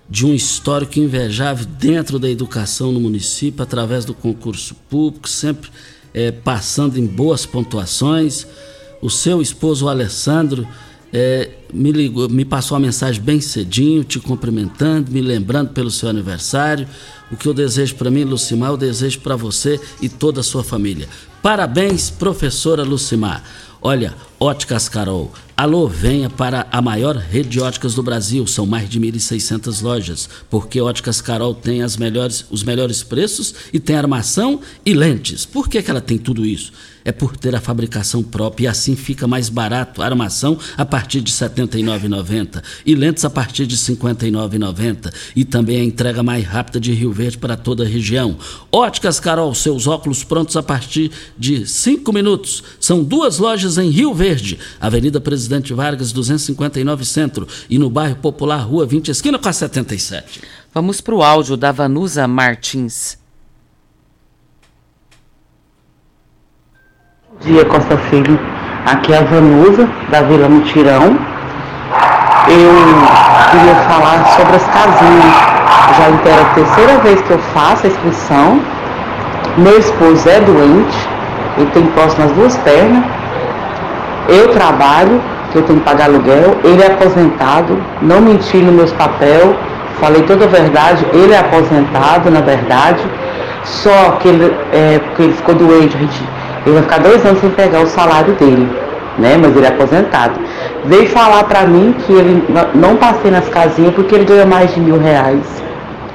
de 0.10 0.26
um 0.26 0.34
histórico 0.34 1.00
invejável 1.00 1.66
dentro 1.66 2.18
da 2.18 2.30
educação 2.30 2.94
no 2.94 3.02
município, 3.02 3.62
através 3.62 4.06
do 4.06 4.14
concurso 4.14 4.74
público, 4.90 5.28
sempre 5.28 5.70
é, 6.14 6.32
passando 6.32 6.98
em 6.98 7.06
boas 7.06 7.46
pontuações. 7.46 8.48
O 9.02 9.10
seu 9.10 9.42
esposo, 9.42 9.88
o 9.88 9.90
Alessandro, 9.90 10.66
é, 11.12 11.50
me 11.74 11.92
ligou, 11.92 12.30
me 12.30 12.46
passou 12.46 12.78
uma 12.78 12.86
mensagem 12.86 13.22
bem 13.22 13.42
cedinho, 13.42 14.06
te 14.06 14.18
cumprimentando, 14.18 15.12
me 15.12 15.20
lembrando 15.20 15.74
pelo 15.74 15.92
seu 15.92 16.08
aniversário. 16.08 16.88
O 17.32 17.38
que 17.38 17.48
eu 17.48 17.54
desejo 17.54 17.96
para 17.96 18.12
mim, 18.12 18.24
Lucimar, 18.26 18.72
eu 18.72 18.78
desejo 18.78 19.22
para 19.22 19.36
você 19.36 19.80
e 20.02 20.10
toda 20.10 20.42
a 20.42 20.44
sua 20.44 20.64
família. 20.64 21.08
Parabéns, 21.42 22.10
professora 22.10 22.84
Lucimar. 22.84 23.44
Olha, 23.82 24.14
Óticas 24.40 24.90
Carol. 24.90 25.32
Alô, 25.56 25.88
venha 25.88 26.30
para 26.30 26.68
a 26.72 26.82
maior 26.82 27.16
rede 27.16 27.50
de 27.50 27.60
óticas 27.60 27.96
do 27.96 28.04
Brasil. 28.04 28.46
São 28.46 28.66
mais 28.66 28.90
de 28.90 29.00
1.600 29.00 29.82
lojas. 29.82 30.30
Porque 30.50 30.82
Óticas 30.82 31.22
Carol 31.22 31.56
tem 31.56 31.82
as 31.82 31.98
melhores, 31.98 32.46
os 32.52 32.64
melhores 32.64 33.02
preços 33.02 33.56
e 33.72 33.80
tem 33.80 33.96
armação 33.96 34.60
e 34.86 34.94
lentes. 34.94 35.46
Por 35.46 35.70
que, 35.70 35.82
que 35.82 35.90
ela 35.90 36.02
tem 36.02 36.18
tudo 36.18 36.46
isso? 36.46 36.74
É 37.04 37.12
por 37.12 37.36
ter 37.36 37.56
a 37.56 37.62
fabricação 37.62 38.24
própria 38.24 38.66
e 38.66 38.68
assim 38.68 38.96
fica 38.96 39.28
mais 39.28 39.50
barato 39.50 40.02
armação 40.02 40.58
a 40.78 40.86
partir 40.86 41.22
de 41.22 41.32
R$ 41.32 41.50
79,90 41.50 42.62
e 42.86 42.96
lentes 42.96 43.26
a 43.26 43.30
partir 43.30 43.66
de 43.66 43.76
R$ 43.76 43.96
59,90 43.96 45.14
e 45.36 45.46
também 45.46 45.82
a 45.82 45.84
entrega 45.84 46.24
mais 46.24 46.46
rápida 46.46 46.80
de 46.80 46.92
Rio 46.94 47.12
Verde 47.12 47.38
para 47.38 47.58
toda 47.58 47.84
a 47.84 47.88
região. 47.88 48.38
Óticas 48.72 49.20
Carol, 49.20 49.54
seus 49.54 49.88
óculos 49.88 50.24
prontos 50.24 50.58
a 50.58 50.64
partir 50.64 51.12
de 51.38 51.66
5 51.66 52.12
minutos. 52.14 52.64
São 52.80 53.04
duas 53.04 53.38
lojas 53.38 53.78
em 53.78 53.90
Rio 53.90 54.14
Verde, 54.14 54.60
Avenida 54.80 55.20
Presidente 55.20 55.74
Vargas 55.74 56.12
259 56.12 57.06
Centro 57.06 57.48
e 57.70 57.78
no 57.78 57.90
bairro 57.90 58.16
Popular, 58.16 58.60
Rua 58.60 58.86
20, 58.86 59.10
esquina 59.10 59.40
com 59.40 59.50
a 59.50 59.54
77. 59.54 60.42
Vamos 60.74 61.02
para 61.02 61.16
o 61.16 61.24
áudio 61.24 61.58
da 61.58 61.72
Vanusa 61.72 62.28
Martins. 62.28 63.21
Dia, 67.42 67.66
Costa 67.66 67.98
Filho. 67.98 68.40
Aqui 68.86 69.14
é 69.14 69.18
a 69.18 69.22
Vanusa, 69.22 69.90
da 70.10 70.22
Vila 70.22 70.48
Mutirão. 70.48 71.18
Eu 72.48 72.74
queria 73.52 73.76
falar 73.90 74.24
sobre 74.38 74.56
as 74.58 74.66
casinhas. 74.68 75.34
Já 75.98 76.30
é 76.30 76.42
a 76.42 76.46
terceira 76.54 76.98
vez 77.00 77.22
que 77.22 77.32
eu 77.32 77.40
faço 77.54 77.88
a 77.88 77.90
inscrição. 77.90 78.62
Meu 79.58 79.78
esposo 79.80 80.30
é 80.30 80.40
doente, 80.40 81.10
ele 81.58 81.70
tem 81.72 81.86
posse 81.88 82.20
nas 82.20 82.32
duas 82.34 82.56
pernas. 82.58 83.04
Eu 84.30 84.50
trabalho, 84.50 85.20
que 85.52 85.58
eu 85.58 85.64
tenho 85.64 85.80
que 85.80 85.86
pagar 85.86 86.06
aluguel. 86.06 86.58
Ele 86.64 86.82
é 86.82 86.88
aposentado, 86.88 87.82
não 88.04 88.22
menti 88.22 88.58
nos 88.58 88.76
meus 88.76 88.94
papéis, 88.94 89.56
falei 90.00 90.22
toda 90.24 90.46
a 90.46 90.48
verdade. 90.48 91.06
Ele 91.12 91.34
é 91.34 91.40
aposentado, 91.40 92.30
na 92.30 92.42
verdade. 92.42 93.04
Só 93.64 94.18
que 94.20 94.28
ele, 94.28 94.56
é, 94.72 95.00
porque 95.00 95.24
ele 95.24 95.34
ficou 95.34 95.56
doente, 95.56 95.96
a 95.98 96.00
gente 96.00 96.24
ele 96.66 96.76
vai 96.76 96.84
ficar 96.84 97.00
dois 97.00 97.26
anos 97.26 97.40
sem 97.40 97.50
pegar 97.50 97.82
o 97.82 97.88
salário 97.88 98.34
dele, 98.36 98.70
né? 99.18 99.38
Mas 99.40 99.56
ele 99.56 99.66
é 99.66 99.70
aposentado. 99.70 100.40
veio 100.86 101.08
falar 101.10 101.44
para 101.46 101.62
mim 101.66 101.96
que 102.06 102.14
ele 102.14 102.44
não 102.76 102.96
passei 102.96 103.32
nas 103.32 103.48
casinhas 103.50 103.94
porque 103.94 104.16
ele 104.16 104.26
ganha 104.26 104.46
mais 104.46 104.74
de 104.74 104.80
mil 104.80 105.00
reais, 105.00 105.46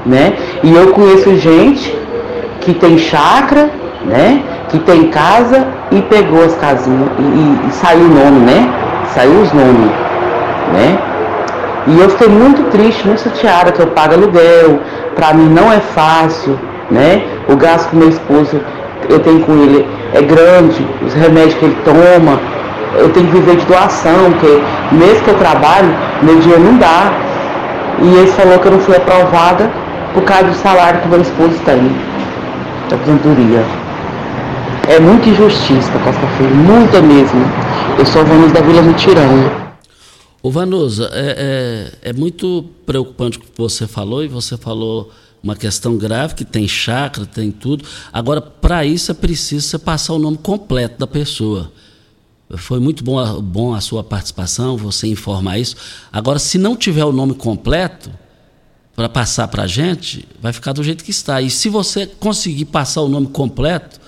né? 0.05 0.35
E 0.63 0.75
eu 0.75 0.93
conheço 0.93 1.37
gente 1.37 1.97
que 2.61 2.73
tem 2.75 2.99
chácara, 2.99 3.71
né? 4.05 4.43
Que 4.69 4.79
tem 4.79 5.09
casa 5.09 5.67
e 5.91 6.01
pegou 6.03 6.45
as 6.45 6.55
casinhas 6.57 7.09
e, 7.19 7.23
e, 7.23 7.69
e 7.69 7.73
saiu 7.73 8.05
o 8.05 8.09
nome, 8.09 8.41
né? 8.41 8.73
Saiu 9.15 9.41
os 9.41 9.53
nomes, 9.53 9.91
né? 10.73 10.99
E 11.89 12.01
eu 12.01 12.11
fiquei 12.11 12.29
muito 12.29 12.69
triste, 12.71 13.07
muito 13.07 13.23
chateada 13.23 13.71
que 13.71 13.81
eu 13.81 13.87
pago 13.89 14.15
aluguel, 14.15 14.81
para 15.15 15.33
mim 15.33 15.49
não 15.49 15.73
é 15.73 15.79
fácil, 15.79 16.59
né? 16.91 17.25
O 17.49 17.57
gasto 17.57 17.91
que 17.91 17.97
meu 17.97 18.09
esposo 18.09 18.61
eu 19.09 19.19
tenho 19.21 19.41
com 19.41 19.53
ele 19.63 19.87
é 20.13 20.23
grande, 20.23 20.87
os 21.05 21.15
remédios 21.15 21.55
que 21.55 21.65
ele 21.65 21.77
toma, 21.85 22.41
eu 22.99 23.11
tenho 23.11 23.27
que 23.27 23.33
viver 23.33 23.57
de 23.57 23.67
doação, 23.67 24.33
porque 24.33 24.63
mesmo 24.93 25.25
que 25.25 25.31
eu 25.31 25.39
trabalho, 25.39 25.95
meu 26.23 26.39
dinheiro 26.39 26.63
não 26.63 26.79
dá. 26.79 27.13
E 28.03 28.15
ele 28.15 28.31
falou 28.33 28.59
que 28.59 28.67
eu 28.67 28.73
não 28.73 28.81
fui 28.81 28.97
aprovada 28.97 29.71
por 30.13 30.23
causa 30.25 30.45
do 30.45 30.55
salário 30.55 31.01
que 31.01 31.09
meu 31.09 31.21
esposo 31.21 31.55
tem, 31.65 31.91
da 32.89 32.97
aposentadoria. 32.97 33.65
É 34.89 35.01
muita 35.01 35.29
injustiça, 35.29 35.91
Costa 36.05 36.27
Filho, 36.39 36.55
muita 36.55 37.01
mesmo. 37.03 37.41
Eu 37.99 38.07
sou 38.07 38.25
Vanusa 38.25 38.55
da 38.55 38.61
Vila 38.61 38.83
Mutirão. 38.83 39.67
Ô 40.43 40.51
Vanusa, 40.51 41.11
é, 41.13 41.93
é, 42.03 42.11
é 42.11 42.13
muito 42.13 42.65
preocupante 42.85 43.39
o 43.39 43.41
que 43.41 43.49
você 43.57 43.87
falou, 43.87 44.23
e 44.23 44.29
você 44.29 44.57
falou 44.57 45.11
uma 45.47 45.55
questão 45.55 45.97
grave, 45.97 46.35
que 46.35 46.45
tem 46.45 46.67
chácara, 46.67 47.25
tem 47.25 47.53
tudo. 47.53 47.85
Agora, 48.13 48.41
para 48.41 48.85
isso 48.85 49.13
é 49.13 49.15
preciso 49.15 49.79
passar 49.79 50.13
o 50.15 50.19
nome 50.19 50.37
completo 50.39 50.99
da 50.99 51.07
pessoa. 51.07 51.73
Foi 52.57 52.81
muito 52.81 53.05
bom 53.05 53.17
a, 53.17 53.41
bom 53.41 53.73
a 53.73 53.81
sua 53.81 54.03
participação, 54.03 54.77
você 54.77 55.07
informar 55.07 55.59
isso. 55.59 55.77
Agora, 56.13 56.41
se 56.41 56.59
não 56.59 56.77
tiver 56.77 57.05
o 57.05 57.13
nome 57.13 57.35
completo 57.35 58.11
para 58.97 59.09
passar 59.09 59.47
para 59.47 59.63
a 59.63 59.67
gente, 59.69 60.27
vai 60.41 60.53
ficar 60.53 60.73
do 60.73 60.83
jeito 60.83 61.05
que 61.05 61.13
está. 61.13 61.41
E 61.41 61.49
se 61.49 61.69
você 61.69 62.07
conseguir 62.07 62.65
passar 62.65 63.03
o 63.03 63.09
nome 63.09 63.29
completo, 63.29 64.01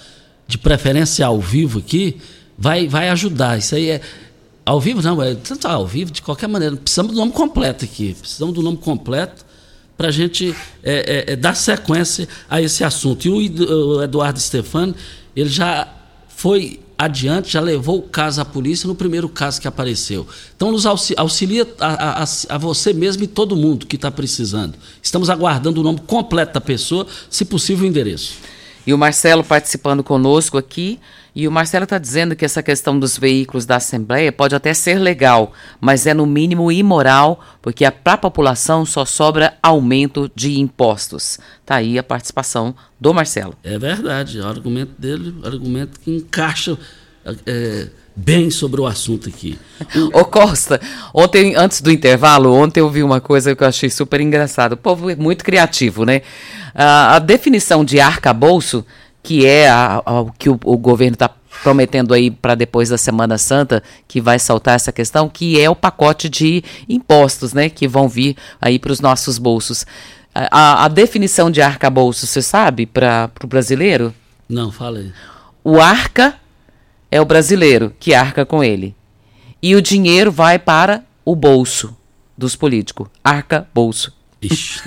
de 0.49 0.59
preferência 0.59 1.24
ao 1.24 1.41
vivo 1.41 1.78
aqui, 1.78 2.16
vai, 2.57 2.89
vai 2.89 3.11
ajudar. 3.11 3.59
Isso 3.59 3.76
aí 3.76 3.91
é. 3.91 4.01
Ao 4.64 4.80
vivo 4.80 5.01
não, 5.01 5.22
é 5.22 5.34
tanto 5.34 5.68
ao 5.68 5.86
vivo, 5.86 6.11
de 6.11 6.20
qualquer 6.20 6.49
maneira. 6.49 6.76
Precisamos 6.76 7.12
do 7.12 7.18
nome 7.18 7.32
completo 7.32 7.84
aqui. 7.84 8.14
Precisamos 8.18 8.55
do 8.55 8.62
nome 8.62 8.78
completo 8.78 9.47
para 9.99 10.09
a 10.09 10.12
gente 10.12 10.55
é, 10.82 11.26
é, 11.28 11.32
é, 11.32 11.36
dar 11.36 11.57
sequência 11.57 12.28
a 12.49 12.62
esse 12.62 12.84
assunto. 12.84 13.26
E 13.26 13.30
o 13.30 14.01
Eduardo 14.01 14.38
Stefani, 14.38 14.94
ele 15.34 15.51
já 15.51 15.92
foi 16.28 16.78
adiante, 16.96 17.53
já 17.53 17.61
levou 17.61 17.99
o 17.99 18.03
caso 18.03 18.40
à 18.40 18.44
polícia 18.44 18.86
no 18.86 18.94
primeiro 18.94 19.28
caso 19.28 19.61
que 19.61 19.66
apareceu. 19.66 20.24
Então, 20.57 20.70
nos 20.70 20.86
auxilia 20.86 21.66
a, 21.80 22.22
a, 22.22 22.24
a 22.49 22.59
você 22.59 22.92
mesmo 22.92 23.24
e 23.24 23.26
todo 23.26 23.57
mundo 23.57 23.86
que 23.86 23.96
está 23.96 24.11
precisando. 24.11 24.74
Estamos 25.03 25.28
aguardando 25.28 25.80
o 25.80 25.84
nome 25.84 26.01
completo 26.07 26.55
da 26.55 26.61
pessoa, 26.61 27.05
se 27.28 27.44
possível, 27.44 27.84
o 27.84 27.88
endereço. 27.88 28.34
E 28.86 28.94
o 28.94 28.98
Marcelo 28.98 29.44
participando 29.44 30.02
conosco 30.02 30.56
aqui. 30.56 30.98
E 31.34 31.46
o 31.46 31.52
Marcelo 31.52 31.84
está 31.84 31.98
dizendo 31.98 32.34
que 32.34 32.44
essa 32.44 32.62
questão 32.62 32.98
dos 32.98 33.16
veículos 33.16 33.64
da 33.64 33.76
Assembleia 33.76 34.32
pode 34.32 34.56
até 34.56 34.74
ser 34.74 34.98
legal, 34.98 35.52
mas 35.80 36.04
é 36.04 36.12
no 36.12 36.26
mínimo 36.26 36.72
imoral, 36.72 37.44
porque 37.62 37.88
para 37.90 38.14
a 38.14 38.18
população 38.18 38.84
só 38.84 39.04
sobra 39.04 39.56
aumento 39.62 40.28
de 40.34 40.58
impostos. 40.58 41.38
Está 41.60 41.76
aí 41.76 41.96
a 41.96 42.02
participação 42.02 42.74
do 43.00 43.14
Marcelo. 43.14 43.54
É 43.62 43.78
verdade, 43.78 44.40
o 44.40 44.46
argumento 44.46 45.00
dele, 45.00 45.32
argumento 45.44 46.00
que 46.00 46.10
encaixa 46.10 46.76
é, 47.46 47.88
bem 48.18 48.50
sobre 48.50 48.80
o 48.80 48.86
assunto 48.86 49.28
aqui. 49.28 49.58
Ô 50.12 50.24
Costa, 50.24 50.80
ontem, 51.14 51.54
antes 51.54 51.80
do 51.80 51.90
intervalo, 51.90 52.52
ontem 52.52 52.80
eu 52.80 52.90
vi 52.90 53.02
uma 53.02 53.20
coisa 53.20 53.54
que 53.54 53.62
eu 53.62 53.68
achei 53.68 53.88
super 53.88 54.20
engraçado. 54.20 54.72
O 54.72 54.76
povo 54.76 55.08
é 55.08 55.16
muito 55.16 55.44
criativo, 55.44 56.04
né? 56.04 56.22
a, 56.74 57.16
a 57.16 57.18
definição 57.18 57.84
de 57.84 58.00
arcabouço 58.00 58.84
que 59.20 59.44
é 59.44 59.68
o 60.06 60.32
que 60.38 60.48
o, 60.48 60.58
o 60.64 60.76
governo 60.76 61.14
está 61.14 61.30
prometendo 61.62 62.14
aí 62.14 62.30
para 62.30 62.54
depois 62.54 62.88
da 62.88 62.96
Semana 62.96 63.36
Santa, 63.36 63.82
que 64.06 64.20
vai 64.20 64.38
saltar 64.38 64.76
essa 64.76 64.92
questão, 64.92 65.28
que 65.28 65.60
é 65.60 65.68
o 65.68 65.74
pacote 65.74 66.28
de 66.28 66.62
impostos, 66.88 67.52
né, 67.52 67.68
que 67.68 67.88
vão 67.88 68.08
vir 68.08 68.36
aí 68.60 68.78
para 68.78 68.92
os 68.92 69.00
nossos 69.00 69.36
bolsos. 69.36 69.84
A, 70.32 70.84
a, 70.84 70.88
definição 70.88 71.50
de 71.50 71.60
arcabouço, 71.60 72.26
você 72.26 72.40
sabe, 72.40 72.86
para 72.86 73.30
o 73.42 73.46
brasileiro? 73.46 74.14
Não, 74.48 74.70
fala 74.70 75.00
aí. 75.00 75.12
O 75.64 75.80
arca 75.80 76.36
é 77.11 77.20
o 77.20 77.24
brasileiro 77.24 77.92
que 77.98 78.14
arca 78.14 78.44
com 78.44 78.62
ele. 78.62 78.94
E 79.62 79.74
o 79.74 79.82
dinheiro 79.82 80.30
vai 80.30 80.59
para 80.59 81.04
o 81.24 81.34
bolso 81.34 81.96
dos 82.36 82.54
políticos. 82.54 83.09
Arca, 83.22 83.68
bolso. 83.74 84.12
Ixi. 84.40 84.80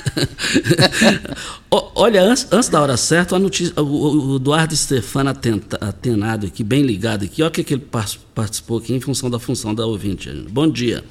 Olha, 1.69 2.23
antes, 2.23 2.47
antes, 2.51 2.69
da 2.69 2.81
hora 2.81 2.95
certa, 2.95 3.37
notícia, 3.37 3.73
o, 3.81 4.33
o 4.33 4.35
Eduardo 4.37 4.75
Stefano 4.75 5.29
atenta, 5.29 5.77
atenado 5.77 6.45
aqui, 6.45 6.63
bem 6.63 6.83
ligado 6.83 7.25
aqui, 7.25 7.41
olha 7.41 7.49
o 7.49 7.51
que 7.51 7.73
ele 7.73 7.85
participou 8.33 8.77
aqui 8.77 8.93
em 8.93 8.99
função 8.99 9.29
da 9.29 9.39
função 9.39 9.75
da 9.75 9.85
ouvinte. 9.85 10.29
Bom 10.49 10.69
dia. 10.69 11.03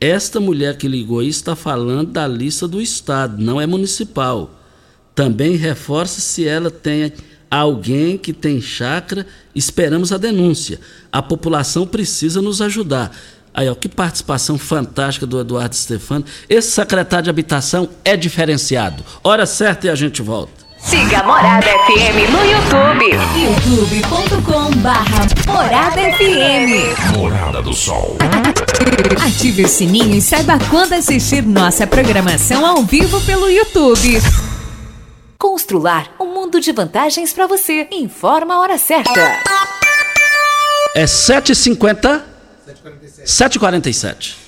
Esta 0.00 0.38
mulher 0.38 0.76
que 0.76 0.86
ligou 0.86 1.20
aí 1.20 1.28
está 1.28 1.56
falando 1.56 2.12
da 2.12 2.26
lista 2.26 2.68
do 2.68 2.80
Estado, 2.80 3.42
não 3.42 3.60
é 3.60 3.66
municipal. 3.66 4.54
Também 5.14 5.56
reforça 5.56 6.20
se 6.20 6.46
ela 6.46 6.70
tem 6.70 7.12
alguém 7.50 8.18
que 8.18 8.32
tem 8.32 8.60
chácara, 8.60 9.26
esperamos 9.54 10.12
a 10.12 10.18
denúncia. 10.18 10.80
A 11.10 11.22
população 11.22 11.86
precisa 11.86 12.42
nos 12.42 12.60
ajudar. 12.60 13.12
Aí, 13.52 13.68
ó, 13.68 13.74
que 13.74 13.88
participação 13.88 14.56
fantástica 14.58 15.26
do 15.26 15.40
Eduardo 15.40 15.74
Stefano. 15.74 16.24
Esse 16.48 16.70
secretário 16.70 17.24
de 17.24 17.30
habitação 17.30 17.88
é 18.04 18.16
diferenciado. 18.16 19.02
Hora 19.24 19.46
certa 19.46 19.86
e 19.86 19.90
a 19.90 19.94
gente 19.94 20.22
volta. 20.22 20.68
Siga 20.78 21.24
Morada 21.24 21.66
FM 21.66 22.30
no 22.30 22.44
YouTube. 22.44 23.10
youtube.com 23.36 24.70
barra 24.80 25.26
Morada 25.46 26.00
FM. 26.12 27.16
Morada 27.16 27.60
do 27.60 27.74
Sol. 27.74 28.16
Ative 29.26 29.64
o 29.64 29.68
sininho 29.68 30.14
e 30.14 30.22
saiba 30.22 30.56
quando 30.70 30.92
assistir 30.92 31.42
nossa 31.42 31.84
programação 31.84 32.64
ao 32.64 32.84
vivo 32.84 33.20
pelo 33.22 33.50
YouTube. 33.50 34.20
Constrular 35.38 36.12
um 36.18 36.34
mundo 36.34 36.60
de 36.60 36.72
vantagens 36.72 37.32
para 37.32 37.46
você. 37.46 37.86
Informa 37.92 38.54
a 38.54 38.60
hora 38.60 38.76
certa. 38.76 39.20
É 40.96 41.04
7h50. 41.04 42.22
7h47. 43.24 44.47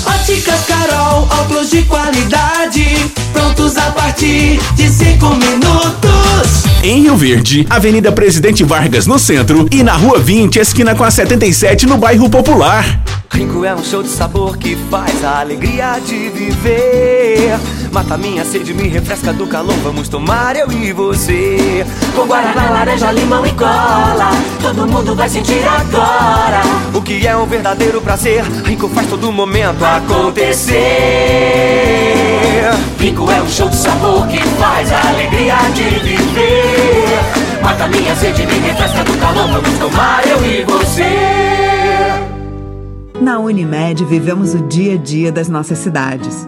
Óticas 0.05 0.65
Carol, 0.65 1.27
óculos 1.41 1.69
de 1.69 1.83
qualidade, 1.83 2.85
prontos 3.31 3.77
a 3.77 3.91
partir 3.91 4.59
de 4.75 4.89
5 4.89 5.25
minutos. 5.35 6.63
Em 6.83 7.03
Rio 7.03 7.15
Verde, 7.15 7.67
Avenida 7.69 8.11
Presidente 8.11 8.63
Vargas 8.63 9.05
no 9.05 9.19
centro 9.19 9.67
e 9.71 9.83
na 9.83 9.93
Rua 9.93 10.19
20, 10.19 10.57
esquina 10.57 10.95
com 10.95 11.03
a 11.03 11.11
77 11.11 11.85
no 11.85 11.97
bairro 11.97 12.29
Popular. 12.29 13.01
Rico 13.31 13.63
é 13.63 13.73
um 13.73 13.83
show 13.83 14.03
de 14.03 14.09
sabor 14.09 14.57
que 14.57 14.75
faz 14.89 15.23
a 15.23 15.39
alegria 15.39 15.99
de 16.05 16.29
viver. 16.29 17.57
Mata 17.91 18.17
minha 18.17 18.43
sede, 18.43 18.73
me 18.73 18.89
refresca 18.89 19.31
do 19.31 19.47
calor. 19.47 19.75
Vamos 19.83 20.09
tomar 20.09 20.55
eu 20.55 20.69
e 20.71 20.91
você. 20.91 21.85
Com 22.13 22.25
guaraná, 22.25 22.69
laranja, 22.69 23.11
limão 23.11 23.45
e 23.45 23.51
cola. 23.51 24.31
Todo 24.61 24.85
mundo 24.85 25.15
vai 25.15 25.29
sentir 25.29 25.63
agora. 25.65 26.61
O 26.93 27.01
que 27.01 27.25
é 27.25 27.35
um 27.35 27.45
verdadeiro 27.45 28.01
prazer. 28.01 28.43
Rico 28.65 28.89
faz 28.89 29.07
todo 29.07 29.31
momento 29.31 29.83
acontecer. 29.97 30.77
Rico 32.99 33.29
é 33.31 33.41
um 33.41 33.49
show 33.49 33.67
de 33.67 33.75
sabor 33.75 34.27
que 34.27 34.37
faz 34.37 34.91
a 34.91 35.09
alegria 35.09 35.55
de 35.73 35.83
viver. 35.99 37.61
mata 37.61 37.87
minha 37.87 38.15
sede, 38.15 38.45
me 38.45 38.59
refresca 38.59 39.03
do 39.03 39.17
calor. 39.17 39.47
Vamos 39.47 39.79
tomar 39.79 40.21
eu 40.27 40.45
e 40.45 40.63
você. 40.63 41.03
Na 43.19 43.39
Unimed, 43.39 44.03
vivemos 44.05 44.53
o 44.53 44.59
dia 44.67 44.95
a 44.95 44.97
dia 44.97 45.31
das 45.31 45.47
nossas 45.47 45.77
cidades. 45.77 46.47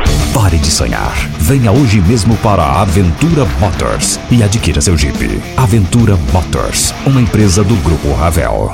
Pare 0.33 0.57
de 0.57 0.71
sonhar. 0.71 1.13
Venha 1.39 1.73
hoje 1.73 1.99
mesmo 1.99 2.37
para 2.37 2.63
a 2.63 2.81
Aventura 2.83 3.45
Motors 3.59 4.17
e 4.31 4.41
adquira 4.41 4.79
seu 4.79 4.97
Jeep. 4.97 5.41
Aventura 5.57 6.15
Motors, 6.31 6.93
uma 7.05 7.21
empresa 7.21 7.65
do 7.65 7.75
Grupo 7.77 8.13
Ravel. 8.13 8.73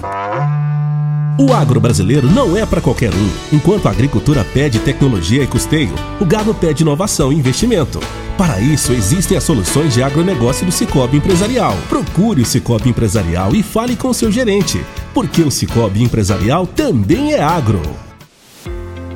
O 1.39 1.51
agro 1.51 1.80
brasileiro 1.80 2.30
não 2.30 2.55
é 2.55 2.64
para 2.64 2.80
qualquer 2.80 3.12
um. 3.12 3.30
Enquanto 3.51 3.88
a 3.88 3.91
agricultura 3.91 4.45
pede 4.53 4.78
tecnologia 4.80 5.41
e 5.41 5.47
custeio, 5.47 5.95
o 6.22 6.26
gado 6.26 6.53
pede 6.53 6.84
inovação 6.84 7.34
e 7.34 7.36
investimento. 7.36 7.99
Para 8.38 8.60
isso, 8.60 8.93
existem 8.93 9.36
as 9.36 9.43
soluções 9.43 9.95
de 9.95 10.03
agronegócio 10.03 10.64
do 10.64 10.72
Cicobi 10.72 11.18
Empresarial. 11.18 11.76
Procure 11.89 12.43
o 12.43 12.45
Cicobi 12.45 12.89
Empresarial 12.89 13.55
e 13.55 13.64
fale 13.64 13.95
com 13.95 14.14
seu 14.14 14.32
gerente, 14.32 14.80
porque 15.12 15.41
o 15.41 15.49
Cicobi 15.49 16.03
Empresarial 16.03 16.68
também 16.68 17.34
é 17.34 17.41
agro. 17.41 18.07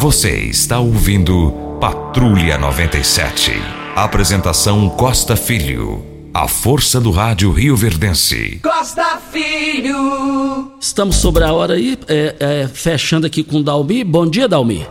Você 0.00 0.30
está 0.30 0.80
ouvindo 0.80 1.52
Patrulha 1.78 2.56
97. 2.56 3.50
Apresentação 3.94 4.88
Costa 4.88 5.36
Filho. 5.36 6.02
A 6.32 6.48
força 6.48 6.98
do 6.98 7.10
rádio 7.10 7.50
Rio 7.50 7.76
Verdense. 7.76 8.60
Costa 8.62 9.18
Filho. 9.18 10.72
Estamos 10.80 11.16
sobre 11.16 11.44
a 11.44 11.52
hora 11.52 11.74
aí, 11.74 11.98
é, 12.08 12.34
é, 12.40 12.66
fechando 12.66 13.26
aqui 13.26 13.44
com 13.44 13.56
o 13.56 13.62
Dalmi. 13.62 14.02
Bom 14.02 14.26
dia, 14.26 14.48
Dalmi. 14.48 14.86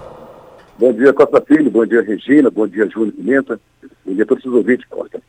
Bom 0.77 0.93
dia, 0.93 1.11
Costa 1.11 1.41
Filho. 1.41 1.71
Bom 1.71 1.87
dia, 1.87 2.03
Regina. 2.03 2.51
Bom 2.51 2.67
dia, 2.67 2.87
Júnior 2.87 3.13
Pimenta. 3.13 3.59
Bom 4.05 4.13
dia 4.13 4.23
a 4.23 4.27
todos 4.27 4.45
os 4.45 4.53
ouvintes, 4.53 4.85
Costa. 4.87 5.19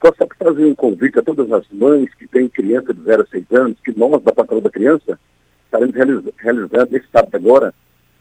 Costa, 0.00 0.26
para 0.26 0.48
fazer 0.48 0.64
um 0.64 0.74
convite 0.74 1.16
a 1.16 1.22
todas 1.22 1.52
as 1.52 1.64
mães 1.70 2.12
que 2.18 2.26
têm 2.26 2.48
criança 2.48 2.92
de 2.92 3.04
0 3.04 3.22
a 3.22 3.26
6 3.26 3.44
anos, 3.52 3.76
que 3.84 3.96
nós, 3.96 4.20
da 4.20 4.32
Patrulha 4.32 4.62
da 4.62 4.70
Criança, 4.70 5.16
estaremos 5.64 5.94
realizando 6.38 6.96
esse 6.96 7.06
sábado 7.12 7.36
agora, 7.36 7.72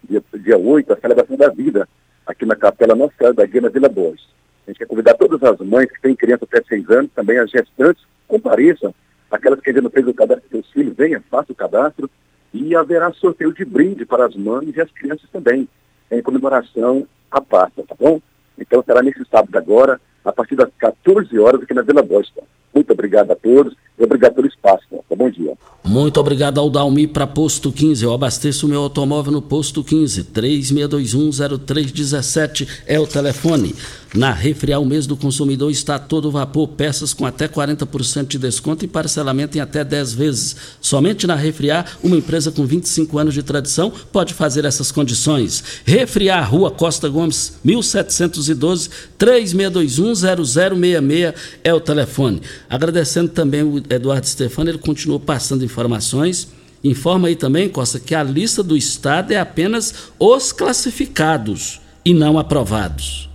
dia, 0.03 0.23
dia 0.33 0.57
8, 0.57 0.93
a 0.93 0.97
celebração 0.97 1.37
da 1.37 1.49
vida 1.49 1.87
aqui 2.25 2.45
na 2.45 2.55
Capela 2.55 2.95
Nossa 2.95 3.33
da 3.33 3.45
Guia 3.45 3.61
na 3.61 3.69
Vila 3.69 3.89
Borges. 3.89 4.27
A 4.65 4.71
gente 4.71 4.79
quer 4.79 4.87
convidar 4.87 5.13
todas 5.13 5.41
as 5.43 5.59
mães 5.59 5.89
que 5.89 6.01
têm 6.01 6.15
criança 6.15 6.43
até 6.43 6.61
6 6.61 6.89
anos, 6.89 7.11
também 7.15 7.37
as 7.39 7.49
gestantes, 7.49 8.03
compareçam. 8.27 8.93
Aquelas 9.31 9.59
que 9.61 9.69
ainda 9.69 9.81
não 9.81 9.89
fez 9.89 10.05
o 10.05 10.13
cadastro 10.13 10.49
seus 10.49 10.69
filhos, 10.71 10.95
venham, 10.95 11.21
façam 11.29 11.53
o 11.53 11.55
cadastro. 11.55 12.09
E 12.53 12.75
haverá 12.75 13.11
sorteio 13.13 13.53
de 13.53 13.63
brinde 13.63 14.05
para 14.05 14.25
as 14.25 14.35
mães 14.35 14.75
e 14.75 14.81
as 14.81 14.91
crianças 14.91 15.29
também, 15.31 15.67
em 16.09 16.21
comemoração 16.21 17.07
à 17.29 17.39
Páscoa, 17.39 17.85
tá 17.87 17.95
bom? 17.97 18.21
Então 18.57 18.83
será 18.83 19.01
nesse 19.01 19.23
sábado 19.25 19.55
agora, 19.57 20.01
a 20.27 20.31
partir 20.33 20.57
das 20.57 20.67
14 20.77 21.39
horas, 21.39 21.63
aqui 21.63 21.73
na 21.73 21.81
Vila 21.81 22.03
Borges. 22.03 22.33
Muito 22.75 22.91
obrigado 22.91 23.31
a 23.31 23.35
todos 23.35 23.73
e 23.97 24.03
obrigado 24.03 24.35
pelo 24.35 24.47
espaço. 24.47 24.83
Tá? 24.91 24.97
Bom 25.15 25.29
dia. 25.29 25.53
Muito 25.85 26.19
obrigado 26.19 26.59
ao 26.59 26.69
Dalmi 26.69 27.07
para 27.07 27.25
Posto 27.25 27.71
15. 27.71 28.03
Eu 28.03 28.13
abasteço 28.13 28.67
o 28.67 28.69
meu 28.69 28.81
automóvel 28.81 29.31
no 29.31 29.41
Posto 29.41 29.81
15. 29.81 30.25
36210317 30.25 32.67
é 32.85 32.99
o 32.99 33.07
telefone. 33.07 33.73
Na 34.17 34.31
Refriar, 34.31 34.81
o 34.81 34.85
mês 34.85 35.05
do 35.05 35.15
consumidor 35.15 35.69
está 35.69 35.99
todo 35.99 36.31
vapor. 36.31 36.69
Peças 36.69 37.13
com 37.13 37.23
até 37.23 37.47
40% 37.47 38.25
de 38.25 38.39
desconto 38.39 38.83
e 38.83 38.87
parcelamento 38.87 39.55
em 39.55 39.61
até 39.61 39.83
10 39.83 40.15
vezes. 40.15 40.55
Somente 40.81 41.27
na 41.27 41.35
Refriar, 41.35 41.99
uma 42.03 42.17
empresa 42.17 42.51
com 42.51 42.65
25 42.65 43.19
anos 43.19 43.35
de 43.35 43.43
tradição 43.43 43.93
pode 44.11 44.33
fazer 44.33 44.65
essas 44.65 44.91
condições. 44.91 45.63
Refriar, 45.85 46.49
Rua 46.49 46.71
Costa 46.71 47.07
Gomes, 47.07 47.59
1712 47.63 48.89
36210066 49.19 51.35
é 51.63 51.71
o 51.71 51.79
telefone. 51.79 52.41
Agradecendo 52.67 53.29
também 53.29 53.61
o 53.61 53.77
Eduardo 53.87 54.25
Stefano, 54.25 54.71
ele 54.71 54.79
continuou 54.79 55.19
passando 55.19 55.63
informações. 55.63 56.47
Informa 56.83 57.27
aí 57.27 57.35
também, 57.35 57.69
Costa, 57.69 57.99
que 57.99 58.15
a 58.15 58.23
lista 58.23 58.63
do 58.63 58.75
Estado 58.75 59.31
é 59.31 59.39
apenas 59.39 59.93
os 60.17 60.51
classificados 60.51 61.79
e 62.03 62.15
não 62.15 62.39
aprovados. 62.39 63.26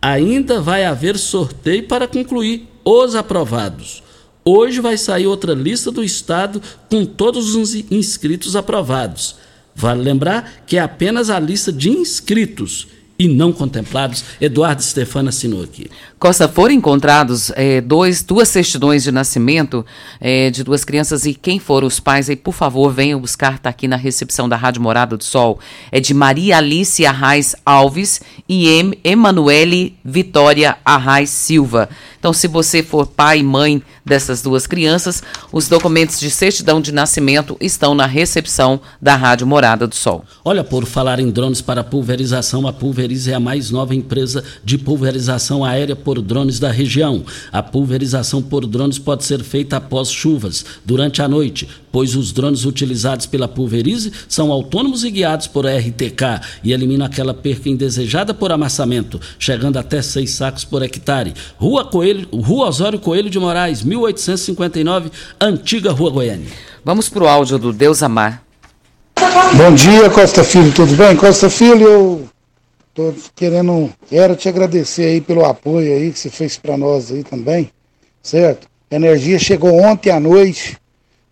Ainda 0.00 0.60
vai 0.60 0.84
haver 0.84 1.18
sorteio 1.18 1.86
para 1.86 2.06
concluir 2.06 2.68
os 2.84 3.14
aprovados. 3.14 4.02
Hoje 4.44 4.80
vai 4.80 4.96
sair 4.96 5.26
outra 5.26 5.54
lista 5.54 5.90
do 5.90 6.04
Estado 6.04 6.62
com 6.88 7.04
todos 7.04 7.54
os 7.56 7.74
inscritos 7.90 8.54
aprovados. 8.54 9.36
Vale 9.74 10.02
lembrar 10.02 10.62
que 10.66 10.76
é 10.76 10.80
apenas 10.80 11.30
a 11.30 11.40
lista 11.40 11.72
de 11.72 11.90
inscritos 11.90 12.86
e 13.18 13.26
não 13.26 13.52
contemplados. 13.52 14.24
Eduardo 14.40 14.82
Stefano 14.82 15.30
assinou 15.30 15.62
aqui. 15.62 15.90
Costa, 16.18 16.48
foram 16.48 16.72
encontrados 16.72 17.52
é, 17.54 17.78
dois, 17.82 18.22
duas 18.22 18.48
certidões 18.48 19.02
de 19.04 19.12
nascimento 19.12 19.84
é, 20.18 20.48
de 20.48 20.64
duas 20.64 20.82
crianças 20.82 21.26
e 21.26 21.34
quem 21.34 21.58
foram 21.58 21.86
os 21.86 22.00
pais 22.00 22.30
aí, 22.30 22.36
por 22.36 22.54
favor, 22.54 22.90
venham 22.90 23.20
buscar, 23.20 23.56
está 23.56 23.68
aqui 23.68 23.86
na 23.86 23.96
recepção 23.96 24.48
da 24.48 24.56
Rádio 24.56 24.80
Morada 24.80 25.14
do 25.18 25.22
Sol. 25.22 25.60
É 25.92 26.00
de 26.00 26.14
Maria 26.14 26.56
Alice 26.56 27.04
Arraes 27.04 27.54
Alves 27.66 28.22
e 28.48 28.66
em 28.66 28.94
Emanuele 29.04 29.98
Vitória 30.02 30.78
Arraes 30.82 31.28
Silva. 31.28 31.86
Então, 32.18 32.32
se 32.32 32.48
você 32.48 32.82
for 32.82 33.06
pai 33.06 33.40
e 33.40 33.42
mãe 33.42 33.82
dessas 34.04 34.40
duas 34.40 34.66
crianças, 34.66 35.22
os 35.52 35.68
documentos 35.68 36.18
de 36.18 36.30
certidão 36.30 36.80
de 36.80 36.92
nascimento 36.92 37.56
estão 37.60 37.94
na 37.94 38.06
recepção 38.06 38.80
da 39.00 39.14
Rádio 39.14 39.46
Morada 39.46 39.86
do 39.86 39.94
Sol. 39.94 40.24
Olha, 40.44 40.64
por 40.64 40.86
falar 40.86 41.20
em 41.20 41.30
drones 41.30 41.60
para 41.60 41.84
pulverização, 41.84 42.66
a 42.66 42.72
Pulverize 42.72 43.30
é 43.30 43.34
a 43.34 43.40
mais 43.40 43.70
nova 43.70 43.94
empresa 43.94 44.42
de 44.64 44.78
pulverização 44.78 45.64
aérea 45.64 45.94
por 46.06 46.22
drones 46.22 46.58
da 46.58 46.70
região. 46.70 47.22
A 47.52 47.62
pulverização 47.62 48.40
por 48.40 48.66
drones 48.66 48.98
pode 48.98 49.24
ser 49.24 49.42
feita 49.42 49.76
após 49.76 50.10
chuvas, 50.10 50.64
durante 50.86 51.20
a 51.20 51.28
noite, 51.28 51.68
pois 51.92 52.16
os 52.16 52.32
drones 52.32 52.64
utilizados 52.64 53.26
pela 53.26 53.46
Pulverize 53.46 54.12
são 54.26 54.50
autônomos 54.50 55.04
e 55.04 55.10
guiados 55.10 55.48
por 55.48 55.66
RTK 55.66 56.40
e 56.64 56.72
eliminam 56.72 57.04
aquela 57.04 57.34
perca 57.34 57.68
indesejada 57.68 58.32
por 58.32 58.50
amassamento, 58.50 59.20
chegando 59.38 59.78
até 59.78 60.00
seis 60.00 60.30
sacos 60.30 60.64
por 60.64 60.82
hectare. 60.82 61.34
Rua 61.58 61.84
Coelho 61.84 62.06
Coelho, 62.06 62.28
Rua 62.32 62.68
Osório 62.68 62.98
Coelho 63.00 63.28
de 63.28 63.38
Moraes, 63.38 63.82
1859, 63.82 65.10
antiga 65.40 65.90
Rua 65.90 66.10
Goiânia. 66.10 66.46
Vamos 66.84 67.08
para 67.08 67.24
o 67.24 67.28
áudio 67.28 67.58
do 67.58 67.72
Deus 67.72 68.02
Amar. 68.02 68.42
Bom 69.56 69.74
dia, 69.74 70.08
Costa 70.10 70.44
Filho, 70.44 70.72
tudo 70.72 70.94
bem? 70.94 71.16
Costa 71.16 71.50
Filho, 71.50 71.82
eu 71.82 72.25
tô 72.96 73.14
querendo, 73.34 73.92
quero 74.08 74.34
te 74.34 74.48
agradecer 74.48 75.04
aí 75.04 75.20
pelo 75.20 75.44
apoio 75.44 75.92
aí 75.92 76.10
que 76.10 76.18
você 76.18 76.30
fez 76.30 76.56
para 76.56 76.78
nós 76.78 77.12
aí 77.12 77.22
também, 77.22 77.70
certo? 78.22 78.66
A 78.90 78.96
energia 78.96 79.38
chegou 79.38 79.74
ontem 79.74 80.10
à 80.10 80.18
noite, 80.18 80.78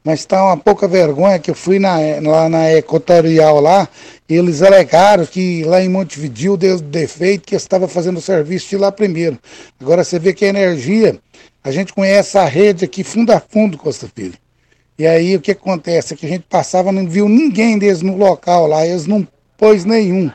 Mas 0.04 0.20
está 0.20 0.44
uma 0.44 0.58
pouca 0.58 0.86
vergonha 0.86 1.38
que 1.38 1.50
eu 1.50 1.54
fui 1.54 1.78
na, 1.78 1.96
lá 2.22 2.46
na 2.46 2.70
Equatorial 2.70 3.58
lá, 3.58 3.88
eles 4.28 4.60
alegaram 4.60 5.24
que 5.24 5.64
lá 5.64 5.80
em 5.80 5.88
Montevideo 5.88 6.58
deu 6.58 6.78
defeito 6.78 7.46
que 7.46 7.56
estava 7.56 7.88
fazendo 7.88 8.18
o 8.18 8.20
serviço 8.20 8.68
de 8.68 8.76
lá 8.76 8.92
primeiro. 8.92 9.38
Agora 9.80 10.04
você 10.04 10.18
vê 10.18 10.34
que 10.34 10.44
a 10.44 10.48
energia, 10.48 11.18
a 11.62 11.70
gente 11.70 11.94
conhece 11.94 12.36
a 12.36 12.44
rede 12.44 12.84
aqui 12.84 13.02
fundo 13.02 13.32
a 13.32 13.40
fundo, 13.40 13.78
Costa 13.78 14.06
Filho. 14.14 14.34
E 14.98 15.06
aí 15.06 15.36
o 15.36 15.40
que 15.40 15.52
acontece? 15.52 16.12
É 16.12 16.16
que 16.18 16.26
a 16.26 16.28
gente 16.28 16.44
passava 16.50 16.92
não 16.92 17.08
viu 17.08 17.26
ninguém 17.26 17.78
deles 17.78 18.02
no 18.02 18.14
local 18.18 18.66
lá, 18.66 18.86
eles 18.86 19.06
não 19.06 19.26
pôs 19.56 19.86
nenhum. 19.86 20.30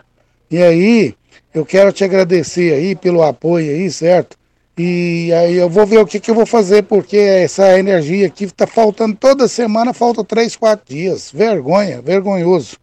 E 0.49 0.57
aí, 0.63 1.15
eu 1.59 1.65
quero 1.65 1.91
te 1.91 2.03
agradecer 2.03 2.73
aí 2.73 2.95
pelo 2.95 3.21
apoio 3.21 3.69
aí, 3.69 3.91
certo? 3.91 4.37
E 4.77 5.29
aí 5.33 5.55
eu 5.55 5.69
vou 5.69 5.85
ver 5.85 5.97
o 5.97 6.05
que, 6.05 6.21
que 6.21 6.31
eu 6.31 6.35
vou 6.35 6.45
fazer, 6.45 6.83
porque 6.83 7.17
essa 7.17 7.77
energia 7.77 8.27
aqui 8.27 8.45
está 8.45 8.65
faltando 8.65 9.13
toda 9.13 9.45
semana, 9.45 9.93
falta 9.93 10.23
três, 10.23 10.55
quatro 10.55 10.95
dias. 10.95 11.29
Vergonha, 11.31 12.01
vergonhoso. 12.01 12.77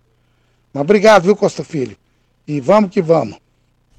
Mas 0.74 0.82
obrigado, 0.82 1.22
viu, 1.22 1.34
Costa 1.34 1.64
Filho? 1.64 1.96
E 2.46 2.60
vamos 2.60 2.90
que 2.90 3.00
vamos. 3.00 3.38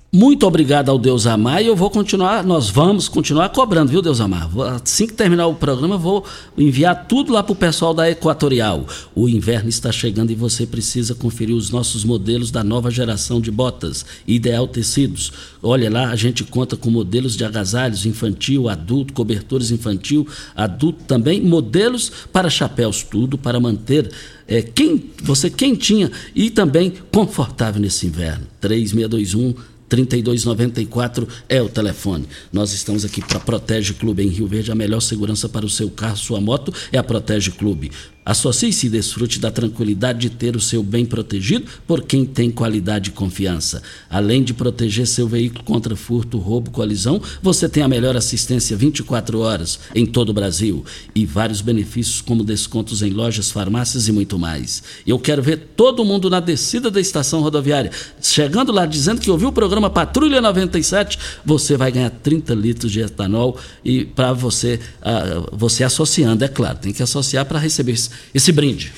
Muito 0.09 0.47
obrigado 0.47 0.89
ao 0.89 0.97
Deus 0.97 1.27
Amar 1.27 1.61
e 1.61 1.67
eu 1.67 1.75
vou 1.75 1.89
continuar, 1.89 2.41
nós 2.41 2.69
vamos 2.69 3.09
continuar 3.09 3.49
cobrando, 3.49 3.91
viu, 3.91 4.01
Deus 4.01 4.21
Amar? 4.21 4.49
Assim 4.81 5.05
que 5.05 5.11
terminar 5.11 5.47
o 5.47 5.55
programa, 5.55 5.97
vou 5.97 6.23
enviar 6.57 7.07
tudo 7.07 7.33
lá 7.33 7.43
para 7.43 7.51
o 7.51 7.55
pessoal 7.55 7.93
da 7.93 8.09
Equatorial. 8.09 8.85
O 9.13 9.27
inverno 9.27 9.67
está 9.67 9.91
chegando 9.91 10.31
e 10.31 10.35
você 10.35 10.65
precisa 10.65 11.13
conferir 11.13 11.53
os 11.53 11.71
nossos 11.71 12.05
modelos 12.05 12.51
da 12.51 12.63
nova 12.63 12.89
geração 12.89 13.41
de 13.41 13.51
botas, 13.51 14.05
Ideal 14.25 14.65
Tecidos. 14.65 15.33
Olha 15.61 15.89
lá, 15.89 16.09
a 16.09 16.15
gente 16.15 16.45
conta 16.45 16.77
com 16.77 16.89
modelos 16.89 17.35
de 17.35 17.43
agasalhos 17.43 18.05
infantil, 18.05 18.69
adulto, 18.69 19.11
cobertores 19.11 19.71
infantil, 19.71 20.25
adulto 20.55 21.03
também, 21.03 21.41
modelos 21.41 22.09
para 22.31 22.49
chapéus, 22.49 23.03
tudo 23.03 23.37
para 23.37 23.59
manter 23.59 24.09
é, 24.47 24.61
quem, 24.61 25.11
você 25.21 25.49
quentinha 25.49 26.09
e 26.33 26.49
também 26.49 26.93
confortável 27.11 27.81
nesse 27.81 28.07
inverno. 28.07 28.47
3621 28.61 29.76
3294 29.89 31.27
é 31.47 31.61
o 31.61 31.69
telefone. 31.69 32.25
Nós 32.51 32.73
estamos 32.73 33.05
aqui 33.05 33.21
para 33.21 33.39
Protege 33.39 33.93
Clube 33.93 34.23
em 34.23 34.27
Rio 34.27 34.47
Verde. 34.47 34.71
A 34.71 34.75
melhor 34.75 34.99
segurança 34.99 35.47
para 35.47 35.65
o 35.65 35.69
seu 35.69 35.89
carro, 35.89 36.17
sua 36.17 36.41
moto 36.41 36.73
é 36.91 36.97
a 36.97 37.03
Protege 37.03 37.51
Clube. 37.51 37.91
Associe-se 38.27 38.87
e 38.87 38.89
desfrute 38.89 39.39
da 39.39 39.49
tranquilidade 39.49 40.19
de 40.19 40.29
ter 40.29 40.53
o 40.57 40.59
seu 40.59 40.83
bem 40.83 41.05
protegido 41.05 41.65
por 41.87 42.01
quem 42.01 42.25
tem 42.25 42.51
qualidade 42.51 43.09
e 43.09 43.13
confiança. 43.13 43.81
Além 44.09 44.43
de 44.43 44.53
proteger 44.53 45.07
seu 45.07 45.29
veículo 45.29 45.63
contra 45.63 45.95
furto, 45.95 46.37
roubo, 46.37 46.69
colisão, 46.69 47.21
você 47.41 47.69
tem 47.69 47.83
a 47.83 47.87
melhor 47.87 48.17
assistência 48.17 48.75
24 48.75 49.39
horas 49.39 49.79
em 49.95 50.05
todo 50.05 50.31
o 50.31 50.33
Brasil 50.33 50.83
e 51.15 51.25
vários 51.25 51.61
benefícios 51.61 52.19
como 52.19 52.43
descontos 52.43 53.01
em 53.01 53.11
lojas, 53.11 53.49
farmácias 53.49 54.09
e 54.09 54.11
muito 54.11 54.37
mais. 54.37 54.83
Eu 55.07 55.17
quero 55.17 55.41
ver 55.41 55.69
todo 55.77 56.03
mundo 56.03 56.29
na 56.29 56.41
descida 56.41 56.91
da 56.91 56.99
estação 56.99 57.39
rodoviária, 57.39 57.91
chegando 58.21 58.73
lá 58.73 58.85
dizendo 58.85 59.21
que 59.21 59.31
ouviu 59.31 59.47
o 59.47 59.53
programa 59.53 59.89
Patrulha 59.89 60.41
97, 60.41 61.17
você 61.45 61.77
vai 61.77 61.93
ganhar 61.93 62.09
30 62.09 62.53
litros 62.53 62.91
de 62.91 62.99
etanol 62.99 63.57
e 63.85 64.03
para 64.03 64.33
você, 64.33 64.81
uh, 64.99 65.55
você 65.55 65.85
associando, 65.85 66.43
é 66.43 66.49
claro, 66.49 66.77
tem 66.79 66.91
que 66.91 67.01
associar 67.01 67.45
para 67.45 67.57
receber 67.57 67.93
esse 68.33 68.51
brinde. 68.51 68.93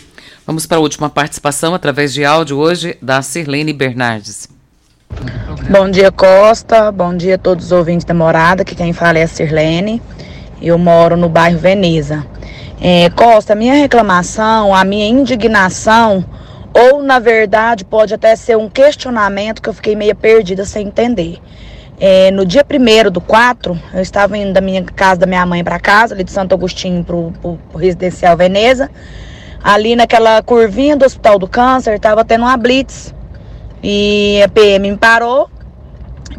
Vamos 0.45 0.65
para 0.65 0.78
a 0.78 0.82
última 0.82 1.09
participação 1.09 1.76
através 1.76 2.13
de 2.13 2.26
áudio 2.26 2.57
hoje 2.57 2.97
da 3.01 3.22
Sirlene 3.22 3.72
Bernardes. 3.72 4.49
Bom 5.70 5.89
dia, 5.89 6.11
Costa. 6.11 6.91
Bom 6.91 7.15
dia 7.15 7.36
a 7.36 7.38
todos 7.38 7.65
os 7.65 7.72
ouvintes 7.72 8.05
da 8.05 8.13
morada. 8.13 8.65
Que 8.65 8.76
quem 8.76 8.91
fala 8.93 9.20
é 9.20 9.24
a 9.24 9.28
Sirlene. 9.28 10.01
Eu 10.61 10.78
moro 10.78 11.15
no 11.15 11.30
bairro 11.30 11.59
Veneza. 11.59 12.26
É, 12.82 13.09
Costa, 13.09 13.55
minha 13.55 13.74
reclamação, 13.74 14.74
a 14.74 14.86
minha 14.86 15.07
indignação, 15.07 16.24
ou 16.74 17.03
na 17.03 17.20
verdade 17.20 17.84
pode 17.84 18.13
até 18.13 18.36
ser 18.38 18.55
um 18.55 18.70
questionamento 18.70 19.61
que 19.61 19.67
eu 19.67 19.74
fiquei 19.74 19.95
meio 19.95 20.15
perdida 20.15 20.63
sem 20.63 20.88
entender. 20.88 21.39
É, 22.00 22.32
no 22.32 22.45
dia 22.45 22.64
1 22.64 23.12
do 23.12 23.20
4, 23.20 23.78
eu 23.93 24.02
estava 24.02 24.38
indo 24.38 24.54
da 24.54 24.62
minha 24.62 24.82
casa 24.84 25.20
da 25.20 25.26
minha 25.28 25.45
mãe 25.45 25.62
para 25.62 25.78
casa, 25.80 26.14
ali 26.14 26.24
de 26.24 26.32
Santo 26.32 26.56
Agostinho 26.56 27.04
para 27.04 27.16
o 27.16 27.60
Residencial 27.76 28.38
Veneza. 28.38 28.89
Ali 29.62 29.97
naquela 29.97 30.41
curvinha 30.41 30.95
do 30.95 31.04
Hospital 31.04 31.38
do 31.38 31.47
Câncer, 31.47 31.95
estava 31.95 32.24
tendo 32.24 32.45
uma 32.45 32.56
blitz. 32.56 33.14
E 33.84 34.41
a 34.41 34.47
PM 34.47 34.91
me 34.91 34.97
parou, 34.97 35.50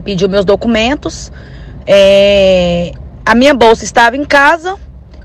pediu 0.03 0.31
meus 0.31 0.47
documentos. 0.47 1.31
É, 1.87 2.93
a 3.25 3.35
minha 3.35 3.53
bolsa 3.53 3.85
estava 3.85 4.17
em 4.17 4.25
casa 4.25 4.77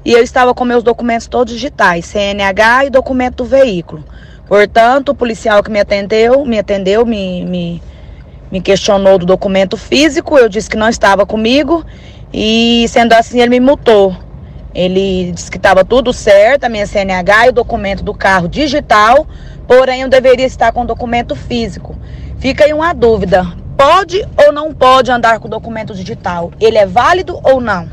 e 0.04 0.12
eu 0.12 0.22
estava 0.22 0.54
com 0.54 0.66
meus 0.66 0.84
documentos 0.84 1.28
todos 1.28 1.54
digitais, 1.54 2.06
CNH 2.08 2.86
e 2.86 2.90
documento 2.90 3.38
do 3.38 3.46
veículo. 3.46 4.04
Portanto, 4.48 5.10
o 5.10 5.16
policial 5.16 5.64
que 5.64 5.72
me 5.72 5.80
atendeu, 5.80 6.46
me 6.46 6.60
atendeu, 6.60 7.06
me, 7.06 7.46
me 7.46 7.82
me 8.52 8.62
questionou 8.62 9.18
do 9.18 9.26
documento 9.26 9.78
físico, 9.78 10.38
eu 10.38 10.48
disse 10.48 10.70
que 10.70 10.78
não 10.78 10.90
estava 10.90 11.26
comigo 11.26 11.86
e 12.34 12.86
sendo 12.90 13.14
assim 13.14 13.40
ele 13.40 13.50
me 13.52 13.60
multou. 13.60 14.16
Ele 14.74 15.32
disse 15.32 15.50
que 15.50 15.58
estava 15.58 15.86
tudo 15.86 16.12
certo, 16.12 16.66
a 16.66 16.70
minha 16.70 16.86
CNH 16.86 17.46
e 17.46 17.50
o 17.50 17.54
documento 17.54 18.04
do 18.04 18.14
carro 18.14 18.48
digital, 18.48 19.26
porém 19.66 20.02
eu 20.02 20.10
deveria 20.10 20.46
estar 20.46 20.72
com 20.74 20.82
o 20.82 20.86
documento 20.86 21.34
físico. 21.36 21.96
Fica 22.40 22.66
aí 22.66 22.74
uma 22.74 22.94
dúvida: 22.94 23.46
pode 23.78 24.22
ou 24.46 24.52
não 24.52 24.74
pode 24.74 25.10
andar 25.10 25.40
com 25.40 25.48
o 25.48 25.52
documento 25.52 25.96
digital? 25.96 26.52
Ele 26.60 26.78
é 26.78 26.86
válido 26.86 27.40
ou 27.42 27.62
não? 27.62 27.90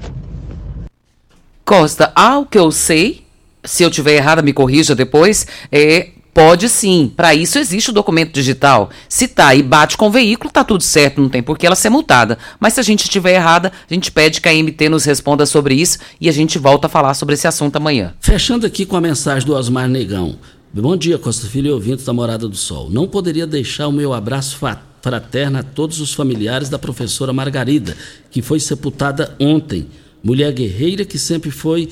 Costa, 1.65 2.11
ao 2.15 2.45
que 2.45 2.59
eu 2.59 2.73
sei, 2.73 3.25
se 3.63 3.85
eu 3.85 3.91
tiver 3.91 4.15
errada, 4.15 4.43
me 4.43 4.53
corrija 4.53 4.95
depois, 4.97 5.47
é 5.71 6.09
Pode 6.35 6.69
sim. 6.69 7.13
Para 7.15 7.35
isso 7.35 7.59
existe 7.59 7.91
o 7.91 7.93
documento 7.93 8.33
digital. 8.33 8.89
Se 9.09 9.29
tá 9.29 9.55
e 9.55 9.63
bate 9.63 9.99
com 9.99 10.09
o 10.09 10.11
veículo, 10.11 10.51
tá 10.51 10.65
tudo 10.65 10.83
certo, 10.83 11.21
não 11.21 11.29
tem 11.29 11.43
por 11.43 11.59
que 11.59 11.67
ela 11.67 11.77
ser 11.77 11.91
multada. 11.91 12.39
Mas 12.59 12.73
se 12.73 12.81
a 12.81 12.83
gente 12.83 13.05
estiver 13.05 13.35
errada, 13.35 13.71
a 13.91 13.93
gente 13.95 14.11
pede 14.11 14.41
que 14.41 14.49
a 14.49 14.53
MT 14.53 14.89
nos 14.89 15.05
responda 15.05 15.45
sobre 15.45 15.75
isso 15.75 15.99
e 16.19 16.29
a 16.29 16.33
gente 16.33 16.59
volta 16.59 16.87
a 16.87 16.91
falar 16.91 17.13
sobre 17.15 17.35
esse 17.35 17.47
assunto 17.47 17.77
amanhã. 17.77 18.15
Fechando 18.19 18.67
aqui 18.67 18.87
com 18.87 18.97
a 18.97 19.01
mensagem 19.01 19.47
do 19.47 19.55
Osmar 19.55 19.89
Negão. 19.89 20.37
Bom 20.73 20.97
dia, 20.97 21.19
Costa 21.19 21.47
Filho 21.47 21.69
e 21.69 21.71
ouvintes 21.73 22.07
da 22.07 22.15
Morada 22.15 22.49
do 22.49 22.57
Sol. 22.57 22.89
Não 22.89 23.07
poderia 23.07 23.47
deixar 23.47 23.89
o 23.89 23.93
meu 23.93 24.15
abraço 24.15 24.59
fraterno 25.03 25.59
a 25.59 25.63
todos 25.63 26.01
os 26.01 26.15
familiares 26.15 26.71
da 26.71 26.79
professora 26.79 27.31
Margarida, 27.31 27.95
que 28.31 28.41
foi 28.41 28.59
sepultada 28.59 29.37
ontem. 29.39 29.87
Mulher 30.25 30.51
guerreira 30.53 31.05
que 31.05 31.19
sempre 31.19 31.51
foi, 31.51 31.91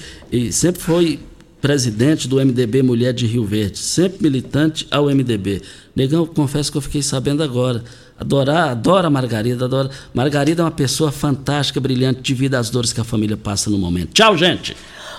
sempre 0.51 0.81
foi 0.81 1.21
presidente 1.61 2.27
do 2.27 2.37
MDB 2.37 2.83
Mulher 2.83 3.13
de 3.13 3.27
Rio 3.27 3.45
Verde, 3.45 3.79
sempre 3.79 4.23
militante 4.23 4.87
ao 4.91 5.07
MDB. 5.07 5.63
Negão, 5.95 6.27
confesso 6.27 6.73
que 6.73 6.79
eu 6.79 6.83
fiquei 6.83 7.03
sabendo 7.03 7.43
agora. 7.43 7.85
Adorar, 8.19 8.71
adora 8.71 9.07
a 9.07 9.11
Margarida, 9.11 9.65
adora. 9.65 9.91
Margarida 10.13 10.63
é 10.63 10.65
uma 10.65 10.71
pessoa 10.71 11.13
fantástica, 11.13 11.81
brilhante, 11.81 12.21
devido 12.33 12.55
às 12.55 12.71
dores 12.71 12.93
que 12.93 13.01
a 13.01 13.05
família 13.05 13.37
passa 13.37 13.71
no 13.71 13.79
momento. 13.79 14.13
Tchau, 14.13 14.37
gente! 14.37 14.77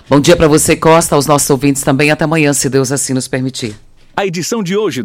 Bom 0.10 0.20
dia 0.20 0.36
para 0.36 0.48
você, 0.48 0.76
Costa, 0.76 1.16
aos 1.16 1.26
nossos 1.26 1.50
ouvintes 1.50 1.84
também. 1.84 2.12
Até 2.12 2.26
amanhã, 2.26 2.52
se 2.54 2.70
Deus 2.70 2.92
assim 2.92 3.14
nos 3.14 3.28
permitir. 3.28 3.76
A 4.16 4.26
edição 4.26 4.62
de 4.62 4.76
hoje 4.76 5.00